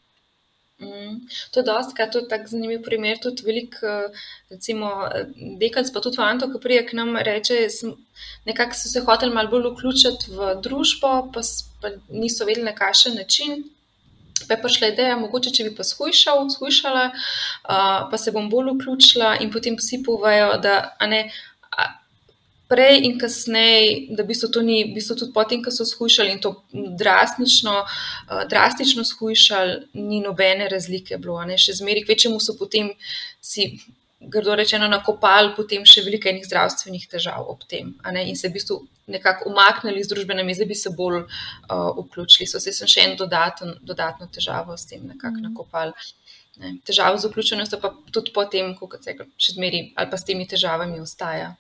Mm, 0.80 1.24
to 1.52 1.60
je 1.60 1.64
dosti, 1.66 1.96
kaj 1.98 2.10
je 2.14 2.28
tako 2.30 2.52
zanimiv 2.52 2.84
primer. 2.86 3.18
Tudi 3.22 3.46
veliko, 3.46 3.78
uh, 3.82 4.28
recimo, 4.54 4.92
dekans, 5.62 5.90
pa 5.94 6.04
tudi 6.06 6.20
fanto, 6.22 6.52
ki 6.52 6.62
prije 6.62 6.84
k 6.86 7.00
nam 7.00 7.18
reče, 7.18 7.64
nekako 8.46 8.78
so 8.78 8.92
se 8.92 9.02
hoteli 9.02 9.34
malo 9.34 9.50
bolj 9.50 9.72
vključiti 9.72 10.38
v 10.38 10.54
družbo, 10.62 11.16
pa, 11.34 11.42
pa 11.82 11.96
niso 12.10 12.46
vedeli 12.46 12.70
na 12.70 12.76
kakšen 12.78 13.18
način. 13.18 13.66
Pa 14.48 14.54
je 14.54 14.62
prišla 14.62 14.88
ideja, 14.94 15.18
mogoče 15.18 15.50
če 15.50 15.64
bi 15.66 15.76
pa 15.76 15.84
skušal, 15.84 16.46
skušala, 16.54 17.10
uh, 17.10 18.06
pa 18.12 18.18
se 18.22 18.32
bom 18.32 18.50
bolj 18.50 18.76
vključila, 18.76 19.40
in 19.42 19.50
potem 19.52 19.82
vsi 19.82 20.04
povejo, 20.06 20.60
da 20.62 20.78
ne, 21.10 21.26
prej 22.68 23.02
in 23.08 23.18
kasneje, 23.20 24.08
da 24.16 24.24
bi 24.24 24.36
se 24.36 24.52
to 24.52 24.62
ni, 24.62 24.80
bi 24.94 25.02
se 25.02 25.16
tudi 25.16 25.32
potem, 25.34 25.64
ko 25.64 25.72
so 25.72 25.86
skušali 25.86 26.32
in 26.36 26.42
to 26.44 26.54
drastično, 27.00 27.76
uh, 27.84 28.44
drastično 28.50 29.06
skušali, 29.06 29.78
ni 29.94 30.20
nobene 30.22 30.70
razlike 30.70 31.18
bilo. 31.18 31.40
Ne? 31.46 31.58
Še 31.58 31.80
zmeraj, 31.82 32.08
večjemu 32.10 32.40
so 32.44 32.58
potem 32.60 32.92
si. 33.42 33.72
Grdo 34.18 34.56
rečeno, 34.58 34.88
nakopali 34.90 35.52
potem 35.54 35.84
še 35.86 36.02
veliko 36.02 36.26
enih 36.32 36.42
zdravstvenih 36.48 37.04
težav 37.12 37.46
ob 37.52 37.60
tem, 37.70 37.92
in 38.26 38.34
se 38.36 38.50
v 38.50 38.56
bistvu 38.56 38.78
nekako 39.14 39.52
umaknili 39.52 40.02
iz 40.02 40.10
družbene 40.10 40.42
mize, 40.44 40.66
da 40.66 40.68
bi 40.68 40.76
se 40.76 40.90
bolj 40.90 41.20
uh, 41.20 41.28
vključili. 42.00 42.48
So 42.50 42.60
se 42.60 42.74
še 42.74 43.04
en 43.06 43.14
dodaten, 43.20 43.76
dodatno 43.86 44.26
težavo 44.34 44.74
s 44.74 44.90
tem 44.90 45.06
nekako 45.06 45.38
mm. 45.38 45.46
nakopali. 45.52 46.10
Ne. 46.58 46.74
Težava 46.90 47.22
z 47.22 47.30
vključenostjo 47.30 47.80
pa 47.80 47.94
tudi 48.12 48.34
potem, 48.34 48.74
ko 48.76 48.90
se 48.98 49.14
še 49.14 49.54
zmeri 49.54 49.92
ali 49.94 50.10
pa 50.10 50.18
s 50.18 50.26
temi 50.26 50.50
težavami 50.50 50.98
ostaja. 51.00 51.54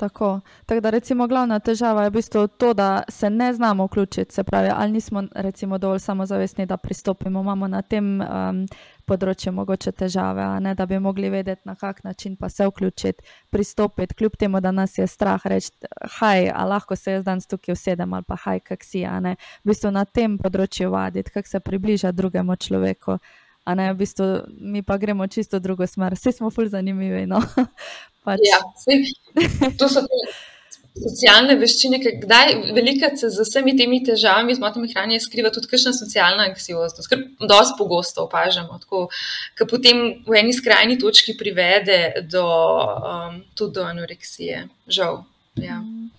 Tako. 0.00 0.40
tako 0.66 0.80
da, 0.80 0.90
recimo, 0.90 1.26
glavna 1.26 1.58
težava 1.58 2.02
je 2.02 2.10
v 2.10 2.12
bistvu 2.12 2.46
to, 2.48 2.72
da 2.74 3.02
se 3.08 3.30
ne 3.30 3.52
znamo 3.54 3.84
vključiti, 3.84 4.34
se 4.34 4.44
pravi, 4.44 4.70
ali 4.74 4.92
nismo 4.92 5.22
recimo, 5.34 5.78
dovolj 5.78 5.98
samozavestni, 5.98 6.66
da 6.66 6.76
pristopimo. 6.76 7.40
Imamo 7.40 7.68
na 7.68 7.82
tem 7.82 8.20
um, 8.20 8.62
področju 9.04 9.52
mogoče 9.52 9.92
težave, 9.92 10.46
ne, 10.64 10.72
da 10.74 10.86
bi 10.86 10.98
mogli 10.98 11.28
vedeti, 11.30 11.68
na 11.68 11.74
kak 11.74 12.00
način 12.04 12.38
pa 12.40 12.48
se 12.48 12.64
vključiti, 12.66 13.28
pristopiti, 13.50 14.14
kljub 14.14 14.40
temu, 14.40 14.60
da 14.60 14.72
nas 14.72 14.96
je 14.98 15.06
strah 15.06 15.44
reči, 15.44 15.70
haj, 16.16 16.48
a 16.48 16.64
lahko 16.64 16.96
se 16.96 17.18
jaz 17.18 17.24
danes 17.24 17.46
tukaj 17.50 17.76
usedem 17.76 18.16
ali 18.16 18.24
pa 18.24 18.40
haj, 18.40 18.64
kak 18.72 18.84
si. 18.84 19.04
V 19.04 19.36
bistvu 19.68 19.92
na 19.92 20.06
tem 20.08 20.38
področju 20.38 20.88
vaditi, 20.96 21.30
kako 21.30 21.48
se 21.48 21.60
približati 21.60 22.16
drugemu 22.16 22.56
človeku. 22.56 23.20
Ne, 23.68 23.92
v 23.92 23.96
bistvu, 24.00 24.26
mi 24.60 24.82
pa 24.82 24.96
gremo 24.96 25.26
čisto 25.26 25.58
drugo 25.60 25.86
smer, 25.86 26.16
vsi 26.16 26.32
smo 26.32 26.50
fulj 26.50 26.72
zanimivi. 26.72 27.26
No? 27.26 27.42
Pač. 28.24 28.44
Ja, 28.44 28.60
to 29.78 29.88
so 29.88 30.04
te 30.04 30.22
socialne 31.00 31.54
veščine, 31.60 32.00
ki 32.02 32.12
kdaj 32.24 32.54
velika 32.76 33.10
se 33.16 33.30
z 33.32 33.46
vsemi 33.46 33.76
temi 33.78 34.00
težavami, 34.04 34.56
z 34.56 34.62
motnjami 34.62 34.90
hranje, 34.92 35.20
skriva 35.24 35.52
tudi 35.54 35.70
kakšna 35.70 35.92
socialna 35.96 36.48
anksioznost, 36.50 37.08
kar 37.10 37.22
dosti 37.40 37.78
pogosto 37.78 38.26
opažamo, 38.26 38.80
ki 39.56 39.68
potem 39.70 40.02
v 40.26 40.38
eni 40.42 40.54
skrajni 40.56 40.98
točki 41.00 41.36
privede 41.38 42.26
do, 42.28 42.44
um, 42.44 43.42
tudi 43.54 43.78
do 43.78 43.86
anoreksije. 43.86 44.66
Žal. 44.90 45.22
Ja. 45.60 45.80
Mm. 45.80 46.10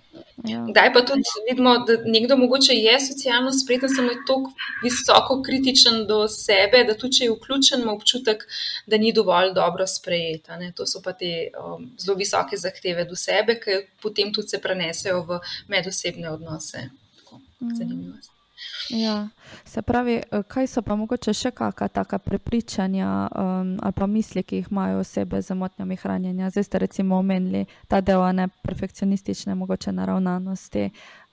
Ja. 0.47 0.65
Kdaj 0.69 0.93
pa 0.93 1.01
tudi 1.05 1.21
vidimo, 1.49 1.73
da 1.85 1.93
nekdo 2.05 2.37
mogoče 2.37 2.73
je 2.73 2.99
socialno 2.99 3.51
spreten, 3.51 3.89
samo 3.95 4.11
je 4.11 4.17
tako 4.27 4.53
visoko 4.83 5.41
kritičen 5.45 6.07
do 6.07 6.27
sebe, 6.27 6.83
da 6.87 6.97
tudi 6.97 7.17
če 7.17 7.23
je 7.25 7.35
vključen, 7.35 7.81
ima 7.81 7.93
občutek, 7.93 8.47
da 8.85 8.97
ni 8.97 9.13
dovolj 9.13 9.53
dobro 9.53 9.87
sprejeta. 9.87 10.57
Ne? 10.57 10.71
To 10.75 10.87
so 10.87 11.01
pa 11.03 11.13
te 11.13 11.51
um, 11.61 11.91
zelo 11.99 12.17
visoke 12.17 12.57
zahteve 12.57 13.05
do 13.05 13.15
sebe, 13.15 13.59
ki 13.61 13.81
potem 14.01 14.33
tudi 14.33 14.55
se 14.55 14.61
prenesejo 14.61 15.23
v 15.29 15.41
medosebne 15.69 16.29
odnose. 16.31 16.89
Tako, 17.21 17.41
mm. 17.61 18.40
Ja, 18.89 19.27
se 19.65 19.81
pravi, 19.81 20.21
eh, 20.31 20.43
kaj 20.47 20.67
so 20.67 20.81
pa 20.81 20.95
mogoče 20.95 21.33
še 21.33 21.51
kakšna 21.51 21.87
taka 21.87 22.19
prepričanja 22.19 23.07
um, 23.31 23.77
ali 23.83 23.93
pa 23.95 24.07
misli, 24.07 24.43
ki 24.43 24.55
jih 24.55 24.67
imajo 24.71 24.99
osebe 24.99 25.41
z 25.41 25.55
motnjami 25.55 25.95
hranjenja? 25.95 26.49
Zdaj 26.49 26.63
ste 26.63 26.79
recimo 26.79 27.17
omenili 27.17 27.65
ta 27.87 28.01
del 28.01 28.23
ne 28.35 28.47
perfekcionistične, 28.63 29.55
mogoče 29.55 29.91
naravnanosti. 29.91 30.89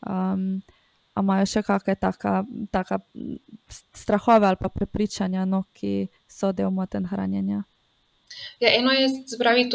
Um, 0.06 0.62
a 1.14 1.20
imajo 1.20 1.46
še 1.50 1.62
kakšne 1.66 1.96
taka, 1.98 2.44
taka 2.70 3.00
strahove 3.94 4.46
ali 4.46 4.56
pa 4.60 4.68
prepričanja, 4.68 5.44
no, 5.44 5.64
ki 5.74 6.08
so 6.28 6.52
del 6.52 6.70
motenj 6.70 7.10
hranjenja? 7.10 7.64
Ja, 8.60 8.70
eno 8.74 8.92
je, 8.92 9.08
pravi, 9.38 9.68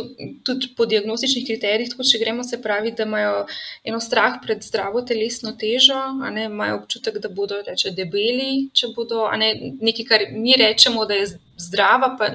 tudi 0.43 0.67
po 0.77 0.85
diagnostičnih 0.85 1.45
kriterijih, 1.47 1.89
tako 1.93 2.03
če 2.03 2.19
gremo, 2.19 2.43
se 2.43 2.59
pravi, 2.61 2.91
da 2.91 3.05
imajo 3.07 3.45
eno 3.87 3.99
strah 4.03 4.35
pred 4.43 4.63
zdravo 4.63 5.01
telesno 5.07 5.53
težo, 5.59 5.99
ne, 6.35 6.49
imajo 6.49 6.81
občutek, 6.81 7.21
da 7.23 7.31
bodo 7.31 7.61
reče, 7.63 7.93
debeli, 7.95 8.67
če 8.75 8.91
bodo 8.95 9.29
ne, 9.39 9.53
nekaj, 9.79 10.05
kar 10.09 10.25
mi 10.35 10.57
rečemo, 10.59 11.05
da 11.07 11.15
je 11.15 11.29
zdrava, 11.63 12.09
pa 12.19 12.27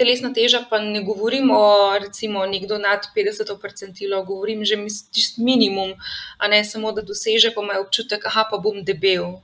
telesna 0.00 0.30
teža, 0.32 0.62
pa 0.70 0.80
ne 0.80 1.02
govorimo 1.04 1.58
recimo 2.00 2.46
nekdo 2.48 2.78
nad 2.80 3.04
50 3.16 3.52
percentilo, 3.60 4.22
govorim 4.24 4.64
že 4.64 4.80
čist 5.12 5.36
minimum, 5.38 5.92
a 6.38 6.48
ne 6.48 6.62
samo, 6.64 6.94
da 6.96 7.04
doseže, 7.04 7.52
pa 7.54 7.60
imajo 7.66 7.84
občutek, 7.84 8.24
aha, 8.30 8.46
pa 8.50 8.56
bom 8.56 8.80
debel. 8.84 9.36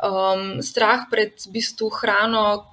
Um, 0.00 0.62
strah 0.64 1.04
pred 1.10 1.36
bistvu 1.52 1.92
hrano, 2.00 2.64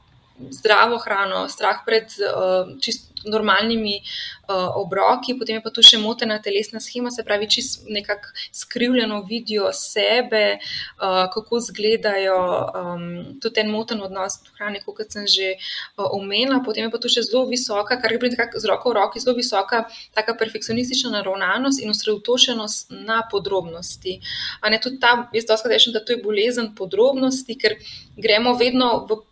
zdravo 0.50 0.98
hrano, 0.98 1.48
strah 1.50 1.84
pred 1.86 2.12
uh, 2.20 2.76
čist 2.82 3.16
normalnimi 3.26 4.02
uh, 4.02 4.78
obroki, 4.78 5.34
potem 5.40 5.58
je 5.58 5.64
pa 5.66 5.72
tu 5.74 5.84
še 5.86 5.98
motena 5.98 6.38
telesna 6.44 6.80
schema, 6.84 7.12
se 7.12 7.26
pravi, 7.26 7.48
čist 7.50 7.88
nekako 7.90 8.30
skrivljeno 8.54 9.22
vidijo 9.26 9.72
sebe, 9.74 10.60
uh, 10.60 11.26
kako 11.34 11.60
izgledajo, 11.64 12.38
um, 12.82 13.08
tudi 13.42 13.64
en 13.64 13.74
moten 13.74 14.04
odnos 14.06 14.40
do 14.46 14.54
hrane, 14.60 14.82
kot 14.86 15.02
sem 15.10 15.28
že 15.28 15.56
uh, 15.56 16.06
omenila, 16.12 16.62
potem 16.66 16.86
je 16.86 16.94
pa 16.94 17.02
tu 17.02 17.12
še 17.12 17.26
zelo 17.26 17.46
visoka, 17.50 17.98
kar 18.02 18.14
gre 18.14 18.30
z 18.30 18.66
roko 18.70 18.94
v 18.94 19.00
roki, 19.00 19.24
zelo 19.24 19.36
visoka 19.38 19.86
taka 20.14 20.38
perfekcionistična 20.38 21.16
naravnanost 21.18 21.82
in 21.82 21.90
osredotočenost 21.90 22.94
na 23.06 23.24
podrobnosti. 23.32 24.20
A 24.62 24.70
ne 24.70 24.80
tudi 24.82 25.02
ta, 25.02 25.30
jaz 25.34 25.50
dosti 25.50 25.72
rečem, 25.72 25.94
da 25.96 26.04
to 26.04 26.14
je 26.14 26.22
bolezen 26.22 26.74
podrobnosti, 26.78 27.58
ker 27.58 27.80
gremo 28.18 28.54
vedno 28.60 29.06
v 29.10 29.24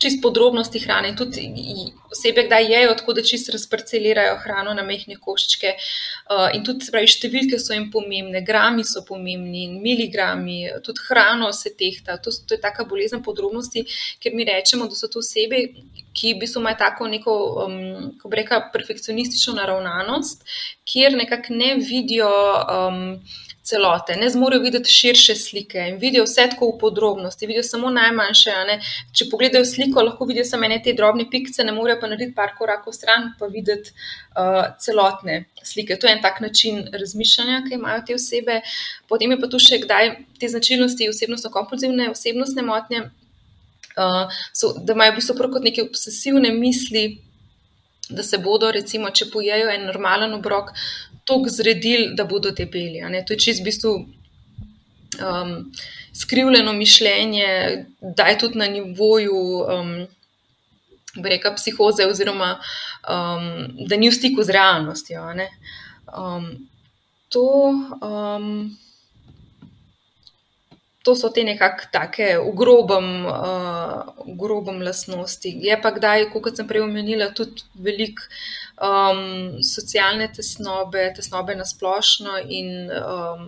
čist 0.00 0.22
podrobnosti 0.22 0.80
hrane. 0.80 1.12
Tudi 1.16 1.46
osebe, 2.10 2.46
kdaj 2.46 2.72
jejo, 2.72 2.94
tako 2.98 3.12
da 3.12 3.22
čist 3.22 3.50
razparcelirajo 3.52 4.38
hrano 4.44 4.72
na 4.74 4.82
mehke 4.86 5.16
koščke. 5.20 5.74
Uh, 6.30 6.46
in 6.56 6.64
tudi 6.66 6.88
pravi, 6.90 7.10
številke 7.10 7.60
so 7.60 7.74
jim 7.76 7.90
pomembne, 7.92 8.42
grami 8.46 8.84
so 8.88 9.04
pomembni, 9.06 9.66
miligrami, 9.82 10.58
tudi 10.86 11.04
hrano 11.08 11.52
se 11.56 11.74
tehta. 11.76 12.16
To, 12.24 12.32
to 12.32 12.56
je 12.56 12.62
taka 12.62 12.86
bolezen 12.88 13.22
podrobnosti, 13.26 13.84
ker 14.22 14.34
mi 14.36 14.48
rečemo, 14.48 14.88
da 14.88 14.96
so 14.98 15.10
to 15.12 15.20
osebe, 15.20 15.66
ki 16.16 16.34
bi 16.40 16.48
so 16.48 16.62
imeli 16.62 16.80
tako 16.80 17.10
neko, 17.12 17.36
um, 17.66 17.78
ko 18.20 18.32
bi 18.32 18.40
rekla, 18.40 18.64
perfekcionistično 18.72 19.54
naravnanost, 19.60 20.48
kjer 20.88 21.18
nekako 21.20 21.60
ne 21.60 21.76
vidijo. 21.78 22.32
Um, 22.66 23.06
celote, 23.62 24.16
ne 24.16 24.30
zmorejo 24.30 24.62
videti 24.62 24.92
širše 24.92 25.34
slike 25.36 25.78
in 25.88 25.98
vidijo 26.00 26.24
vse 26.24 26.46
tako 26.50 26.70
v 26.70 26.78
podrobnosti, 26.78 27.46
vidijo 27.46 27.62
samo 27.62 27.90
najmanjše. 27.90 28.54
Če 29.12 29.28
pogledajo 29.30 29.64
sliko, 29.64 30.02
lahko 30.02 30.24
vidijo 30.24 30.44
samo 30.48 30.68
te 30.84 30.94
drobne 30.96 31.26
pikce, 31.30 31.64
ne 31.64 31.72
morejo 31.76 32.00
pa 32.00 32.08
narediti 32.08 32.34
par 32.34 32.54
korakov 32.58 32.96
stran, 32.96 33.32
pa 33.38 33.46
videti 33.46 33.92
uh, 33.92 34.72
celotne 34.80 35.44
slike. 35.62 35.98
To 36.00 36.08
je 36.08 36.16
en 36.16 36.22
tak 36.22 36.40
način 36.40 36.82
razmišljanja, 36.92 37.62
ki 37.68 37.74
imajo 37.74 38.02
te 38.06 38.14
osebe. 38.14 38.60
Potem 39.08 39.30
je 39.30 39.40
pa 39.40 39.48
tu 39.52 39.60
še 39.60 39.82
kdaj 39.84 40.14
te 40.40 40.48
značilnosti 40.48 41.10
osebnostno-kompulzivne 41.12 42.10
osebnostne 42.10 42.64
motnje, 42.64 43.04
uh, 43.96 44.40
so, 44.52 44.72
da 44.78 44.96
imajo 44.96 45.12
v 45.12 45.20
bistvu 45.20 45.50
kot 45.50 45.66
neke 45.66 45.84
obsesivne 45.88 46.54
misli. 46.56 47.10
Da 48.10 48.24
se 48.26 48.40
bodo, 48.42 48.72
recimo, 48.74 49.12
če 49.14 49.28
pojejo 49.30 49.68
en 49.70 49.84
normalen 49.86 50.32
obrok, 50.34 50.72
tako 51.30 51.48
zredili, 51.48 52.10
da 52.14 52.24
bodo 52.24 52.50
debeli. 52.50 53.00
To 53.26 53.32
je 53.32 53.38
čist 53.38 53.62
v 53.62 53.68
bistvu 53.70 53.94
um, 53.94 55.72
skrivljeno 56.12 56.72
mišljenje, 56.72 57.84
da 58.00 58.24
je 58.24 58.38
tudi 58.38 58.58
na 58.58 58.66
nivoju. 58.66 59.66
Um, 59.68 59.94
Reka 61.24 61.50
psihoze, 61.54 62.04
oziroma 62.06 62.52
um, 62.54 63.46
da 63.88 63.96
ni 63.96 64.06
v 64.08 64.14
stiku 64.14 64.44
z 64.46 64.54
realnostjo. 64.54 65.24
Um, 66.14 66.68
to, 67.28 67.74
um, 67.98 68.76
to 71.02 71.14
so 71.16 71.30
te 71.32 71.44
nekako 71.44 71.88
take 71.92 72.34
v 72.38 72.52
grobem, 72.56 73.26
uh, 73.26 74.24
grobem 74.36 74.82
lastnosti. 74.84 75.52
Je 75.64 75.76
pa 75.80 75.94
kdaj, 75.96 76.28
kot 76.34 76.56
sem 76.56 76.68
prej 76.68 76.84
omenila, 76.84 77.30
tudi 77.36 77.64
veliko 77.74 78.26
um, 78.76 79.60
socialne 79.64 80.28
tesnobe, 80.36 81.08
tesnobe 81.16 81.56
na 81.56 81.64
splošno 81.64 82.36
in 82.48 82.90
um, 82.92 83.46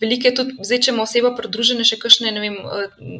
Veliko 0.00 0.28
je 0.28 0.34
tudi, 0.34 0.54
zdaj, 0.62 0.80
če 0.84 0.92
ima 0.92 1.02
oseba 1.02 1.30
pridružene 1.34 1.84
še 1.86 1.96
kakšne 1.98 2.32
vem, 2.36 2.56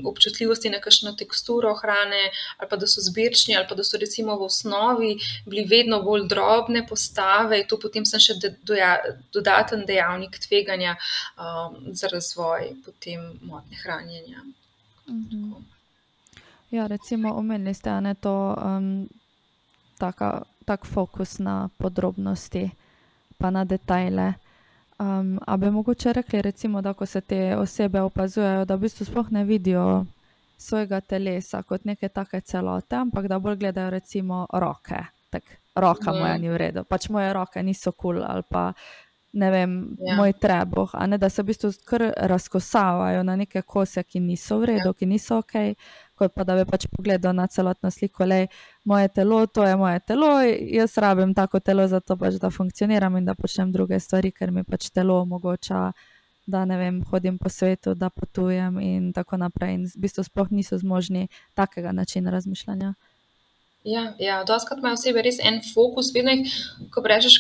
občutljivosti 0.07 0.71
na 0.71 0.81
kakšno 0.85 1.15
teksturo 1.19 1.73
hrane, 1.79 2.21
ali 2.59 2.71
pa 2.71 2.79
da 2.79 2.87
so 2.91 3.03
zbirčni, 3.03 3.57
ali 3.57 3.67
pa 3.69 3.79
da 3.79 3.87
so 3.87 3.99
recimo 3.99 4.37
v 4.39 4.47
osnovi 4.47 5.15
bili 5.47 5.65
vedno 5.71 6.01
bolj 6.05 6.29
drobne 6.31 6.85
postave, 6.87 7.63
to 7.71 7.81
potem 7.83 8.07
sem 8.07 8.23
še 8.23 8.39
doja, 8.69 8.93
dodaten 9.35 9.87
dejavnik 9.89 10.39
tveganja 10.45 10.97
um, 10.99 11.95
za 11.95 12.11
razvoj 12.13 12.75
potem 12.85 13.25
motne 13.43 13.83
hranjenja. 13.83 14.45
Mhm. 15.09 15.53
Ja, 16.71 16.87
recimo, 16.87 17.33
omenili 17.33 17.73
ste, 17.75 17.91
da 17.91 18.13
je 18.13 18.19
to 18.21 18.35
um, 18.61 19.09
tak 20.69 20.85
fokus 20.85 21.39
na 21.39 21.71
podrobnosti, 21.79 22.69
pa 23.39 23.51
na 23.51 23.65
detajle. 23.65 24.35
Um, 24.99 25.39
a 25.47 25.57
bi 25.57 25.71
mogoče 25.71 26.13
rekli, 26.13 26.43
recimo, 26.43 26.83
da 26.83 26.93
ko 26.93 27.07
se 27.07 27.21
te 27.21 27.57
osebe 27.57 28.01
opazujejo, 28.01 28.65
da 28.65 28.75
v 28.75 28.81
bistvu 28.81 29.07
sploh 29.07 29.31
ne 29.31 29.45
vidijo 29.45 30.05
svojega 30.59 31.01
telesa 31.01 31.63
kot 31.63 31.85
neke 31.85 32.09
take 32.09 32.41
celote, 32.41 32.97
ampak 32.97 33.29
da 33.31 33.39
bolj 33.39 33.57
gledajo 33.57 33.91
recimo 33.91 34.47
roke. 34.53 34.99
Tak, 35.31 35.43
roka 35.77 36.13
moja 36.13 36.39
ni 36.39 36.51
v 36.51 36.57
redu, 36.57 36.85
pač 36.85 37.09
moje 37.15 37.33
roke 37.33 37.63
niso 37.63 37.93
kul 37.93 38.19
cool, 38.19 38.25
ali 38.27 38.43
pa 38.51 38.73
ne 39.33 39.51
vem, 39.51 39.73
ja. 40.01 40.17
moj 40.17 40.33
trebuh, 40.41 40.91
a 40.93 41.07
ne 41.07 41.19
da 41.19 41.29
se 41.29 41.43
v 41.43 41.51
bistvu 41.53 41.71
kar 41.85 42.07
razkosavajo 42.17 43.23
na 43.23 43.37
neke 43.37 43.63
kose, 43.63 44.03
ki 44.03 44.21
niso 44.21 44.59
v 44.59 44.73
redu, 44.73 44.93
ja. 44.93 44.97
ki 44.97 45.07
niso 45.07 45.39
ok 45.43 45.55
kot 46.19 46.35
pa 46.35 46.45
da 46.45 46.57
bi 46.59 46.67
pač 46.69 46.87
pogledal 46.91 47.35
na 47.37 47.47
celotno 47.47 47.91
sliko, 47.95 48.27
le 48.27 48.47
moje 48.89 49.09
telo, 49.15 49.41
to 49.47 49.65
je 49.67 49.77
moje 49.79 50.01
telo, 50.07 50.31
jaz 50.79 50.97
rabim 50.99 51.35
tako 51.35 51.61
telo, 51.61 51.87
zato 51.89 52.17
pač 52.19 52.41
da 52.43 52.51
funkcioniram 52.51 53.17
in 53.21 53.29
da 53.29 53.37
počnem 53.39 53.73
druge 53.73 54.01
stvari, 54.03 54.33
ker 54.35 54.53
mi 54.55 54.65
pač 54.67 54.91
telo 54.95 55.21
omogoča, 55.23 55.91
da 56.49 56.65
ne 56.65 56.79
vem, 56.81 57.03
hodim 57.11 57.37
po 57.39 57.53
svetu, 57.53 57.95
da 57.95 58.09
potujem 58.11 58.81
in 58.81 59.13
tako 59.13 59.37
naprej. 59.37 59.75
In 59.77 59.85
v 59.85 60.05
bistvu 60.07 60.25
sploh 60.25 60.49
niso 60.51 60.79
zmožni 60.81 61.29
takega 61.55 61.93
načina 61.93 62.33
razmišljanja. 62.33 62.95
Ja, 63.85 64.13
ja 64.19 64.41
doskrat 64.49 64.81
imajo 64.81 64.97
osebe 64.97 65.23
res 65.23 65.39
en 65.45 65.61
fokus, 65.75 66.09
vedno 66.15 66.33
jih, 66.35 66.55
ko 66.93 67.05
rečeš, 67.05 67.37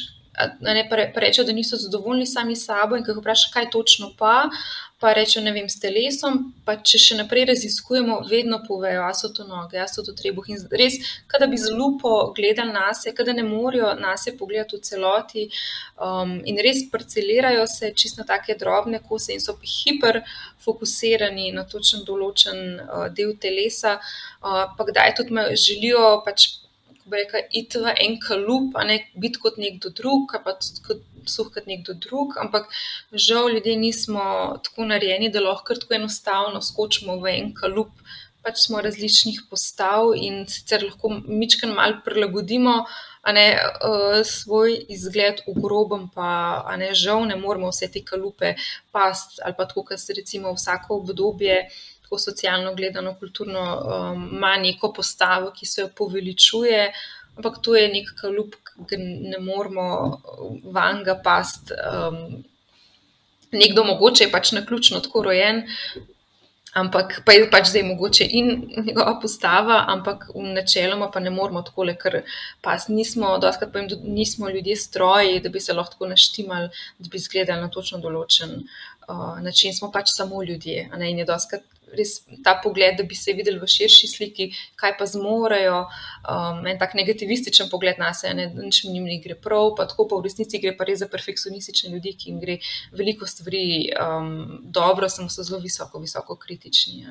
ne, 0.61 0.89
pa 0.89 1.21
rečejo, 1.21 1.45
da 1.47 1.53
niso 1.53 1.77
zadovoljni 1.77 2.27
sami 2.27 2.57
s 2.57 2.67
sabo 2.67 2.97
in 2.97 3.05
ko 3.05 3.11
jih 3.11 3.19
vprašaš, 3.21 3.53
kaj 3.53 3.71
točno 3.71 4.11
pa, 4.19 4.49
pa 5.01 5.13
rečejo, 5.13 5.43
ne 5.45 5.53
vem, 5.53 5.69
s 5.69 5.81
telesom. 5.81 6.39
Pa 6.67 6.77
če 6.91 6.99
še 7.03 7.19
naprej 7.19 7.49
raziskujemo, 7.53 8.21
vedno 8.31 8.61
povejo, 8.67 9.05
a 9.07 9.15
so 9.15 9.31
to 9.35 9.47
noge, 9.47 9.79
a 9.79 9.87
so 9.91 10.03
to 10.07 10.15
trebuh. 10.19 10.49
In 10.51 10.63
res, 10.81 10.99
kada 11.31 11.47
bi 11.51 11.59
z 11.59 11.73
lupo 11.75 12.33
gledali 12.37 12.75
na 12.75 12.91
sebe, 12.95 13.17
kada 13.19 13.35
ne 13.37 13.47
morajo 13.47 13.95
na 14.01 14.17
sebe 14.19 14.39
pogledati 14.39 14.79
v 14.79 14.87
celoti 14.91 15.49
um, 16.03 16.39
in 16.45 16.59
res 16.63 16.85
parcelirajo 16.93 17.67
se 17.71 17.93
čisto 17.95 18.27
take 18.27 18.59
drobne 18.59 19.03
kose 19.03 19.35
in 19.35 19.43
so 19.43 19.57
hiperfokusirani 19.59 21.53
na 21.55 21.67
točen 21.67 22.07
določen 22.07 22.65
uh, 22.83 23.07
del 23.11 23.37
telesa, 23.39 23.99
uh, 23.99 24.65
pa 24.75 24.89
kdaj 24.91 25.19
tudi 25.19 25.47
želijo 25.67 26.23
pač. 26.27 26.51
Reka, 27.13 27.43
iti 27.51 27.79
v 27.79 27.95
en 28.05 28.19
kalup, 28.21 28.77
ne 28.87 28.99
biti 29.15 29.41
kot 29.43 29.59
nekdo 29.59 29.91
drug, 29.95 30.35
pa 30.45 30.57
kot 30.87 31.05
suh 31.29 31.51
kot 31.55 31.67
nekdo 31.69 31.95
drug, 31.95 32.37
ampak 32.41 32.71
žal 33.13 33.51
ljudje 33.53 33.77
nismo 33.77 34.23
tako 34.65 34.89
narejeni, 34.93 35.33
da 35.33 35.45
lahko 35.45 35.77
tako 35.77 35.99
enostavno 36.01 36.63
skočimo 36.63 37.19
v 37.23 37.37
en 37.37 37.53
kalup. 37.55 37.93
Pač 38.43 38.63
smo 38.65 38.81
različnih 38.81 39.43
postav 39.51 40.15
in 40.17 40.45
sicer 40.49 40.85
lahko 40.87 41.11
mičken 41.27 41.75
mal 41.75 41.99
prilagodimo, 42.05 42.85
ne 43.33 43.47
uh, 43.59 44.21
svoj 44.25 44.73
izgled 44.89 45.43
v 45.47 45.55
grobem, 45.61 46.07
pa 46.15 46.65
ne 46.79 46.95
žal 46.95 47.27
ne 47.29 47.37
moremo 47.37 47.69
vse 47.73 47.91
te 47.93 48.01
kalupe 48.05 48.55
past 48.95 49.41
ali 49.45 49.57
pa 49.59 49.67
tako, 49.69 49.85
ker 49.91 50.01
se 50.01 50.17
recimo 50.17 50.55
vsako 50.57 51.03
obdobje. 51.03 51.67
Tako 52.09 52.19
socialno 52.23 52.73
gledano, 52.75 53.13
kulturno 53.21 53.63
um, 53.77 54.23
ima 54.33 54.57
neko 54.57 54.93
postavo, 54.97 55.51
ki 55.53 55.67
se 55.69 55.83
jo 55.83 55.89
poveličuje, 55.97 56.87
ampak 57.37 57.59
to 57.63 57.75
je 57.77 57.89
nek 57.93 58.15
kalup, 58.17 58.57
ki 58.89 58.97
ne 58.99 59.39
moramo 59.45 59.89
van 60.73 61.05
ga 61.05 61.19
past. 61.25 61.75
Um, 61.77 62.47
nekdo 63.53 63.85
mogoče 63.85 64.25
je 64.25 64.31
pač 64.33 64.53
na 64.53 64.65
ključno 64.67 65.01
tako 65.05 65.23
rojen, 65.23 65.63
ampak 66.75 67.21
pa 67.25 67.33
je 67.33 67.47
pač 67.51 67.71
zdaj 67.71 67.85
mogoče 67.89 68.27
in 68.41 68.51
njegova 68.87 69.19
postava, 69.23 69.85
ampak 69.89 70.29
v 70.35 70.43
načeloma 70.57 71.11
pa 71.11 71.21
ne 71.21 71.31
moramo 71.31 71.63
tako 71.63 71.89
le, 71.89 71.97
ker 71.97 72.23
pas 72.65 72.89
nismo, 72.89 73.37
doskrat 73.39 73.73
pa 73.73 73.85
jim 73.85 73.89
nismo 74.05 74.51
ljudje 74.51 74.77
stroji, 74.77 75.41
da 75.41 75.49
bi 75.49 75.61
se 75.61 75.73
lahko 75.73 76.07
naštimali, 76.07 76.69
da 76.99 77.09
bi 77.09 77.17
izgledali 77.17 77.61
na 77.61 77.71
točno 77.73 77.99
določen 78.05 78.55
uh, 79.09 79.41
način. 79.43 79.75
Smo 79.75 79.91
pač 79.93 80.13
samo 80.13 80.43
ljudje, 80.43 80.91
ne 80.97 81.11
in 81.11 81.25
je 81.25 81.29
doskrat 81.29 81.65
res 81.97 82.19
ta 82.45 82.57
pogled, 82.63 82.97
da 82.99 83.05
bi 83.07 83.17
se 83.17 83.33
videli 83.33 83.61
v 83.61 83.69
širši 83.71 84.09
sliki, 84.11 84.49
kaj 84.79 84.97
pa 84.99 85.07
zmorejo. 85.07 85.81
Um, 86.29 86.67
en 86.67 86.79
tak 86.81 86.95
negativističen 86.99 87.71
pogled 87.71 88.01
na 88.01 88.13
sebe, 88.15 88.49
da 88.53 88.63
nič 88.63 88.83
mi 88.85 89.01
ne 89.05 89.19
gre 89.25 89.37
prav, 89.39 89.75
pa 89.79 89.89
tako 89.89 90.09
pa 90.11 90.21
v 90.21 90.29
resnici 90.29 90.61
gre 90.63 90.75
pa 90.77 90.89
res 90.89 91.03
za 91.03 91.09
perfekcionistične 91.11 91.93
ljudi, 91.95 92.15
ki 92.19 92.31
jim 92.31 92.41
gre 92.43 92.59
veliko 92.93 93.27
stvari 93.27 93.91
um, 93.95 94.33
dobro, 94.65 95.09
samo 95.09 95.33
so 95.33 95.47
zelo 95.47 95.61
visoko, 95.65 96.03
visoko 96.03 96.37
kritični. 96.37 97.07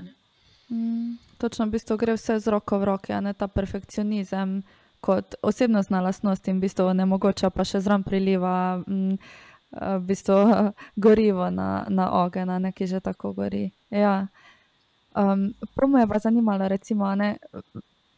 Mm, 0.70 1.18
točno, 1.38 1.66
v 1.66 1.78
bistvu 1.78 1.98
gre 1.98 2.18
vse 2.18 2.40
z 2.40 2.54
roko 2.54 2.80
v 2.80 2.92
roke, 2.94 3.14
a 3.14 3.22
ne 3.22 3.34
ta 3.34 3.48
perfekcionizem. 3.48 4.62
Kot 4.98 5.36
osebnostna 5.46 6.02
lastnost 6.02 6.48
in 6.50 6.58
v 6.58 6.66
bistvu 6.66 6.90
ne 6.98 7.06
mogoče 7.06 7.52
pa 7.54 7.62
še 7.62 7.84
zraven 7.86 8.02
priliva 8.04 8.82
m, 8.82 9.14
mm, 9.14 9.18
v 9.72 10.00
bistvu, 10.10 10.38
gorivo 11.06 11.50
na, 11.50 11.86
na 11.90 12.12
ogen, 12.24 12.50
ki 12.74 12.88
že 12.88 13.00
tako 13.00 13.34
gori. 13.34 13.72
Ja. 13.90 14.28
Um, 15.18 15.54
Prvo 15.76 15.92
me 15.92 16.02
je 16.02 16.08
pa 16.08 16.20
zanimalo, 16.20 16.68
recimo, 16.68 17.16
ne, 17.16 17.38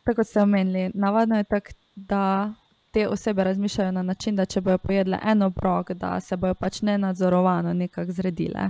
tako 0.04 0.24
ste 0.24 0.42
omenili, 0.42 0.92
navadno 0.94 1.38
je 1.38 1.44
tako, 1.44 1.72
da 1.96 2.54
te 2.92 3.08
osebe 3.08 3.44
razmišljajo 3.44 3.92
na 3.92 4.04
način, 4.04 4.36
da 4.36 4.46
če 4.46 4.62
bojo 4.62 4.78
pojedle 4.78 5.20
eno 5.24 5.46
obrok, 5.46 5.92
da 5.92 6.20
se 6.20 6.38
bojo 6.38 6.54
pač 6.54 6.82
ne 6.82 6.98
nadzorovano 6.98 7.74
nekako 7.74 8.12
zredile. 8.12 8.70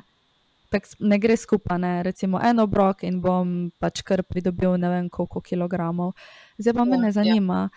Tak 0.70 0.84
ne 1.00 1.18
gre 1.20 1.38
skupaj, 1.38 1.80
ne, 1.80 2.04
recimo 2.04 2.40
eno 2.44 2.64
obrok 2.64 3.04
in 3.04 3.22
bom 3.22 3.72
pač 3.80 4.02
kar 4.02 4.24
pridobil 4.24 4.78
ne 4.78 4.90
vem 4.90 5.10
koliko 5.10 5.42
kilogramov. 5.42 6.12
Zdaj 6.58 6.74
pa 6.74 6.86
me 6.86 7.00
ja, 7.08 7.12
zanima, 7.12 7.62
ja. 7.62 7.70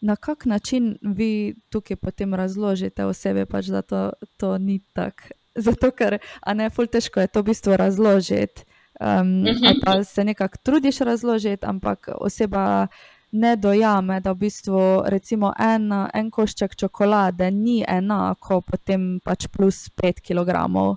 na 0.00 0.16
kak 0.16 0.44
način 0.44 0.98
vi 1.02 1.56
tukaj 1.70 1.96
potem 1.96 2.34
razložite 2.34 3.04
osebe, 3.04 3.46
pač, 3.46 3.72
da 3.72 3.82
to, 3.82 4.10
to 4.36 4.58
ni 4.58 4.80
tako. 4.92 5.34
Zato, 5.66 5.90
ker, 5.90 6.18
a 6.40 6.54
ne, 6.54 6.70
ful 6.70 6.86
težko 6.86 7.20
je 7.20 7.32
to 7.32 7.40
v 7.40 7.50
bistvu 7.50 7.76
razložiti. 7.80 8.75
Um, 9.00 9.44
ali 9.46 9.80
pa 9.84 10.04
se 10.04 10.24
nekako 10.24 10.56
trudiš 10.62 10.98
razložiti, 10.98 11.66
ampak 11.66 12.08
oseba 12.20 12.86
ne 13.32 13.56
dojame, 13.56 14.20
da 14.20 14.32
v 14.32 14.46
bistvu 14.46 15.02
recimo 15.06 15.52
en, 15.58 15.90
en 16.14 16.30
košček 16.30 16.76
čokolade 16.76 17.50
ni 17.50 17.82
enako, 17.88 18.60
potem 18.60 19.18
pač 19.24 19.46
plus 19.52 19.88
5 20.02 20.22
kg. 20.22 20.96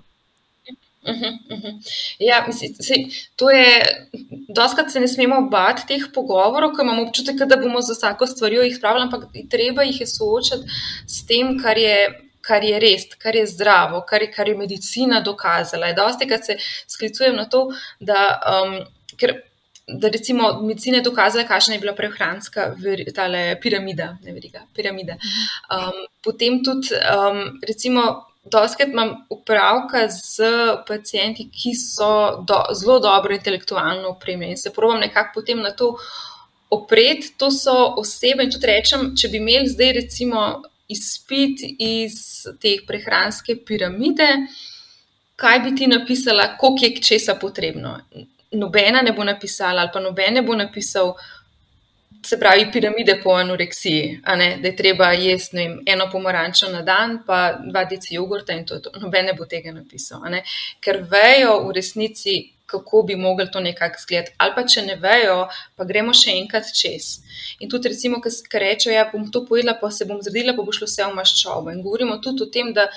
Uh 1.02 1.16
-huh, 1.16 1.32
uh 1.50 1.58
-huh. 1.58 1.74
Ja, 2.18 2.44
mislim, 2.46 2.74
se, 2.74 2.94
to 3.36 3.50
je, 3.50 3.80
doskrat 4.54 4.90
se 4.90 5.00
ne 5.00 5.08
smemo 5.08 5.48
bati 5.50 5.86
teh 5.86 6.02
pogovorov, 6.14 6.70
ker 6.70 6.84
imamo 6.84 7.02
občutek, 7.02 7.36
da 7.36 7.56
bomo 7.56 7.80
za 7.80 7.92
vsako 7.92 8.26
stvar 8.26 8.52
jih 8.52 8.76
spravili, 8.76 9.02
ampak 9.02 9.24
treba 9.50 9.82
jih 9.82 10.00
je 10.00 10.06
soočati 10.06 10.62
s 11.06 11.26
tem, 11.26 11.58
kar 11.62 11.78
je 11.78 12.29
kar 12.50 12.66
je 12.66 12.80
res, 12.82 13.06
kar 13.22 13.38
je 13.38 13.46
zdravo, 13.46 14.02
kar 14.08 14.26
je, 14.26 14.30
kar 14.34 14.50
je 14.50 14.56
medicina 14.58 15.22
dokazala. 15.26 15.92
Je 15.92 15.98
dosti, 15.98 16.28
kar 16.30 16.42
se 16.44 16.58
sklicujem 16.90 17.38
na 17.38 17.46
to, 17.48 17.68
da. 18.00 18.24
Um, 18.56 18.82
ker, 19.16 19.38
Da, 19.90 20.06
recimo, 20.06 20.52
medicina 20.62 21.00
je 21.00 21.02
dokazala, 21.02 21.42
kakšna 21.48 21.74
je 21.74 21.80
bila 21.82 21.92
prehranska 21.98 22.68
piramida. 23.62 24.04
Veriga, 24.22 24.60
piramida. 24.76 25.16
Um, 25.66 25.96
potem 26.22 26.60
tudi, 26.62 26.94
um, 26.94 27.40
recimo, 27.66 28.04
doskrat 28.44 28.88
imam 28.88 29.26
upravka 29.30 30.08
z 30.08 30.42
pacijenti, 30.86 31.48
ki 31.50 31.74
so 31.74 32.44
do, 32.46 32.62
zelo 32.74 32.98
dobro 32.98 33.34
intelektualno 33.34 34.08
opremljeni 34.08 34.56
se 34.56 34.72
pravim 34.72 35.00
nekako 35.00 35.40
potem 35.40 35.60
na 35.60 35.70
to 35.70 35.96
opreti. 36.70 37.34
To 37.36 37.50
so 37.50 37.94
osebe, 37.96 38.44
in 38.44 38.52
tudi 38.54 38.66
rečem, 38.66 39.10
če 39.16 39.28
bi 39.28 39.42
imeli 39.42 39.68
zdaj, 39.68 39.92
recimo, 39.92 40.62
izpit 40.90 41.62
iz 41.78 42.18
te 42.60 42.76
prehranske 42.86 43.56
piramide, 43.66 44.28
kaj 45.40 45.60
bi 45.64 45.74
ti 45.76 45.86
napisala, 45.86 46.56
koliko 46.58 46.84
je 46.84 47.02
česa 47.02 47.34
potrebno. 47.40 47.98
Nobena 48.52 49.02
ne 49.02 49.12
bo 49.12 49.24
napisala, 49.24 49.82
ali 49.82 49.90
pa 49.92 50.00
noben 50.00 50.34
ne 50.34 50.42
bo 50.42 50.56
napisal, 50.58 51.14
se 52.26 52.36
pravi, 52.38 52.66
piramide 52.72 53.20
po 53.22 53.32
anoreksiji, 53.32 54.20
da 54.26 54.68
je 54.68 54.76
treba 54.76 55.12
jesti 55.12 55.56
vem, 55.56 55.78
eno 55.86 56.08
pomarančo 56.12 56.68
na 56.68 56.82
dan, 56.82 57.22
pa 57.26 57.58
dva 57.64 57.84
deci 57.84 58.14
jogurta 58.14 58.52
in 58.52 58.66
to 58.66 58.74
je 58.74 58.82
to. 58.82 58.90
Noben 59.00 59.30
ne 59.30 59.34
bo 59.38 59.46
tega 59.48 59.72
napisal, 59.72 60.26
ker 60.80 61.04
vejo 61.10 61.60
v 61.68 61.76
resnici, 61.78 62.36
kako 62.70 63.02
bi 63.08 63.16
mogli 63.16 63.48
to 63.52 63.60
nekako 63.60 63.98
izgledati. 63.98 64.34
Ali 64.38 64.56
pa 64.56 64.66
če 64.66 64.86
ne 64.86 64.96
vejo, 65.02 65.38
pa 65.76 65.86
gremo 65.88 66.14
še 66.16 66.36
enkrat 66.40 66.70
čez. 66.76 67.16
In 67.60 67.70
tudi, 67.70 67.92
recimo, 67.92 68.20
ki 68.22 68.30
rečejo, 68.64 68.92
da 68.94 68.98
ja, 68.98 69.08
bom 69.12 69.26
to 69.32 69.44
pojedla, 69.48 69.76
pa 69.80 69.90
se 69.90 70.06
bom 70.08 70.22
zredila, 70.22 70.56
pa 70.56 70.66
bo 70.66 70.74
šlo 70.76 70.88
vse 70.88 71.06
v 71.06 71.16
maščobo. 71.18 71.74
In 71.74 71.82
govorimo 71.84 72.20
tudi 72.22 72.46
o 72.46 72.52
tem, 72.52 72.72
da 72.76 72.88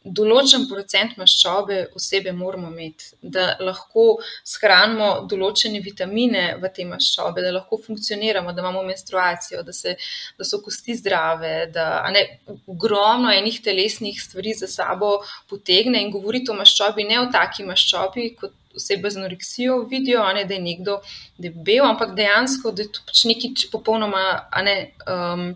določen 0.00 0.64
procent 0.68 1.18
maščobe 1.20 1.80
osebe 1.96 2.32
moramo 2.32 2.70
imeti, 2.72 3.10
da 3.20 3.56
lahko 3.60 4.04
shranimo 4.48 5.26
določene 5.28 5.82
vitamine 5.84 6.44
v 6.60 6.70
te 6.72 6.86
maščobe, 6.88 7.44
da 7.44 7.52
lahko 7.52 7.76
funkcioniramo, 7.84 8.54
da 8.56 8.64
imamo 8.64 8.82
menstruacijo, 8.88 9.60
da, 9.66 9.74
se, 9.76 9.96
da 10.38 10.46
so 10.48 10.62
kosti 10.64 10.96
zdrave, 11.02 11.52
da 11.74 12.08
ne, 12.14 12.24
ogromno 12.72 13.32
enih 13.32 13.60
telesnih 13.64 14.22
stvari 14.22 14.56
za 14.56 14.70
sabo 14.72 15.18
potegne 15.52 16.00
in 16.00 16.12
govoriti 16.14 16.50
o 16.50 16.56
maščobi, 16.56 17.04
ne 17.04 17.20
o 17.20 17.28
taki 17.32 17.68
maščobi, 17.68 18.30
kot 18.40 18.56
osebe 18.76 19.10
z 19.10 19.16
anoreksijo 19.16 19.82
vidijo, 19.90 20.24
ne, 20.32 20.44
da 20.44 20.54
je 20.54 20.60
nekdo 20.60 21.00
debel, 21.38 21.84
ampak 21.84 22.14
dejansko, 22.16 22.72
da 22.72 22.82
je 22.82 22.92
to 22.92 23.06
pač 23.06 23.24
nekaj 23.30 23.70
popolnoma. 23.72 24.26
Ne, 24.64 24.76
um, 25.06 25.54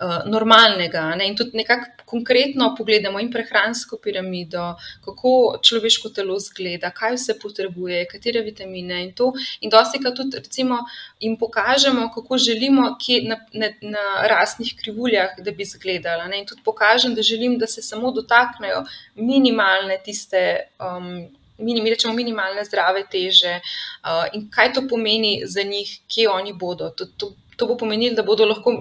uh, 0.00 0.30
normalnega. 0.30 1.14
Ne? 1.16 1.28
In 1.28 1.36
tudi 1.36 1.56
nekako 1.56 2.04
konkretno 2.10 2.74
pogledamo 2.78 3.20
in 3.20 3.30
prehransko 3.30 3.98
piramido, 4.02 4.74
kako 5.04 5.60
človeško 5.62 6.10
telo 6.16 6.38
zgleda, 6.42 6.90
kaj 6.90 7.14
vse 7.14 7.36
potrebuje, 7.38 8.02
katere 8.10 8.42
vitamine 8.42 9.02
in 9.04 9.12
to. 9.14 9.30
In 9.60 9.70
dosti 9.70 10.00
krat 10.02 10.16
tudi 10.18 10.40
recimo, 10.40 10.80
jim 11.20 11.36
pokažemo, 11.38 12.08
kako 12.14 12.38
želimo, 12.38 12.96
kje 13.00 13.22
na, 13.28 13.38
na, 13.52 13.72
na 13.82 14.06
rasnih 14.32 14.74
krivuljah, 14.80 15.38
da 15.38 15.50
bi 15.50 15.62
izgledala. 15.62 16.26
Ne? 16.26 16.42
In 16.42 16.48
tudi 16.48 16.64
pokažem, 16.64 17.14
da 17.14 17.22
želim, 17.22 17.58
da 17.58 17.66
se 17.66 17.82
samo 17.82 18.12
dotaknejo 18.12 18.84
minimalne 19.14 20.00
tiste. 20.04 20.72
Um, 20.80 21.28
Mi 21.60 21.90
rečemo 21.90 22.14
minimalne 22.14 22.64
zdrave 22.64 23.04
teže 23.10 23.60
uh, 23.60 24.24
in 24.32 24.48
kaj 24.50 24.72
to 24.72 24.86
pomeni 24.88 25.42
za 25.44 25.62
njih, 25.62 26.00
kje 26.08 26.28
oni 26.28 26.52
bodo. 26.52 26.90
To, 26.96 27.06
to 27.16 27.34
to 27.60 27.66
bo 27.66 27.76
pomenilo, 27.76 28.16
da 28.16 28.22
bodo 28.22 28.46
lahko 28.48 28.72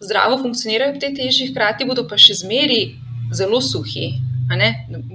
zdravo 0.00 0.38
funkcionirali 0.38 0.94
v 0.94 1.02
tej 1.02 1.14
teži, 1.18 1.50
hkrati 1.50 1.88
bodo 1.88 2.06
pa 2.06 2.14
še 2.14 2.38
zmeri 2.38 2.94
zelo 3.34 3.58
suhi. 3.58 4.12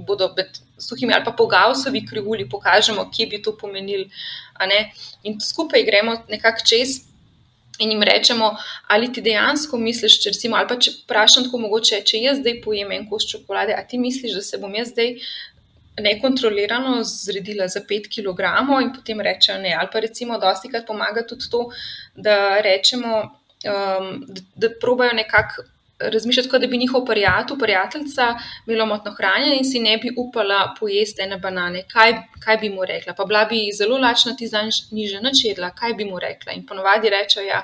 Bodo 0.04 0.28
med 0.36 0.60
suhimi 0.78 1.16
ali 1.16 1.24
pa 1.24 1.32
po 1.32 1.48
Gausovi 1.50 2.04
krivulji 2.06 2.44
pokažemo, 2.50 3.08
kje 3.10 3.26
bi 3.32 3.40
to 3.42 3.56
pomenili. 3.56 4.10
In 5.24 5.40
skupaj 5.40 5.88
gremo 5.88 6.20
nekako 6.28 6.68
čez. 6.68 7.00
In 7.82 7.90
jim 7.90 8.04
rečemo, 8.06 8.52
ali 8.86 9.08
ti 9.10 9.18
dejansko 9.18 9.80
misliš, 9.82 10.20
če 10.22 10.30
recimo, 10.30 10.54
ali 10.54 10.68
pa 10.70 10.76
če 10.78 10.92
vprašam 11.00 11.48
tako 11.48 11.58
mogoče, 11.64 12.04
če 12.06 12.20
jaz 12.22 12.38
zdaj 12.38 12.60
pojem 12.62 12.92
en 12.94 13.08
kos 13.10 13.26
čokolade, 13.26 13.74
a 13.74 13.82
ti 13.82 13.98
misliš, 13.98 14.36
da 14.38 14.42
se 14.46 14.60
bom 14.62 14.76
jaz 14.78 14.92
zdaj 14.92 15.16
nekontrolirano 16.00 17.02
zredila 17.02 17.68
za 17.68 17.80
5 17.80 18.08
kg 18.08 18.40
in 18.82 18.92
potem 18.94 19.20
rečejo 19.20 19.58
ne. 19.58 19.76
Ali 19.78 19.88
pa 19.92 20.00
recimo, 20.00 20.38
dosti 20.38 20.68
krat 20.68 20.86
pomaga 20.86 21.26
tudi 21.26 21.50
to, 21.50 21.70
da 22.14 22.60
rečemo, 22.60 23.22
um, 23.64 24.24
da, 24.28 24.40
da 24.56 24.74
probajo 24.80 25.12
nekako. 25.12 25.62
Razmišljati, 25.98 26.48
kot 26.50 26.60
da 26.60 26.66
bi 26.66 26.76
njihov 26.76 27.04
prijatelj, 27.06 27.58
prijateljica, 27.58 28.34
imela 28.66 28.84
motno 28.84 29.12
hranjenje 29.14 29.56
in 29.56 29.64
si 29.64 29.80
ne 29.80 29.96
bi 29.96 30.10
upala 30.18 30.74
pojesti 30.80 31.22
ene 31.22 31.38
banane. 31.38 31.84
Kaj, 31.88 32.12
kaj 32.44 32.56
bi 32.56 32.68
mu 32.68 32.84
rekla? 32.84 33.14
Pa 33.14 33.24
bila 33.24 33.44
bi 33.44 33.70
zelo 33.72 33.98
lačna, 33.98 34.34
ti 34.36 34.46
zdaj 34.46 34.68
ni 34.90 35.06
že 35.06 35.20
načedla, 35.22 35.70
kaj 35.70 35.94
bi 35.94 36.04
mu 36.04 36.18
rekla? 36.18 36.52
In 36.52 36.66
ponovadi 36.66 37.10
rečejo, 37.14 37.46
ja, 37.46 37.62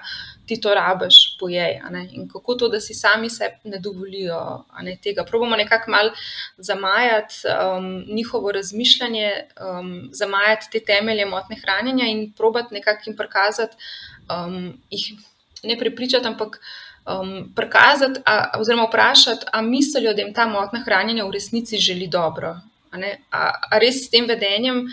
ti 0.51 0.59
to 0.61 0.73
rabiš, 0.75 1.17
pojej. 1.39 1.79
In 2.11 2.27
kako 2.29 2.55
to, 2.59 2.69
da 2.69 2.81
si 2.83 2.95
sami 2.95 3.31
se 3.31 3.53
ne 3.65 3.79
dovolijo 3.79 4.65
ne, 4.83 4.97
tega. 5.03 5.25
Probamo 5.25 5.57
nekako 5.57 5.91
mal 5.91 6.11
zamajati 6.59 7.35
um, 7.47 8.05
njihovo 8.09 8.53
razmišljanje, 8.53 9.31
um, 9.63 10.09
zamajati 10.13 10.67
te 10.73 10.81
temelje 10.85 11.27
motne 11.27 11.57
hranjenja 11.63 12.09
in 12.11 12.33
probati 12.33 12.75
nekako 12.75 13.03
jim 13.07 13.17
prikazati, 13.17 13.77
um, 14.27 14.73
jih 14.91 15.13
ne 15.63 15.79
prepričati, 15.79 16.27
ampak. 16.27 16.61
Um, 17.11 17.53
prikazati, 17.57 18.21
a, 18.27 18.59
oziroma 18.61 18.85
vprašati, 18.85 19.47
ali 19.53 19.71
mislijo, 19.71 20.13
da 20.15 20.23
jim 20.23 20.35
ta 20.35 20.45
motna 20.47 20.83
hranjenja 20.85 21.25
v 21.25 21.33
resnici 21.33 21.79
želi 21.79 22.07
dobro. 22.07 22.51
A, 22.91 22.99
a, 23.31 23.47
a 23.71 23.79
res 23.79 24.05
s 24.05 24.11
tem 24.11 24.29
vedenjem 24.29 24.85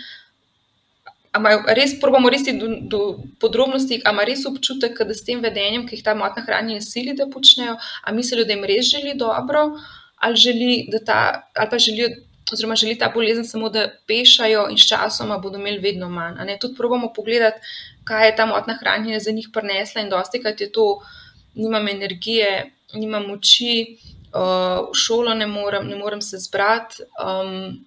Amajo 1.35 1.63
res, 1.75 1.93
probamo 1.99 2.29
res 2.29 2.45
do, 2.47 2.67
do 2.87 2.99
podrobnosti, 3.39 3.99
ali 4.05 4.15
ima 4.15 4.23
res 4.25 4.45
občutek, 4.45 5.01
da 5.07 5.13
s 5.13 5.25
tem 5.27 5.41
vedenjem, 5.43 5.85
ki 5.87 5.97
jih 5.97 6.05
ta 6.05 6.15
motna 6.17 6.43
hranjenja 6.45 6.81
sili, 6.81 7.13
da 7.17 7.27
počnejo, 7.29 7.75
ali 8.03 8.17
mislijo, 8.17 8.45
da 8.47 8.55
jim 8.55 8.63
res 8.65 8.89
želi 8.89 9.13
dobro, 9.17 9.67
ali, 10.17 10.35
želi, 10.35 10.71
ta, 11.05 11.49
ali 11.55 11.69
pa 11.69 11.77
želijo, 11.77 12.09
oziroma 12.53 12.75
želi 12.75 12.95
ta 12.97 13.11
bolezen 13.13 13.45
samo, 13.45 13.69
da 13.69 13.89
pešajo 14.07 14.67
in 14.71 14.77
s 14.77 14.87
časoma 14.87 15.37
bodo 15.37 15.59
imeli 15.59 15.83
vedno 15.83 16.09
manj. 16.09 16.57
Tudi 16.61 16.75
probamo 16.75 17.11
pogledati, 17.13 17.59
kaj 18.07 18.27
je 18.27 18.35
ta 18.35 18.45
motna 18.45 18.77
hranjenja 18.79 19.19
za 19.19 19.31
njih 19.31 19.49
prinesla 19.53 20.01
in 20.01 20.09
dosti, 20.09 20.41
kaj 20.43 20.55
je 20.59 20.71
to, 20.71 20.87
nimam 21.55 21.87
energije, 21.87 22.71
nimam 22.93 23.27
moči, 23.27 23.97
uh, 24.31 24.87
v 24.89 24.95
šolo 24.95 25.33
ne 25.33 25.47
morem, 25.47 25.87
ne 25.87 25.95
morem 25.95 26.21
se 26.21 26.37
zbrati. 26.37 27.03
Um, 27.19 27.85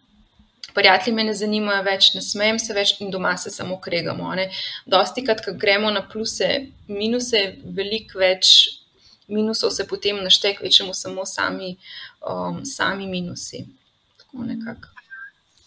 prijatelji 0.75 1.15
me 1.17 1.25
ne 1.25 1.35
zanimajo 1.35 1.83
več, 1.87 2.13
ne 2.15 2.23
smejem 2.23 2.59
se 2.59 2.75
več 2.75 2.95
in 3.01 3.11
doma 3.11 3.37
se 3.37 3.51
samo 3.51 3.79
kregamo. 3.81 4.35
Ne. 4.35 4.51
Dosti 4.87 5.25
krat, 5.27 5.45
ko 5.45 5.55
gremo 5.55 5.91
na 5.91 6.03
pluse, 6.07 6.51
minuse, 6.89 7.45
veliko 7.65 8.21
več 8.23 8.81
minusov 9.31 9.71
se 9.71 9.87
potem 9.87 10.23
našteje, 10.23 10.59
večemo 10.63 10.95
samo 10.95 11.25
sami, 11.27 11.77
um, 12.27 12.65
sami 12.65 13.07
minusi. 13.07 13.65
Tako 14.19 14.45
nekako. 14.45 14.89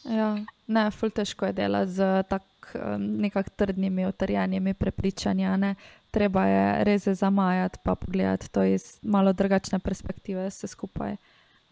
Ja, 0.04 0.36
ne, 0.68 0.90
ful 0.92 1.12
težko 1.16 1.48
je 1.48 1.54
dela 1.54 1.86
z 1.88 2.24
tako 2.30 2.48
um, 2.76 3.06
nekako 3.24 3.50
trdnimi, 3.56 4.06
utrjenimi 4.06 4.74
prepričanji. 4.74 5.76
Treba 6.12 6.46
je 6.46 6.84
res 6.84 7.08
zamajati, 7.08 7.80
pa 7.84 7.96
pogledati 7.96 8.50
to 8.50 8.64
iz 8.64 9.00
malo 9.02 9.34
drugačne 9.34 9.80
perspektive, 9.80 10.48
vse 10.50 10.68
skupaj. 10.68 11.16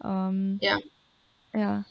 Um, 0.04 0.58
ja. 0.62 0.78
ja. 1.52 1.82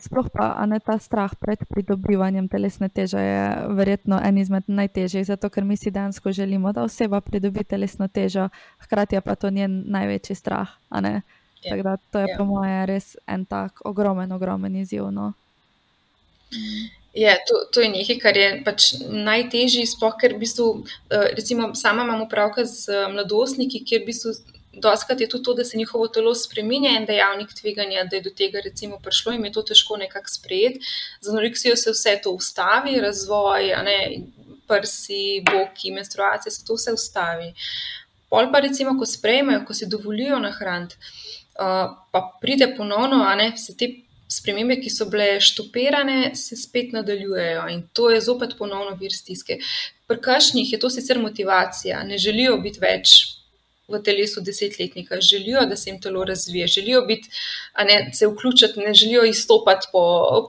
Sploh 0.00 0.28
pa 0.32 0.66
ne 0.66 0.80
ta 0.80 0.98
strah 0.98 1.32
pred 1.34 1.58
pridobivanjem 1.68 2.48
telesne 2.48 2.88
teže 2.88 3.18
je 3.18 3.44
verjetno 3.74 4.20
en 4.22 4.38
izmed 4.38 4.64
najtežjih, 4.66 5.26
zato 5.26 5.50
ker 5.50 5.64
mi 5.64 5.76
si 5.76 5.90
dejansko 5.90 6.32
želimo, 6.32 6.72
da 6.72 6.86
oseba 6.86 7.20
pridobi 7.20 7.64
telesno 7.64 8.08
težo, 8.08 8.48
hkrati 8.84 9.20
pa 9.24 9.34
to 9.34 9.50
njen 9.50 9.84
največji 9.86 10.36
strah. 10.36 10.68
Ja. 10.90 11.20
Tako 11.70 11.82
da 11.82 11.96
to 11.96 12.18
je 12.18 12.26
ja. 12.28 12.36
po 12.38 12.44
mojem 12.44 12.84
res 12.86 13.16
en 13.26 13.44
tak 13.44 13.80
ogromen, 13.84 14.32
ogromen 14.32 14.76
izziv. 14.76 15.10
No. 15.10 15.32
Je, 17.14 17.34
to, 17.48 17.54
to 17.72 17.80
je 17.80 17.88
nekaj, 17.88 18.18
kar 18.22 18.36
je 18.36 18.48
pač 18.64 18.92
najtežje, 19.10 19.86
sploh 19.90 20.14
ker 20.20 20.36
v 20.36 20.44
bistvu, 20.44 20.68
eh, 21.10 21.32
recimo, 21.34 21.72
sama 21.74 22.04
imamo 22.06 22.28
pravka 22.30 22.64
z 22.64 23.08
mladostniki, 23.10 23.82
kjer 23.84 24.04
v 24.04 24.10
bistvu 24.12 24.34
Doskrat 24.80 25.20
je 25.20 25.28
tudi 25.28 25.44
to, 25.44 25.54
da 25.54 25.64
se 25.64 25.78
njihovo 25.78 26.08
telo 26.08 26.34
spremenja 26.34 26.90
in 26.98 27.06
dejavnik 27.06 27.54
tveganja, 27.60 28.04
da 28.04 28.16
je 28.16 28.22
do 28.22 28.30
tega 28.30 28.60
recimo 28.64 28.98
prišlo 29.04 29.32
in 29.32 29.44
je 29.44 29.52
to 29.52 29.62
težko 29.62 29.96
nekako 29.96 30.30
sprejeti. 30.30 30.80
Za 31.20 31.32
anoreksijo 31.32 31.76
se 31.76 31.90
vse 31.90 32.18
to 32.22 32.30
ustavi, 32.30 33.00
razvoj, 33.00 33.72
ne, 33.84 33.98
prsi, 34.68 35.42
boki, 35.50 35.92
menstruacije, 35.92 36.52
se 36.52 36.64
to 36.64 36.74
vse 36.74 36.92
ustavi. 36.92 37.52
Pol 38.28 38.52
pa 38.52 38.60
recimo, 38.60 38.98
ko 38.98 39.06
sprejmejo, 39.06 39.64
ko 39.66 39.74
se 39.74 39.86
dovolijo 39.86 40.38
nahraniti, 40.38 40.96
uh, 41.56 41.96
pa 42.12 42.20
pride 42.40 42.74
ponovno, 42.76 43.22
a 43.24 43.34
ne, 43.34 43.54
se 43.56 43.76
te 43.76 43.88
spremembe, 44.28 44.76
ki 44.82 44.90
so 44.92 45.08
bile 45.08 45.38
štopirane, 45.40 46.34
se 46.36 46.56
spet 46.56 46.92
nadaljujejo 46.92 47.64
in 47.72 47.82
to 47.92 48.10
je 48.12 48.20
zopet 48.20 48.58
ponovno 48.58 48.92
vir 49.00 49.12
stiske. 49.12 49.58
Pri 50.06 50.20
kašnih 50.20 50.72
je 50.72 50.80
to 50.80 50.90
sicer 50.90 51.18
motivacija, 51.18 52.02
ne 52.04 52.18
želijo 52.18 52.58
biti 52.60 52.80
več 52.80 53.37
v 53.88 54.02
telesu 54.04 54.40
desetletnika, 54.44 55.20
želijo, 55.20 55.64
da 55.66 55.76
se 55.76 55.90
jim 55.90 56.00
telo 56.00 56.24
razvije, 56.24 56.66
želijo 56.66 57.02
biti, 57.06 57.30
ne, 57.84 58.10
se 58.14 58.26
vključiti, 58.26 58.80
ne 58.80 58.94
želijo 58.94 59.24
izstopati 59.24 59.86
po, 59.92 60.02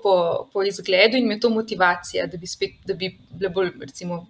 po, 0.04 0.50
po 0.54 0.64
izgledu 0.64 1.18
in 1.18 1.32
je 1.32 1.40
to 1.40 1.50
motivacija, 1.50 2.28
da 2.28 2.38
bi, 2.38 2.48
spet, 2.48 2.72
da 2.86 2.94
bi 2.94 3.18
bile 3.32 3.50
bolj, 3.50 3.72
recimo, 3.82 4.28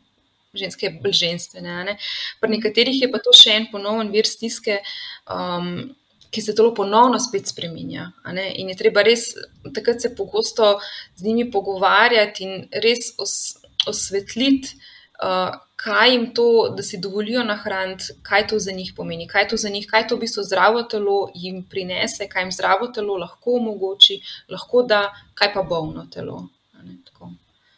ženske 0.53 0.89
bolj 1.03 1.13
ženstvene. 1.13 1.83
Ne. 1.85 1.97
Pri 2.39 2.49
nekaterih 2.57 3.01
je 3.01 3.09
pa 3.11 3.21
to 3.23 3.33
še 3.37 3.55
en 3.57 3.67
ponoven 3.71 4.13
vir 4.13 4.29
stiske. 4.29 4.81
Um, 5.29 5.95
Ki 6.29 6.43
se 6.45 6.53
telo 6.53 6.69
ponovno 6.77 7.17
spet 7.17 7.47
spremenja. 7.49 8.03
In 8.61 8.67
je 8.69 8.75
treba 8.77 9.01
res 9.01 9.31
takrat 9.73 10.03
se 10.03 10.11
pogosto 10.13 10.75
z 11.17 11.25
njimi 11.25 11.47
pogovarjati 11.49 12.43
in 12.45 12.67
res 12.83 13.15
os, 13.17 13.33
osvetliti, 13.89 14.75
uh, 15.25 15.57
kaj 15.83 16.11
jim 16.11 16.25
to, 16.35 16.73
da 16.77 16.83
si 16.83 16.97
dovolijo 16.97 17.43
nahraniti, 17.43 18.03
kaj 18.21 18.47
to 18.47 18.59
za 18.59 18.71
njih 18.71 18.93
pomeni, 18.95 19.27
kaj 19.27 19.47
to 19.47 19.57
za 19.57 19.69
njih, 19.69 19.87
kaj 19.87 20.07
to 20.07 20.15
v 20.15 20.19
bistvu 20.19 20.43
zdravo 20.43 20.83
telo 20.83 21.29
jim 21.35 21.61
prinese, 21.63 22.27
kaj 22.27 22.43
jim 22.43 22.51
zdravo 22.51 22.87
telo 22.87 23.15
lahko 23.17 23.55
omogoči, 23.61 24.19
lahko 24.49 24.83
da, 24.83 25.05
kaj 25.33 25.53
pa 25.53 25.63
bolno 25.63 26.05
telo. 26.11 26.47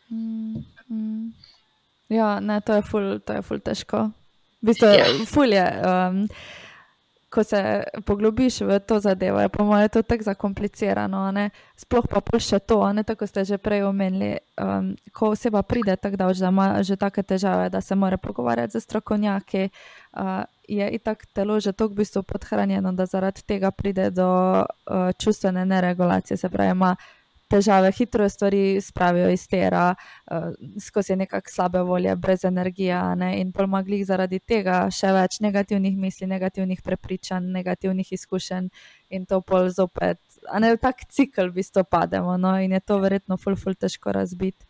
Mm, 0.09 0.63
mm. 0.89 1.33
Ja, 2.09 2.39
ne, 2.39 2.61
to 2.61 2.73
je 2.73 2.81
ful, 2.81 3.19
to 3.19 3.37
je 3.37 3.41
ful 3.41 3.59
težko. 3.59 4.09
V 4.61 4.71
bistvu, 4.71 4.87
ja. 4.87 5.05
fulje. 5.25 5.63
Um, 5.85 6.25
ko 7.31 7.43
se 7.43 7.83
poglobiš 8.05 8.61
v 8.61 8.79
to 8.79 8.99
zadevo, 8.99 9.39
je 9.39 9.49
po 9.49 9.63
mojem 9.63 9.89
to 9.89 10.01
tako 10.03 10.23
zakomplicirano. 10.23 11.31
Sploh 11.79 12.05
pa 12.07 12.19
pol 12.21 12.39
še 12.43 12.59
to, 12.59 12.83
ne 12.93 13.03
tako 13.07 13.27
ste 13.27 13.45
že 13.47 13.57
prej 13.57 13.87
omenili. 13.87 14.37
Um, 14.59 14.93
ko 15.15 15.31
oseba 15.31 15.63
pride 15.63 15.95
tako 15.95 16.19
daleko, 16.19 16.39
da 16.39 16.51
ima 16.51 16.83
že 16.83 16.99
take 16.99 17.23
težave, 17.23 17.69
da 17.69 17.81
se 17.81 17.95
mora 17.95 18.17
pogovarjati 18.17 18.75
z 18.75 18.83
strokovnjaki, 18.83 19.69
uh, 20.13 20.43
je 20.67 20.91
itak 20.91 21.25
telo 21.33 21.59
že 21.59 21.71
tako 21.71 21.93
v 21.93 22.03
bistvu 22.03 22.23
podhranjeno, 22.23 22.91
da 22.91 23.05
zaradi 23.05 23.41
tega 23.47 23.71
pride 23.71 24.11
do 24.11 24.27
uh, 24.27 25.15
čustvene 25.17 25.65
neregulacije. 25.65 26.37
Se 26.37 26.49
pravi, 26.49 26.71
ima 26.71 26.95
težave, 27.51 27.91
hitro 27.91 28.29
stvari 28.29 28.79
spravijo 28.81 29.29
iz 29.33 29.43
tera, 29.51 29.91
uh, 30.31 30.49
skozi 30.79 31.17
nekakšne 31.19 31.53
slabe 31.53 31.81
volje, 31.85 32.15
brez 32.15 32.45
energije. 32.47 32.99
Ne? 33.19 33.33
In 33.41 33.51
pomagli 33.51 34.01
zaradi 34.07 34.39
tega 34.39 34.85
še 34.93 35.11
več 35.15 35.39
negativnih 35.43 35.97
misli, 35.99 36.29
negativnih 36.31 36.81
prepričanj, 36.85 37.51
negativnih 37.51 38.13
izkušenj 38.17 38.69
in 39.11 39.25
to 39.25 39.41
pol 39.41 39.69
zopet. 39.69 40.21
A 40.49 40.59
ne 40.63 40.73
v 40.75 40.81
tak 40.81 41.05
cikl 41.11 41.51
v 41.51 41.59
bistvu 41.59 41.83
pademo 41.83 42.37
no? 42.37 42.55
in 42.59 42.71
je 42.71 42.79
to 42.79 42.99
verjetno 43.03 43.37
ful, 43.37 43.59
ful 43.59 43.75
težko 43.75 44.15
razbiti. 44.15 44.65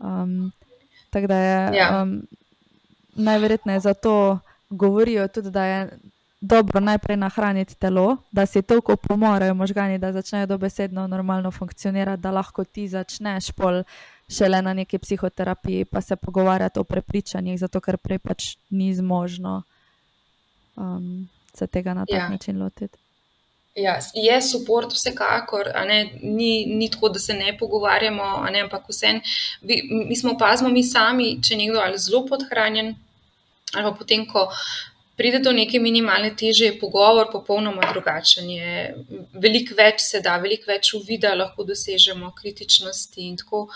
Um, 0.00 0.50
tako 1.14 1.30
da 1.30 1.38
je 1.38 1.76
ja. 1.78 2.02
um, 2.02 2.26
najverjetneje 3.14 3.80
zato 3.80 4.40
govorijo 4.70 5.28
tudi, 5.28 5.50
da 5.50 5.64
je 5.64 5.98
dobro 6.44 6.80
najprej 6.80 7.16
nahraniti 7.16 7.74
telo, 7.74 8.16
da 8.32 8.46
si 8.46 8.62
toliko 8.62 8.96
pomorejo 8.96 9.54
možgani, 9.54 9.98
da 9.98 10.12
začnejo 10.12 10.46
dobesedno 10.46 11.06
normalno 11.06 11.50
funkcionirati, 11.50 12.22
da 12.22 12.30
lahko 12.30 12.64
ti 12.64 12.88
začneš 12.88 13.50
pol 13.52 13.82
šele 14.28 14.62
na 14.62 14.74
neki 14.74 14.98
psihoterapiji, 14.98 15.84
pa 15.84 16.00
se 16.00 16.16
pogovarjati 16.16 16.78
o 16.78 16.84
prepričanjih, 16.84 17.58
zato 17.60 17.80
ker 17.80 17.96
prej 17.96 18.18
pač 18.18 18.56
ni 18.70 18.94
zmožno 18.94 19.62
um, 20.76 21.28
se 21.54 21.66
tega 21.66 21.94
na 21.94 22.06
tak 22.06 22.18
ja. 22.18 22.28
način 22.28 22.62
lotiti. 22.62 22.98
Ja, 23.74 23.98
je 24.14 24.42
support, 24.42 24.92
vsekakor, 24.92 25.72
ne, 25.86 26.10
ni, 26.22 26.66
ni 26.66 26.90
tako, 26.90 27.08
da 27.08 27.18
se 27.18 27.34
ne 27.34 27.56
pogovarjamo, 27.58 28.46
ne, 28.52 28.60
ampak 28.60 28.84
vse. 28.88 29.20
Mi 30.08 30.16
smo 30.16 30.32
opazili, 30.32 30.72
mi 30.72 30.84
sami, 30.84 31.42
če 31.42 31.56
nekdo 31.56 31.80
ali 31.82 31.98
zelo 31.98 32.22
podhranjen, 32.26 32.94
ali 33.74 33.84
pa 33.84 33.96
potem, 33.98 34.26
ko 34.30 34.46
pride 35.16 35.38
do 35.38 35.52
neke 35.52 35.78
minimalne 35.80 36.34
teže, 36.36 36.64
je 36.64 36.78
pogovor 36.78 37.28
popolnoma 37.32 37.86
drugačen. 37.92 38.50
Je 38.50 38.94
veliko 39.32 39.76
več 39.78 40.02
se 40.02 40.20
da, 40.20 40.36
veliko 40.42 40.70
več 40.72 40.94
uvida 40.98 41.34
lahko 41.34 41.64
dosežemo, 41.64 42.32
kritičnosti 42.34 43.28
in 43.28 43.36
tako, 43.38 43.68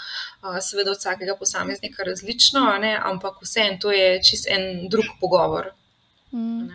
seveda 0.61 0.93
od 0.93 0.99
vsakega 0.99 1.37
posameznika 1.39 2.07
različno, 2.07 2.67
ne? 2.83 2.97
ampak 3.13 3.43
vseeno 3.43 3.79
to 3.81 3.95
je 3.95 4.19
čist 4.23 4.51
en 4.51 4.89
drug 4.91 5.15
pogovor. 5.21 5.73
Mm. 6.33 6.69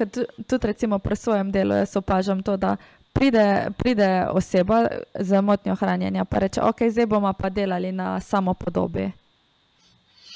Tudi, 0.00 0.66
recimo, 0.66 0.98
pri 0.98 1.16
svojem 1.16 1.50
delu 1.52 1.74
jaz 1.82 1.96
opažam 1.96 2.42
to, 2.42 2.56
da 2.56 2.76
pride, 3.12 3.70
pride 3.76 4.26
oseba 4.32 4.86
z 5.14 5.40
motnjo 5.42 5.74
hranjenja 5.76 6.24
in 6.24 6.38
reče: 6.40 6.62
Ok, 6.62 6.88
zdaj 6.88 7.06
bomo 7.06 7.32
pa 7.32 7.50
delali 7.50 7.92
na 7.92 8.20
samopodobi. 8.20 9.10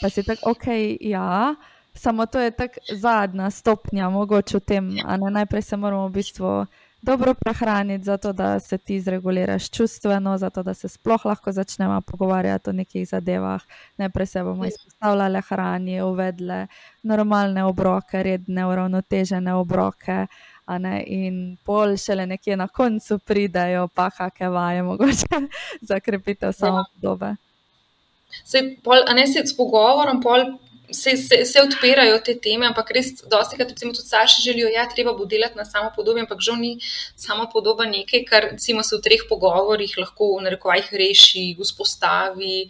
Pa 0.00 0.10
si 0.10 0.22
tako, 0.22 0.50
ok, 0.50 0.66
ja. 1.00 1.54
Samo 1.94 2.26
to 2.26 2.40
je 2.40 2.50
tako 2.50 2.80
zadnja 2.92 3.50
stopnja, 3.50 4.08
mogoče 4.10 4.56
v 4.56 4.60
tem. 4.60 4.96
Najprej 5.30 5.62
se 5.62 5.76
moramo 5.76 6.08
v 6.08 6.12
bistvu 6.12 6.66
dobro 7.04 7.34
prehraniti, 7.34 8.04
zato 8.04 8.32
da 8.32 8.60
se 8.60 8.78
ti 8.78 9.00
zreguliraš 9.00 9.70
čustveno, 9.70 10.38
zato 10.38 10.62
da 10.62 10.74
se 10.74 10.88
sploh 10.88 11.24
lahko 11.24 11.52
začnemo 11.52 12.00
pogovarjati 12.00 12.70
o 12.70 12.72
nekih 12.72 13.08
zadevah. 13.08 13.62
Najprej 13.96 14.26
se 14.26 14.42
bomo 14.42 14.66
izpostavljali 14.66 15.40
hrani, 15.48 16.02
uvedli 16.02 16.66
normalne 17.02 17.64
obroke, 17.64 18.22
redne, 18.22 18.66
uravnotežene 18.66 19.54
obroke. 19.54 20.26
In 21.06 21.56
pol 21.64 21.96
šele 21.96 22.26
nekje 22.26 22.56
na 22.56 22.68
koncu 22.68 23.18
pridajo, 23.18 23.88
pa 23.94 24.10
kakšne 24.10 24.48
vaje, 24.48 24.82
mogoče 24.82 25.26
za 25.88 26.00
krepitev 26.00 26.52
samo 26.52 26.84
podobe. 26.94 27.34
Se, 28.44 28.76
pol, 28.84 28.96
ne 29.14 29.26
se 29.26 29.46
s 29.46 29.56
pogovorom, 29.56 30.22
pol 30.22 30.40
se, 30.92 31.16
se, 31.16 31.44
se 31.44 31.60
odpirajo 31.60 32.18
te 32.24 32.34
teme, 32.40 32.66
ampak 32.66 32.90
res, 32.94 33.10
dosti 33.30 33.56
krat, 33.56 33.70
recimo, 33.72 33.92
tudi 33.92 34.08
starši 34.08 34.42
želijo, 34.42 34.68
da 34.68 34.82
ja, 34.82 34.86
treba 34.88 35.12
bo 35.16 35.24
delati 35.24 35.56
na 35.56 35.64
samo 35.64 35.90
podobi, 35.96 36.20
ampak 36.20 36.40
žal 36.40 36.58
ni 36.60 36.78
samo 37.16 37.46
podoba 37.52 37.86
nekaj, 37.88 38.24
kar 38.28 38.48
recimo, 38.52 38.82
se 38.82 38.96
v 38.96 39.04
treh 39.04 39.24
pogovorih 39.28 39.96
lahko 39.98 40.34
v 40.36 40.44
narekovajih 40.48 40.90
reši, 40.92 41.44
vzpostavi. 41.60 42.68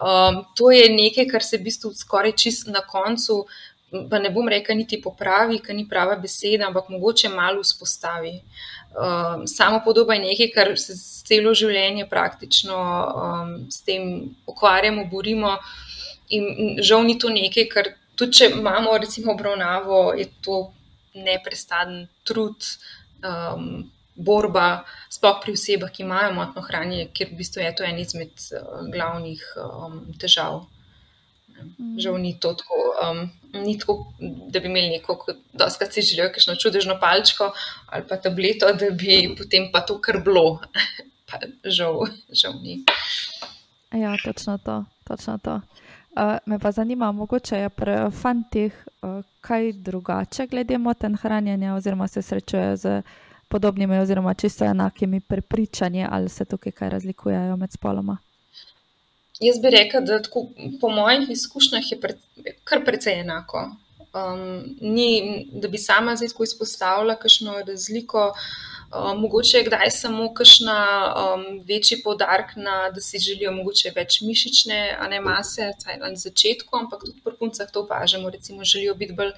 Um, 0.00 0.44
to 0.56 0.70
je 0.70 0.88
nekaj, 0.88 1.28
kar 1.28 1.44
se 1.44 1.58
v 1.58 1.68
bistvu 1.68 1.92
skoraj 1.94 2.36
čist 2.36 2.70
na 2.72 2.80
koncu. 2.80 3.44
Pa 3.90 4.20
ne 4.22 4.30
bom 4.30 4.46
rekel, 4.46 4.76
niti 4.78 5.00
popravi, 5.02 5.58
ker 5.58 5.74
ni 5.74 5.82
prava 5.88 6.14
beseda, 6.16 6.68
ampak 6.68 6.92
mogoče 6.94 7.28
malo 7.28 7.64
vzpostavi. 7.64 8.36
Um, 8.90 9.46
samo 9.50 9.80
podoba 9.84 10.14
je 10.14 10.20
nekaj, 10.28 10.50
kar 10.54 10.72
se 10.78 10.94
celo 11.26 11.54
življenje 11.54 12.06
praktično 12.10 12.76
um, 12.78 13.54
s 13.70 13.82
tem 13.82 14.30
ukvarjamo, 14.46 15.04
borimo. 15.10 15.58
In 16.30 16.78
žal 16.82 17.04
ni 17.04 17.18
to 17.18 17.30
nekaj, 17.32 17.66
kar 17.72 17.94
tudi 18.14 18.40
če 18.40 18.50
imamo, 18.54 18.96
recimo, 19.00 19.34
obravnavo, 19.34 20.12
je 20.18 20.28
to 20.44 20.60
neprestaden 21.14 22.04
trud, 22.24 22.66
um, 23.26 23.90
borba, 24.14 24.84
sploh 25.10 25.40
pri 25.42 25.56
osebah, 25.56 25.90
ki 25.92 26.04
imajo 26.04 26.34
motno 26.36 26.62
hranjenje, 26.62 27.08
ker 27.16 27.32
v 27.32 27.40
bistvu 27.40 27.64
je 27.64 27.72
to 27.76 27.86
en 27.88 27.98
izmed 27.98 28.44
uh, 28.52 28.84
glavnih 28.92 29.42
um, 29.64 30.02
težav. 30.20 30.66
Mm. 31.60 31.96
Žal 32.00 32.16
ni 32.20 32.34
to 32.40 32.52
tako, 32.56 32.78
um, 33.04 33.24
ni 33.64 33.76
tako, 33.80 34.12
da 34.20 34.60
bi 34.60 34.70
imeli 34.70 34.94
neko, 34.94 35.18
da 35.52 35.68
si 35.70 36.02
želijo, 36.02 36.30
kakšno 36.32 36.56
čudežno 36.56 36.96
palčko 37.00 37.50
ali 37.86 38.06
pa 38.08 38.16
tableto, 38.16 38.70
da 38.72 38.90
bi 38.90 39.34
potem 39.36 39.70
pa 39.72 39.80
to 39.80 39.98
kar 40.00 40.20
bilo. 40.24 40.60
žal, 41.76 42.06
žal 42.32 42.54
ni. 42.62 42.84
Ja, 43.92 44.16
točno 44.24 44.58
to. 44.58 44.84
Točno 45.04 45.38
to. 45.38 45.60
Uh, 46.10 46.38
me 46.46 46.58
pa 46.58 46.72
zanima, 46.72 47.12
mogoče 47.12 47.56
je 47.56 47.68
pri 47.68 47.92
fantih 48.10 48.88
uh, 49.02 49.24
kaj 49.40 49.72
drugače 49.72 50.46
glede 50.46 50.78
moten 50.78 51.16
hranjenja, 51.16 51.74
oziroma 51.74 52.08
se 52.08 52.22
srečujejo 52.22 52.76
z 52.76 53.02
podobnimi, 53.48 53.98
oziroma 53.98 54.34
čisto 54.34 54.64
enakimi 54.64 55.20
prepričanji, 55.20 56.06
ali 56.10 56.28
se 56.28 56.44
tukaj 56.44 56.72
kaj 56.72 56.90
razlikujejo 56.90 57.56
med 57.56 57.72
spoloma. 57.72 58.16
Jaz 59.40 59.58
bi 59.62 59.70
rekel, 59.70 60.04
da 60.04 60.22
tako, 60.22 60.46
po 60.80 60.88
mojih 60.88 61.30
izkušnjah 61.30 61.92
je 61.92 62.00
pre, 62.00 62.14
kar 62.64 62.84
precej 62.84 63.20
enako. 63.20 63.70
Um, 64.10 64.42
ni, 64.80 65.46
da 65.52 65.68
bi 65.68 65.78
sama 65.78 66.16
zdaj 66.16 66.28
izpostavila 66.44 67.14
kakšno 67.16 67.62
razliko. 67.66 68.32
Uh, 68.90 69.20
mogoče 69.20 69.58
je 69.58 69.64
kdaj 69.64 69.90
samo 69.90 70.32
kakšna 70.34 70.78
um, 71.14 71.44
večji 71.68 72.00
podarek 72.02 72.56
na, 72.56 72.90
da 72.90 73.00
si 73.00 73.18
želijo 73.22 73.52
mogoče 73.54 73.92
več 73.94 74.16
mišične, 74.26 74.80
ne 75.10 75.20
mase, 75.22 75.68
na 76.00 76.10
začetku, 76.14 76.74
ampak 76.76 77.04
tudi 77.06 77.22
pri 77.22 77.36
puncah 77.38 77.70
to 77.70 77.84
opažamo, 77.84 78.30
recimo 78.30 78.64
želijo 78.64 78.94
biti 78.94 79.14
bolj 79.14 79.30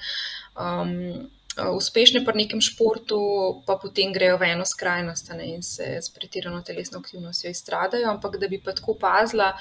um, 0.57 1.29
uspešne 1.77 2.25
pri 2.25 2.37
nekem 2.45 2.61
športu, 2.65 3.21
pa 3.67 3.77
potem 3.77 4.13
grejo 4.13 4.39
v 4.41 4.55
eno 4.55 4.65
skrajnost 4.65 5.35
ne, 5.37 5.51
in 5.59 5.63
se 5.63 5.99
s 6.01 6.09
pretirano 6.09 6.63
telesno 6.65 7.03
aktivnostjo 7.05 7.51
izstradajo, 7.51 8.09
ampak 8.09 8.41
da 8.41 8.49
bi 8.49 8.61
pa 8.61 8.73
tako 8.73 8.97
pazila. 8.97 9.53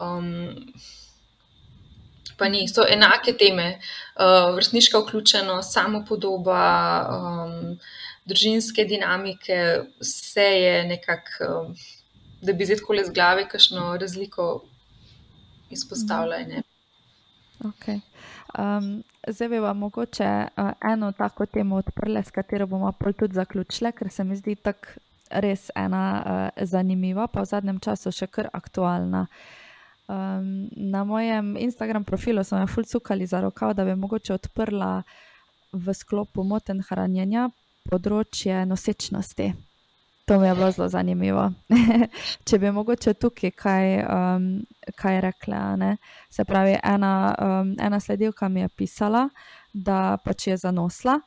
Um, 0.00 0.58
Pa 2.40 2.48
ni, 2.48 2.62
so 2.72 2.86
enake 2.88 3.34
teme, 3.36 3.66
uh, 4.16 4.54
vrstniška 4.56 5.02
vključenost, 5.02 5.74
samopodoba, 5.76 6.62
um, 7.12 7.74
družinske 8.28 8.84
dinamike, 8.84 9.58
vse 10.00 10.48
je 10.62 10.84
nekako, 10.88 11.48
um, 11.48 11.74
da 12.42 12.52
bi 12.52 12.66
zdaj 12.66 12.82
tako 12.82 12.98
le 12.98 13.04
z 13.04 13.14
glave, 13.14 13.46
kakšno 13.48 13.96
razliko 14.00 14.50
izpostavljanje. 15.70 16.62
Okay. 17.60 18.00
Um, 18.58 19.02
zdaj 19.28 19.48
bi 19.48 19.58
vam 19.58 19.78
mogoče 19.78 20.46
uh, 20.56 20.70
eno 20.92 21.12
tako 21.12 21.46
temo 21.46 21.76
odprli, 21.76 22.22
s 22.22 22.30
katero 22.30 22.66
bomo 22.66 22.92
tudi 23.18 23.34
zaključili, 23.34 23.92
ker 23.92 24.10
se 24.10 24.24
mi 24.24 24.36
zdi 24.36 24.54
tako 24.54 24.88
res 25.30 25.70
ena 25.76 26.04
uh, 26.26 26.64
zanimiva, 26.66 27.26
pa 27.26 27.40
v 27.40 27.44
zadnjem 27.44 27.80
času 27.80 28.12
še 28.12 28.26
kar 28.26 28.48
aktualna. 28.52 29.26
Um, 30.10 30.68
na 30.76 31.04
mojem 31.04 31.56
Instagram 31.56 32.04
profilu 32.04 32.44
so 32.44 32.58
me 32.58 32.66
fulcukali 32.66 33.26
za 33.26 33.40
rokav, 33.40 33.74
da 33.74 33.84
bi 33.84 33.94
mogoče 33.94 34.34
odprla 34.34 35.02
v 35.72 35.94
sklopu 35.94 36.42
moten 36.42 36.82
hranjenja 36.82 37.50
področje 37.88 38.64
nosečnosti. 38.66 39.52
To 40.30 40.38
mi 40.38 40.46
je 40.46 40.54
bilo 40.54 40.70
zelo 40.70 40.88
zanimivo. 40.88 41.48
Če 42.46 42.58
bi 42.62 42.70
mogoče 42.70 43.16
tukaj 43.18 43.50
kaj, 43.50 43.86
um, 44.04 44.44
kaj 44.94 45.20
rekla. 45.24 45.62
Ne? 45.80 45.96
Se 46.30 46.44
pravi, 46.46 46.76
ena, 46.78 47.14
um, 47.34 47.72
ena 47.82 47.98
sledilka 48.00 48.48
mi 48.48 48.62
je 48.62 48.68
pisala, 48.78 49.24
da 49.74 50.18
pač 50.22 50.46
je 50.52 50.56
zanosla 50.60 51.18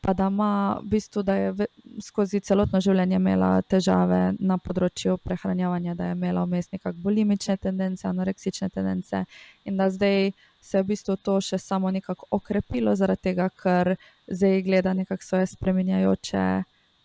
pa 0.00 0.12
da 0.12 0.26
ima 0.26 0.78
v 0.82 0.88
bistvu, 0.88 1.22
da 1.22 1.34
je 1.34 1.66
skozi 2.02 2.40
celotno 2.40 2.80
življenje 2.80 3.16
imela 3.16 3.50
težave 3.62 4.20
na 4.38 4.58
področju 4.58 5.16
prehranjevanja, 5.24 5.94
da 5.94 6.10
je 6.10 6.16
imela 6.18 6.44
vmes 6.44 6.70
nekako 6.72 6.98
bulimične 7.04 7.56
tendence, 7.56 8.06
anoreksične 8.08 8.68
tendence 8.74 9.24
in 9.64 9.80
da 9.80 9.90
zdaj 9.90 10.32
se 10.60 10.78
je 10.78 10.82
v 10.82 10.86
bistvu 10.86 11.16
to 11.16 11.40
še 11.40 11.58
samo 11.58 11.90
nekako 11.90 12.26
okrepilo, 12.36 12.94
zaradi 12.96 13.30
tega, 13.30 13.48
ker 13.48 13.94
zdaj 14.28 14.62
gleda 14.62 14.94
nekako 14.94 15.24
svoje 15.24 15.46
spremenjajoče 15.46 16.44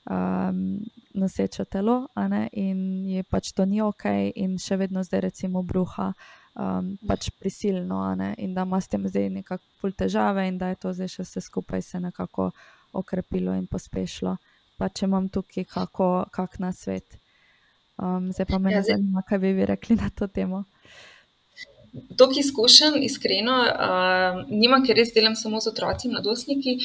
um, 0.09 0.79
noseče 1.13 1.65
telo 1.65 2.07
in 2.51 3.05
je 3.05 3.23
pač 3.23 3.51
to 3.51 3.65
ni 3.65 3.81
ok, 3.81 4.05
in 4.35 4.57
še 4.59 4.77
vedno 4.77 5.03
zdaj 5.03 5.21
recimo 5.29 5.63
bruha. 5.63 6.13
Um, 6.55 6.93
pač 7.07 7.33
prisilno, 7.35 7.99
in 8.37 8.53
da 8.55 8.63
ima 8.63 8.79
s 8.79 8.87
tem 8.87 9.03
zdaj 9.07 9.29
nekako 9.29 9.63
pol 9.81 9.91
težave, 9.91 10.47
in 10.47 10.57
da 10.57 10.69
je 10.71 10.77
to 10.79 10.93
zdaj 10.93 11.09
še 11.11 11.23
vse 11.25 11.41
skupaj 11.41 11.81
se 11.81 11.99
nekako 11.99 12.51
okrepilo 12.95 13.51
in 13.59 13.67
pospešilo. 13.67 14.37
Pa 14.79 14.87
če 14.87 15.03
imam 15.05 15.27
tukaj 15.27 15.65
kako, 15.67 16.07
kak 16.31 16.59
na 16.63 16.71
svet. 16.71 17.19
Um, 17.99 18.31
zdaj 18.31 18.47
pa 18.47 18.59
me 18.59 18.71
ja, 18.71 18.81
zanima, 18.87 19.23
kaj 19.27 19.39
bi 19.39 19.51
vi 19.55 19.67
rekli 19.67 19.99
na 19.99 20.07
to 20.15 20.27
temo. 20.27 20.63
Tok 22.17 22.37
izkušen, 22.37 22.97
iskreno, 23.03 23.55
uh, 23.63 24.39
nimam, 24.51 24.83
ker 24.83 24.97
res 24.99 25.13
delam 25.15 25.35
samo 25.39 25.61
z 25.63 25.71
otroci, 25.71 26.09
mladostniki. 26.11 26.77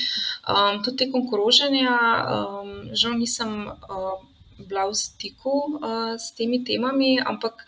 Um, 0.46 0.82
tudi 0.84 1.04
tekom 1.04 1.24
koroženja, 1.30 1.94
um, 2.36 2.74
žal 2.94 3.16
nisem 3.18 3.66
uh, 3.66 4.20
bila 4.60 4.86
v 4.86 4.94
stiku 4.94 5.54
uh, 5.80 6.14
s 6.14 6.30
temi 6.38 6.62
temami, 6.64 7.16
ampak 7.18 7.64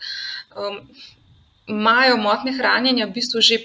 um, 0.55 0.79
imajo 1.67 2.17
motne 2.21 2.53
hranjenja 2.55 3.07
v 3.07 3.15
bistvu 3.17 3.41
že 3.41 3.59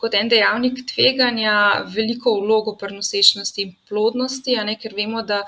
kot 0.00 0.14
en 0.14 0.28
dejavnik 0.28 0.84
tveganja 0.88 1.84
veliko 1.94 2.38
vlogo 2.40 2.76
pri 2.80 2.96
nosečnosti 2.96 3.62
in 3.62 3.74
plodnosti, 3.88 4.56
ne, 4.64 4.76
ker 4.80 4.96
vemo, 4.96 5.22
da. 5.22 5.44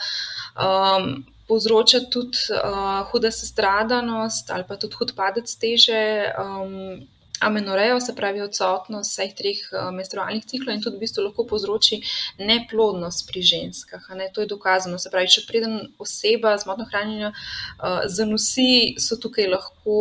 Um, 0.56 1.24
Povzroča 1.50 1.98
tudi 2.14 2.38
uh, 2.54 3.00
huda 3.10 3.32
sestradanost 3.34 4.52
ali 4.54 4.62
pa 4.68 4.76
tudi 4.78 4.94
hud 4.94 5.16
padec 5.18 5.50
teže, 5.58 6.30
um, 6.38 7.00
amenorejo, 7.40 8.00
se 8.00 8.14
pravi 8.16 8.42
odsotnost 8.44 9.10
vseh 9.10 9.34
treh 9.36 9.60
uh, 9.72 9.88
menstrualnih 9.94 10.44
ciklov 10.44 10.74
in 10.74 10.82
tudi 10.84 10.98
v 10.98 11.04
bistvu 11.04 11.24
lahko 11.24 11.46
povzroči 11.48 12.00
neplodnost 12.38 13.26
pri 13.28 13.42
ženskah. 13.42 14.10
Ne? 14.16 14.30
To 14.34 14.44
je 14.44 14.50
dokazano. 14.50 14.98
Se 14.98 15.12
pravi, 15.12 15.32
če 15.32 15.46
preden 15.48 15.78
oseba 15.98 16.56
z 16.58 16.68
motno 16.68 16.88
hranjenjem 16.90 17.32
uh, 17.32 18.04
zanosi, 18.08 18.96
so 19.00 19.20
tukaj 19.20 19.48
lahko 19.54 19.96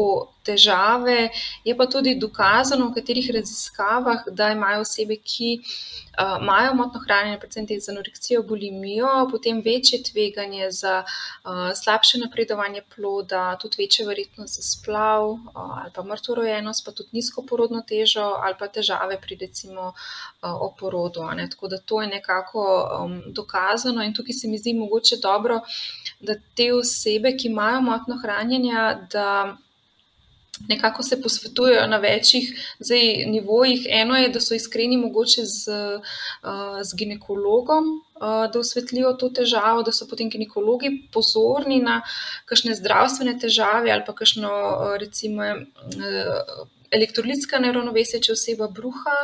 težave. 0.50 1.30
Je 1.64 1.78
pa 1.78 1.86
tudi 1.86 2.16
dokazano 2.20 2.90
v 2.90 2.98
katerih 3.00 3.32
raziskavah, 3.38 4.28
da 4.32 4.52
imajo 4.56 4.82
osebe, 4.86 5.18
ki 5.22 5.52
uh, 5.60 6.38
imajo 6.42 6.74
motno 6.76 7.02
hranjenje, 7.04 7.40
predvsem 7.40 7.68
te 7.68 7.80
z 7.80 7.90
anoreksijo, 7.94 8.44
bulimijo, 8.44 9.28
potem 9.32 9.62
večje 9.66 10.02
tveganje 10.04 10.72
za 10.72 11.04
uh, 11.04 11.72
slabše 11.76 12.20
napredovanje 12.24 12.82
ploda, 12.96 13.58
tudi 13.62 13.84
večja 13.84 14.08
verjetnost 14.08 14.56
za 14.56 14.62
splav 14.62 15.30
uh, 15.30 15.40
ali 15.56 15.92
pa 15.96 16.04
mrtvo 16.04 16.36
rojenost, 16.36 16.86
pa 16.86 16.92
tudi 16.92 17.10
nizko 17.12 17.46
porodno 17.50 17.82
težo 17.82 18.26
ali 18.44 18.56
pa 18.60 18.68
težave 18.68 19.20
pri 19.22 19.38
recimo 19.42 19.94
uh, 19.94 20.62
oporodu. 20.62 21.28
Tako 21.50 21.68
da 21.68 21.78
to 21.78 22.02
je 22.02 22.08
nekako 22.08 22.62
um, 23.04 23.22
dokazano 23.28 24.04
in 24.04 24.14
tukaj 24.14 24.34
se 24.34 24.48
mi 24.48 24.58
zdi 24.58 24.74
mogoče 24.74 25.18
dobro, 25.22 25.62
da 26.20 26.36
te 26.56 26.74
osebe, 26.74 27.38
ki 27.38 27.48
imajo 27.48 27.82
motno 27.82 28.18
hranjenje, 28.22 28.74
da 29.12 29.58
nekako 30.68 31.04
se 31.04 31.22
posvetujejo 31.22 31.88
na 31.88 31.98
večjih 31.98 32.76
zdaj, 32.80 33.26
nivojih. 33.26 33.88
Eno 33.90 34.18
je, 34.18 34.30
da 34.30 34.42
so 34.42 34.56
iskreni 34.56 34.98
mogoče 34.98 35.46
z, 35.46 35.68
uh, 35.70 36.82
z 36.84 36.96
ginekologom, 36.98 37.86
uh, 38.16 38.52
da 38.54 38.60
osvetlijo 38.60 39.14
to 39.14 39.30
težavo, 39.30 39.84
da 39.84 39.92
so 39.92 40.08
potem 40.08 40.30
ginekologi 40.30 40.92
pozorni 41.14 41.80
na 41.82 42.02
kakšne 42.46 42.76
zdravstvene 42.76 43.38
težave 43.40 43.92
ali 43.92 44.04
pa 44.06 44.16
kakšno, 44.16 44.50
uh, 44.50 44.98
recimo, 45.00 45.44
elektrolitska 46.92 47.60
neravnovesja, 47.62 48.22
če 48.24 48.34
oseba 48.34 48.68
bruha, 48.74 49.16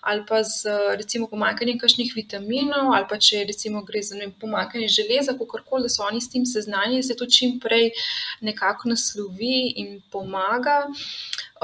ali 0.00 0.24
pa 0.28 0.42
z 0.44 0.74
recimo 0.98 1.28
pomankanjem 1.30 1.78
kakšnih 1.80 2.12
vitaminov, 2.16 2.92
ali 2.96 3.08
pa 3.10 3.18
če 3.20 3.44
recimo 3.48 3.82
gre 3.86 4.02
za 4.04 4.18
pomankanje 4.40 4.88
železa, 4.92 5.36
kakorkoli, 5.38 5.86
da 5.86 5.92
so 5.92 6.04
oni 6.06 6.20
s 6.20 6.30
tem 6.32 6.46
seznanjeni, 6.48 7.02
da 7.02 7.08
se 7.08 7.18
to 7.18 7.26
čim 7.26 7.58
prej 7.62 7.90
nekako 8.44 8.92
naslovi 8.92 9.74
in 9.80 9.98
pomaga. 10.12 10.84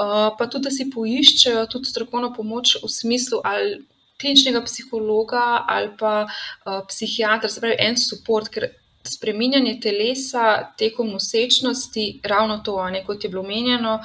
Uh, 0.01 0.31
pa 0.37 0.47
tudi, 0.47 0.69
da 0.69 0.73
si 0.73 0.89
poiščejo 0.89 1.65
tudi 1.69 1.89
strokovno 1.91 2.31
pomoč 2.33 2.77
v 2.81 2.89
smislu 2.89 3.41
ali 3.45 3.81
kliničnega 4.21 4.61
psihologa 4.65 5.65
ali 5.69 5.91
pa 5.99 6.13
uh, 6.25 6.79
psihiatra, 6.87 7.49
se 7.49 7.61
pravi 7.61 7.79
en 7.79 7.99
support, 7.99 8.53
ker. 8.53 8.71
Spreminjanje 9.01 9.79
telesa 9.81 10.41
tekom 10.77 11.07
nosečnosti, 11.09 12.03
ravno 12.29 12.59
to, 12.61 12.75
ne, 12.93 12.99
kot 13.01 13.23
je 13.25 13.31
bilo 13.33 13.41
omenjeno, 13.41 13.95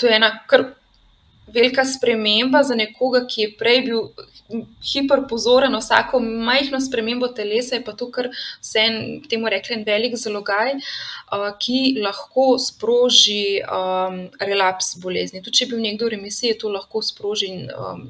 to 0.00 0.08
je 0.08 0.14
ena 0.16 0.30
kar 0.48 0.62
velika 1.54 1.84
sprememba 1.84 2.62
za 2.62 2.74
nekoga, 2.74 3.24
ki 3.26 3.42
je 3.42 3.52
prej 3.58 3.80
bil 3.86 4.02
hiperpozoren 4.92 5.72
na 5.72 5.78
vsako 5.78 6.20
majhno 6.20 6.80
spremembo 6.80 7.28
telesa, 7.28 7.76
je 7.76 7.84
pa 7.84 7.92
to, 7.92 8.10
kar 8.12 8.30
vse 8.32 8.84
en, 8.84 8.96
temu 9.28 9.50
rekli, 9.52 9.76
en 9.76 9.84
velik 9.86 10.16
zalogaj, 10.16 10.78
uh, 10.78 11.50
ki 11.60 11.98
lahko 12.04 12.46
sproži 12.62 13.60
um, 13.64 14.22
relaps 14.40 14.94
bolezni. 15.02 15.42
Tudi 15.44 15.60
če 15.60 15.66
je 15.66 15.74
bil 15.74 15.84
nekdo 15.84 16.08
v 16.08 16.16
remisiji, 16.16 16.56
to 16.60 16.72
lahko 16.72 17.04
sproži. 17.04 17.52
Um, 17.74 18.08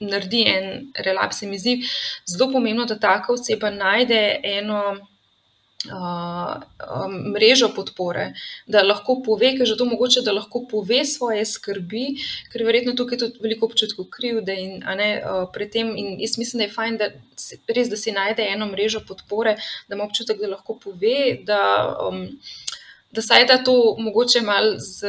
Naredi 0.00 0.38
en 0.48 0.86
relaps, 1.04 1.42
mi 1.44 1.58
zdi 1.60 1.74
zelo 2.24 2.46
pomembno, 2.54 2.86
da 2.88 2.94
taka 2.96 3.34
oseba 3.34 3.68
najde 3.68 4.20
eno 4.48 4.78
mrežo 7.34 7.70
podpore, 7.74 8.34
da 8.66 8.82
lahko 8.82 9.22
pove, 9.24 9.54
ker 9.56 9.66
že 9.66 9.78
to 9.80 9.86
mogoče, 9.88 10.20
da 10.20 10.32
lahko 10.32 10.66
pove 10.68 11.04
svoje 11.08 11.44
skrbi, 11.48 12.20
ker 12.52 12.64
verjetno 12.68 12.92
tukaj 12.96 13.18
tudi 13.18 13.40
veliko 13.40 13.66
občutkov 13.70 14.10
krivde 14.12 14.56
in 14.60 14.84
ne, 14.84 15.10
pred 15.54 15.72
tem. 15.72 15.94
In 15.96 16.20
jaz 16.20 16.36
mislim, 16.38 16.60
da 16.60 16.68
je 16.68 16.74
fajn, 16.74 16.98
da 17.00 17.08
res, 17.72 17.88
da 17.88 17.96
si 17.96 18.12
najde 18.12 18.44
eno 18.52 18.68
mrežo 18.68 19.00
podpore, 19.08 19.56
da 19.88 19.96
ima 19.96 20.04
občutek, 20.04 20.40
da 20.40 20.56
lahko 20.56 20.76
pove, 20.82 21.38
da. 21.44 21.62
Um, 22.08 22.26
Da 23.10 23.24
saj 23.26 23.42
da 23.50 23.56
to 23.58 23.96
mogoče 23.98 24.38
malo 24.46 24.76
z, 24.78 25.08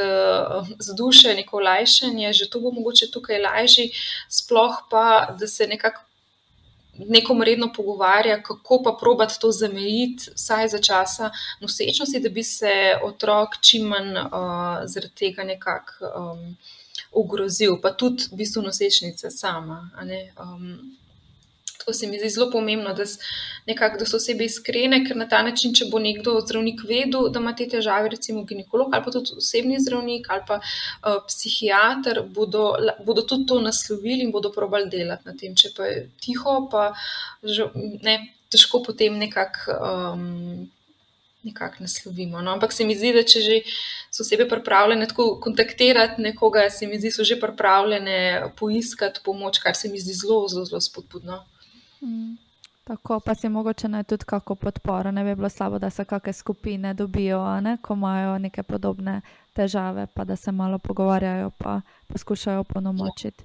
z 0.80 0.96
duše, 0.98 1.36
neko 1.38 1.60
olajšanje, 1.60 2.32
že 2.34 2.48
to 2.50 2.58
bo 2.60 2.72
mogoče 2.74 3.12
tukaj 3.14 3.38
lažje, 3.38 3.92
sploh 4.26 4.80
pa, 4.90 5.36
da 5.38 5.48
se 5.48 5.68
nekako 5.70 6.02
nekom 6.98 7.42
redno 7.42 7.72
pogovarja, 7.76 8.42
kako 8.44 8.82
pa 8.84 8.98
probati 9.00 9.40
to 9.40 9.52
zamejiti, 9.52 10.32
vsaj 10.36 10.68
za 10.68 10.80
časa 10.80 11.32
nosečnosti, 11.60 12.20
da 12.20 12.30
bi 12.30 12.44
se 12.44 12.74
otrok 13.04 13.58
čim 13.62 13.88
manj 13.88 14.18
uh, 14.18 14.32
zaradi 14.86 15.16
tega 15.16 15.44
nekako 15.44 16.06
um, 16.06 16.58
ogrozil, 17.12 17.78
pa 17.82 17.94
tudi 17.94 18.24
v 18.32 18.36
bistvu 18.36 18.62
nosečnica 18.62 19.30
sama. 19.30 19.90
To 21.86 21.94
se 21.94 22.08
mi 22.08 22.20
zdi 22.20 22.30
zelo 22.30 22.50
pomembno, 22.52 22.94
da, 22.94 23.06
nekak, 23.68 23.98
da 24.00 24.06
so 24.06 24.18
osebe 24.18 24.46
iskrene, 24.46 25.02
ker 25.06 25.18
na 25.18 25.28
ta 25.30 25.42
način, 25.46 25.74
če 25.78 25.88
bo 25.92 26.00
nekdo 26.00 26.36
zdravnik 26.44 26.84
vedel, 26.88 27.30
da 27.34 27.42
ima 27.42 27.54
te 27.58 27.68
težave, 27.70 28.12
recimo 28.14 28.44
ginekolog 28.50 28.94
ali 28.94 29.06
pa 29.06 29.14
tudi 29.16 29.38
osebni 29.42 29.80
zdravnik 29.82 30.30
ali 30.30 30.46
pa 30.48 30.60
uh, 30.60 31.22
psihiater, 31.28 32.22
bodo, 32.36 32.68
bodo 33.06 33.26
tudi 33.26 33.48
to 33.50 33.62
naslovili 33.62 34.22
in 34.28 34.36
bodo 34.36 34.52
probali 34.54 34.90
delati 34.90 35.28
na 35.30 35.34
tem. 35.38 35.56
Če 35.58 35.74
pa 35.78 35.90
je 35.90 36.06
tiho, 36.22 36.60
pa 36.72 36.92
že, 37.44 37.72
ne, 38.06 38.20
težko 38.52 38.84
potem 38.86 39.18
nekako. 39.18 39.82
Um, 39.82 40.70
Nekako 41.42 41.82
naslovimo. 41.82 42.38
No? 42.46 42.52
Ampak 42.54 42.70
se 42.70 42.86
mi 42.86 42.94
zdi, 42.94 43.16
da 43.16 43.24
če 43.26 43.40
že 43.42 43.56
so 44.14 44.22
osebe 44.22 44.46
pripravljene 44.46 45.08
tako 45.10 45.40
kontaktirati 45.42 46.22
nekoga, 46.22 46.68
se 46.70 46.86
mi 46.86 47.00
zdi, 47.02 47.10
so 47.10 47.26
že 47.26 47.40
pripravljene 47.42 48.52
poiskati 48.60 49.24
pomoč, 49.26 49.58
kar 49.64 49.74
se 49.74 49.90
mi 49.90 49.98
zdi 49.98 50.14
zelo, 50.20 50.44
zelo, 50.54 50.68
zelo 50.70 50.82
spodbudno. 50.86 51.40
Mm. 52.02 52.38
Tako 52.84 53.20
pa 53.20 53.36
si 53.36 53.50
mogoče 53.50 53.88
naj 53.88 54.04
tudi 54.04 54.26
kako 54.26 54.56
podporo. 54.56 55.12
Ne 55.12 55.24
bi 55.24 55.36
bilo 55.36 55.50
slabo, 55.50 55.80
da 55.80 55.90
se 55.90 56.06
kakšne 56.06 56.34
skupine 56.34 56.94
dobijo, 56.94 57.62
ne? 57.62 57.78
ko 57.82 57.94
imajo 57.94 58.38
neke 58.38 58.64
podobne 58.64 59.22
težave, 59.54 60.08
pa 60.14 60.24
da 60.24 60.36
se 60.36 60.52
malo 60.52 60.78
pogovarjajo 60.78 61.52
in 61.66 61.82
poskušajo 62.08 62.64
ponomočiti. 62.64 63.44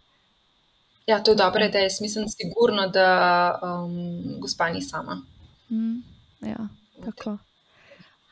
Ja, 1.06 1.22
to 1.22 1.30
je 1.30 1.36
dobro, 1.36 1.68
da 1.68 1.78
je 1.78 1.90
smiselno, 1.90 2.28
sigurno, 2.28 2.88
da 2.88 3.60
um, 3.62 4.40
gospa 4.40 4.68
ni 4.68 4.82
sama. 4.82 5.22
Mm, 5.70 6.02
ja, 6.40 6.68
tako. 7.04 7.38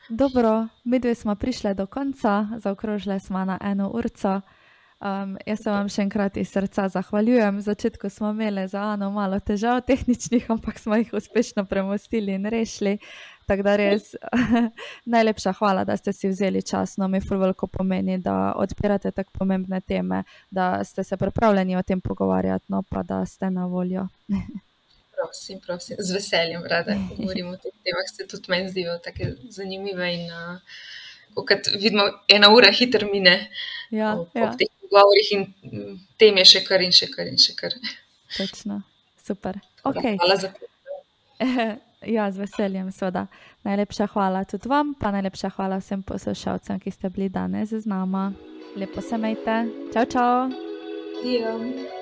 Dobro, 0.09 0.67
mi 0.83 0.99
dve 0.99 1.15
smo 1.15 1.35
prišli 1.35 1.73
do 1.75 1.85
konca, 1.85 2.47
zaokrožili 2.57 3.19
smo 3.19 3.45
na 3.45 3.57
eno 3.61 3.89
urco. 3.89 4.41
Um, 5.01 5.35
jaz 5.45 5.59
se 5.59 5.69
vam 5.69 5.89
še 5.91 6.05
enkrat 6.05 6.37
iz 6.39 6.53
srca 6.55 6.87
zahvaljujem. 6.89 7.57
V 7.59 7.63
začetku 7.65 8.09
smo 8.09 8.29
imeli 8.31 8.63
za 8.71 8.81
Ano 8.93 9.09
malo 9.11 9.39
težav 9.43 9.81
tehničnih, 9.83 10.47
ampak 10.53 10.79
smo 10.79 10.95
jih 10.95 11.11
uspešno 11.13 11.65
premostili 11.67 12.37
in 12.39 12.47
rešili. 12.47 12.97
Tako 13.45 13.65
da 13.67 13.75
res 13.77 14.15
najlepša 15.15 15.53
hvala, 15.59 15.83
da 15.85 15.97
ste 15.97 16.13
si 16.13 16.31
vzeli 16.31 16.63
čas. 16.63 16.95
No, 16.97 17.07
mi 17.11 17.21
fulveliko 17.21 17.67
pomeni, 17.67 18.17
da 18.17 18.55
odpirate 18.55 19.11
tako 19.11 19.35
pomembne 19.35 19.81
teme, 19.81 20.23
da 20.49 20.83
ste 20.83 21.03
se 21.03 21.17
pripravljeni 21.17 21.75
o 21.75 21.83
tem 21.83 22.01
pogovarjati, 22.01 22.65
no 22.69 22.81
pa 22.89 23.03
da 23.03 23.25
ste 23.25 23.51
na 23.51 23.67
voljo. 23.67 24.07
prosim, 25.15 25.59
prosim, 25.59 25.97
z 25.99 26.13
veseljem, 26.13 26.63
rada 26.63 26.95
govorim 27.17 27.47
o 27.51 27.57
teh 27.57 27.73
temah, 27.83 28.09
se 28.15 28.27
tudi 28.27 28.51
meni 28.51 28.69
zdijo 28.69 28.97
tako 29.03 29.33
zanimive. 29.49 30.13
In, 30.13 30.31
uh, 30.31 30.59
kot 31.43 31.67
vidimo, 31.75 32.07
ena 32.31 32.51
ura 32.53 32.71
hitro 32.71 33.09
mine 33.11 33.35
ja, 33.91 34.13
ob, 34.15 34.29
ja. 34.33 34.49
ob 34.49 34.59
teh 34.59 34.69
pogovorih, 34.81 35.31
in 35.35 35.47
mm, 35.71 35.97
tem 36.21 36.37
je 36.41 36.45
še 36.53 36.63
kar 36.67 36.83
in 36.85 36.93
še 36.95 37.09
kar 37.11 37.27
in 37.27 37.39
še 37.41 37.55
kar. 37.57 37.75
Točno, 38.37 38.81
super. 39.25 39.59
Okay. 39.83 40.15
Hvala 40.21 40.39
za 40.39 40.53
to. 40.53 40.71
Ja, 42.05 42.27
z 42.29 42.43
veseljem, 42.43 42.91
seveda. 42.93 43.23
Najlepša 43.65 44.05
hvala 44.13 44.43
tudi 44.45 44.69
vam, 44.69 44.93
pa 44.93 45.09
najlepša 45.15 45.49
hvala 45.55 45.79
vsem 45.81 46.03
poslušalcem, 46.05 46.77
ki 46.83 46.93
ste 46.93 47.09
bili 47.09 47.31
danes 47.33 47.73
z 47.73 47.89
nami. 47.89 48.27
Lepo 48.77 49.01
se 49.01 49.17
majte. 49.17 49.63
Čau, 49.89 50.05
čau. 50.05 50.33
Yeah. 51.25 51.94